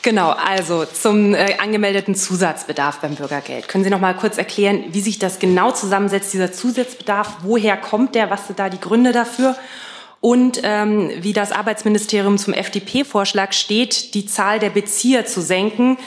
Genau, 0.00 0.30
also 0.30 0.86
zum 0.86 1.34
äh, 1.34 1.58
angemeldeten 1.58 2.14
Zusatzbedarf 2.14 3.00
beim 3.00 3.16
Bürgergeld. 3.16 3.68
Können 3.68 3.84
Sie 3.84 3.90
noch 3.90 4.00
mal 4.00 4.16
kurz 4.16 4.38
erklären, 4.38 4.84
wie 4.92 5.02
sich 5.02 5.18
das 5.18 5.38
genau 5.38 5.70
zusammensetzt, 5.70 6.32
dieser 6.32 6.50
Zusatzbedarf? 6.50 7.36
Woher 7.42 7.76
kommt 7.76 8.14
der? 8.14 8.30
Was 8.30 8.46
sind 8.46 8.58
da 8.58 8.70
die 8.70 8.80
Gründe 8.80 9.12
dafür? 9.12 9.54
Und 10.22 10.62
ähm, 10.62 11.10
wie 11.18 11.34
das 11.34 11.52
Arbeitsministerium 11.52 12.38
zum 12.38 12.54
FDP-Vorschlag 12.54 13.52
steht, 13.52 14.14
die 14.14 14.24
Zahl 14.24 14.60
der 14.60 14.70
Bezieher 14.70 15.26
zu 15.26 15.42
senken 15.42 15.98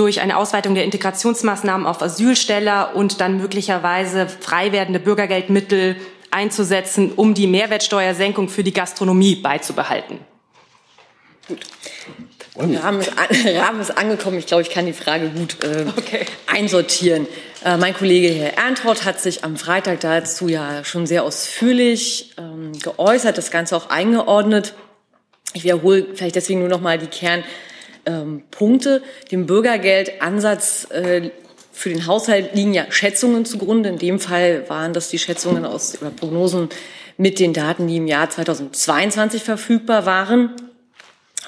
durch 0.00 0.22
eine 0.22 0.38
Ausweitung 0.38 0.74
der 0.74 0.84
Integrationsmaßnahmen 0.84 1.86
auf 1.86 2.00
Asylsteller 2.00 2.96
und 2.96 3.20
dann 3.20 3.36
möglicherweise 3.36 4.26
frei 4.26 4.72
werdende 4.72 4.98
Bürgergeldmittel 4.98 5.96
einzusetzen, 6.30 7.12
um 7.12 7.34
die 7.34 7.46
Mehrwertsteuersenkung 7.46 8.48
für 8.48 8.64
die 8.64 8.72
Gastronomie 8.72 9.36
beizubehalten. 9.36 10.18
Gut. 11.46 11.60
Rahmen 12.56 13.00
ist, 13.00 13.12
Rahmen 13.46 13.80
ist 13.80 13.90
angekommen. 13.90 14.38
Ich 14.38 14.46
glaube, 14.46 14.62
ich 14.62 14.70
kann 14.70 14.86
die 14.86 14.94
Frage 14.94 15.28
gut 15.28 15.62
äh, 15.62 15.84
okay. 15.96 16.24
einsortieren. 16.46 17.26
Äh, 17.62 17.76
mein 17.76 17.92
Kollege 17.92 18.28
Herr 18.28 18.56
Erntraut 18.56 19.04
hat 19.04 19.20
sich 19.20 19.44
am 19.44 19.58
Freitag 19.58 20.00
dazu 20.00 20.48
ja 20.48 20.82
schon 20.82 21.06
sehr 21.06 21.24
ausführlich 21.24 22.32
ähm, 22.38 22.72
geäußert, 22.72 23.36
das 23.36 23.50
Ganze 23.50 23.76
auch 23.76 23.90
eingeordnet. 23.90 24.72
Ich 25.52 25.64
wiederhole 25.64 26.06
vielleicht 26.14 26.36
deswegen 26.36 26.60
nur 26.60 26.68
noch 26.70 26.80
mal 26.80 26.96
die 26.96 27.06
Kern 27.06 27.44
ähm, 28.06 28.42
Punkte. 28.50 29.02
Dem 29.30 29.46
Bürgergeldansatz 29.46 30.88
äh, 30.90 31.30
für 31.72 31.88
den 31.88 32.06
Haushalt 32.06 32.54
liegen 32.54 32.74
ja 32.74 32.86
Schätzungen 32.90 33.44
zugrunde. 33.44 33.88
In 33.88 33.98
dem 33.98 34.20
Fall 34.20 34.68
waren 34.68 34.92
das 34.92 35.08
die 35.08 35.18
Schätzungen 35.18 35.64
aus 35.64 36.00
oder 36.00 36.10
Prognosen 36.10 36.68
mit 37.16 37.38
den 37.38 37.52
Daten, 37.52 37.86
die 37.86 37.96
im 37.96 38.06
Jahr 38.06 38.28
2022 38.28 39.42
verfügbar 39.42 40.06
waren. 40.06 40.50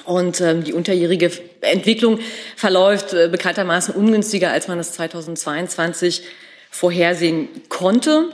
Und 0.05 0.41
ähm, 0.41 0.63
die 0.63 0.73
unterjährige 0.73 1.31
Entwicklung 1.61 2.19
verläuft 2.55 3.13
äh, 3.13 3.29
bekanntermaßen 3.29 3.93
ungünstiger, 3.95 4.51
als 4.51 4.67
man 4.67 4.79
es 4.79 4.93
2022 4.93 6.23
vorhersehen 6.69 7.47
konnte. 7.69 8.29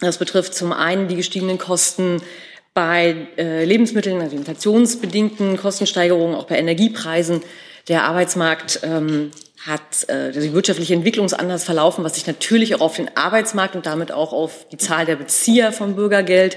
Das 0.00 0.18
betrifft 0.18 0.54
zum 0.54 0.72
einen 0.72 1.08
die 1.08 1.16
gestiegenen 1.16 1.58
Kosten 1.58 2.22
bei 2.78 3.26
äh, 3.36 3.64
Lebensmitteln, 3.64 4.20
also 4.20 4.36
inflationsbedingten 4.36 5.56
Kostensteigerungen, 5.56 6.36
auch 6.36 6.44
bei 6.44 6.58
Energiepreisen. 6.58 7.42
Der 7.88 8.04
Arbeitsmarkt 8.04 8.78
ähm, 8.84 9.32
hat 9.66 10.08
äh, 10.08 10.30
die 10.30 10.52
wirtschaftliche 10.52 10.94
Entwicklung 10.94 11.28
anders 11.32 11.64
verlaufen, 11.64 12.04
was 12.04 12.14
sich 12.14 12.28
natürlich 12.28 12.76
auch 12.76 12.80
auf 12.80 12.94
den 12.94 13.10
Arbeitsmarkt 13.16 13.74
und 13.74 13.86
damit 13.86 14.12
auch 14.12 14.32
auf 14.32 14.68
die 14.68 14.76
Zahl 14.76 15.06
der 15.06 15.16
Bezieher 15.16 15.72
von 15.72 15.96
Bürgergeld 15.96 16.56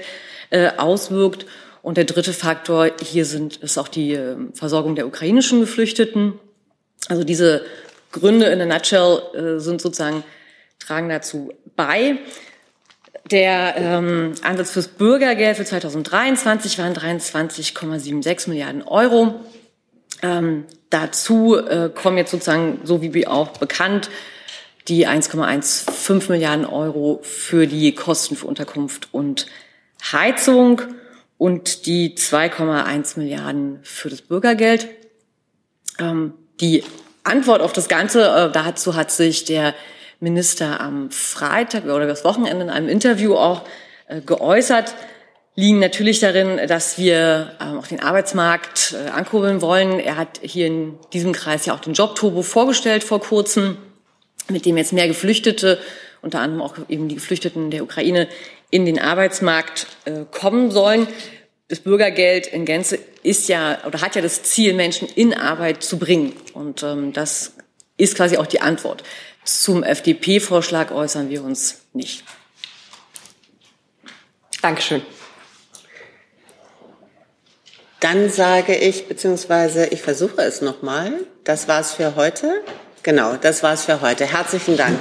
äh, 0.50 0.68
auswirkt. 0.76 1.44
Und 1.82 1.96
der 1.96 2.04
dritte 2.04 2.32
Faktor 2.32 2.92
hier 3.02 3.24
sind, 3.24 3.56
ist 3.56 3.76
auch 3.76 3.88
die 3.88 4.12
äh, 4.12 4.36
Versorgung 4.54 4.94
der 4.94 5.08
ukrainischen 5.08 5.58
Geflüchteten. 5.58 6.34
Also 7.08 7.24
diese 7.24 7.64
Gründe 8.12 8.46
in 8.46 8.60
a 8.60 8.66
nutshell 8.66 9.22
äh, 9.34 9.58
sind 9.58 9.82
sozusagen, 9.82 10.22
tragen 10.78 11.08
dazu 11.08 11.52
bei. 11.74 12.18
Der 13.30 13.74
ähm, 13.76 14.32
Ansatz 14.42 14.72
fürs 14.72 14.88
Bürgergeld 14.88 15.56
für 15.56 15.64
2023 15.64 16.78
waren 16.78 16.92
23,76 16.92 18.48
Milliarden 18.48 18.82
Euro. 18.82 19.40
Ähm, 20.22 20.64
dazu 20.90 21.56
äh, 21.56 21.90
kommen 21.94 22.18
jetzt 22.18 22.30
sozusagen, 22.30 22.80
so 22.84 23.02
wie 23.02 23.26
auch 23.26 23.48
bekannt, 23.58 24.10
die 24.88 25.06
1,15 25.06 26.30
Milliarden 26.30 26.66
Euro 26.66 27.20
für 27.22 27.66
die 27.66 27.94
Kosten 27.94 28.36
für 28.36 28.46
Unterkunft 28.46 29.08
und 29.12 29.46
Heizung 30.12 30.82
und 31.38 31.86
die 31.86 32.16
2,1 32.16 33.18
Milliarden 33.18 33.80
für 33.82 34.10
das 34.10 34.22
Bürgergeld. 34.22 34.88
Ähm, 35.98 36.34
die 36.60 36.84
Antwort 37.24 37.62
auf 37.62 37.72
das 37.72 37.88
Ganze, 37.88 38.26
äh, 38.26 38.52
dazu 38.52 38.96
hat 38.96 39.10
sich 39.10 39.44
der 39.44 39.74
Minister 40.22 40.80
am 40.80 41.10
Freitag 41.10 41.84
oder 41.84 42.06
das 42.06 42.24
Wochenende 42.24 42.64
in 42.64 42.70
einem 42.70 42.88
Interview 42.88 43.34
auch 43.34 43.62
äh, 44.06 44.20
geäußert, 44.20 44.94
liegen 45.54 45.80
natürlich 45.80 46.20
darin, 46.20 46.60
dass 46.66 46.96
wir 46.96 47.52
ähm, 47.60 47.78
auch 47.78 47.86
den 47.86 48.00
Arbeitsmarkt 48.00 48.94
äh, 48.94 49.10
ankurbeln 49.10 49.60
wollen. 49.60 49.98
Er 50.00 50.16
hat 50.16 50.40
hier 50.40 50.66
in 50.68 50.98
diesem 51.12 51.32
Kreis 51.32 51.66
ja 51.66 51.74
auch 51.74 51.80
den 51.80 51.92
Jobturbo 51.92 52.42
vorgestellt 52.42 53.04
vor 53.04 53.20
kurzem, 53.20 53.76
mit 54.48 54.64
dem 54.64 54.76
jetzt 54.76 54.92
mehr 54.92 55.08
Geflüchtete, 55.08 55.78
unter 56.22 56.40
anderem 56.40 56.62
auch 56.62 56.76
eben 56.88 57.08
die 57.08 57.16
Geflüchteten 57.16 57.70
der 57.70 57.82
Ukraine, 57.82 58.28
in 58.70 58.86
den 58.86 58.98
Arbeitsmarkt 58.98 59.86
äh, 60.04 60.24
kommen 60.30 60.70
sollen. 60.70 61.06
Das 61.68 61.80
Bürgergeld 61.80 62.46
in 62.46 62.64
Gänze 62.64 62.98
ist 63.22 63.48
ja 63.48 63.78
oder 63.86 64.00
hat 64.00 64.14
ja 64.14 64.22
das 64.22 64.42
Ziel, 64.42 64.72
Menschen 64.72 65.08
in 65.08 65.34
Arbeit 65.34 65.82
zu 65.82 65.98
bringen. 65.98 66.32
Und 66.54 66.82
ähm, 66.82 67.12
das 67.12 67.54
ist 67.96 68.16
quasi 68.16 68.36
auch 68.36 68.46
die 68.46 68.60
Antwort. 68.60 69.02
Zum 69.44 69.82
FDP-Vorschlag 69.82 70.90
äußern 70.92 71.28
wir 71.28 71.42
uns 71.42 71.82
nicht. 71.92 72.24
Dankeschön. 74.60 75.02
Dann 77.98 78.30
sage 78.30 78.74
ich, 78.74 79.06
beziehungsweise 79.06 79.86
ich 79.86 80.02
versuche 80.02 80.42
es 80.42 80.60
nochmal. 80.60 81.12
Das 81.44 81.68
war's 81.68 81.92
für 81.92 82.16
heute. 82.16 82.62
Genau, 83.02 83.36
das 83.36 83.62
war's 83.62 83.84
für 83.84 84.00
heute. 84.00 84.26
Herzlichen 84.26 84.76
Dank. 84.76 84.98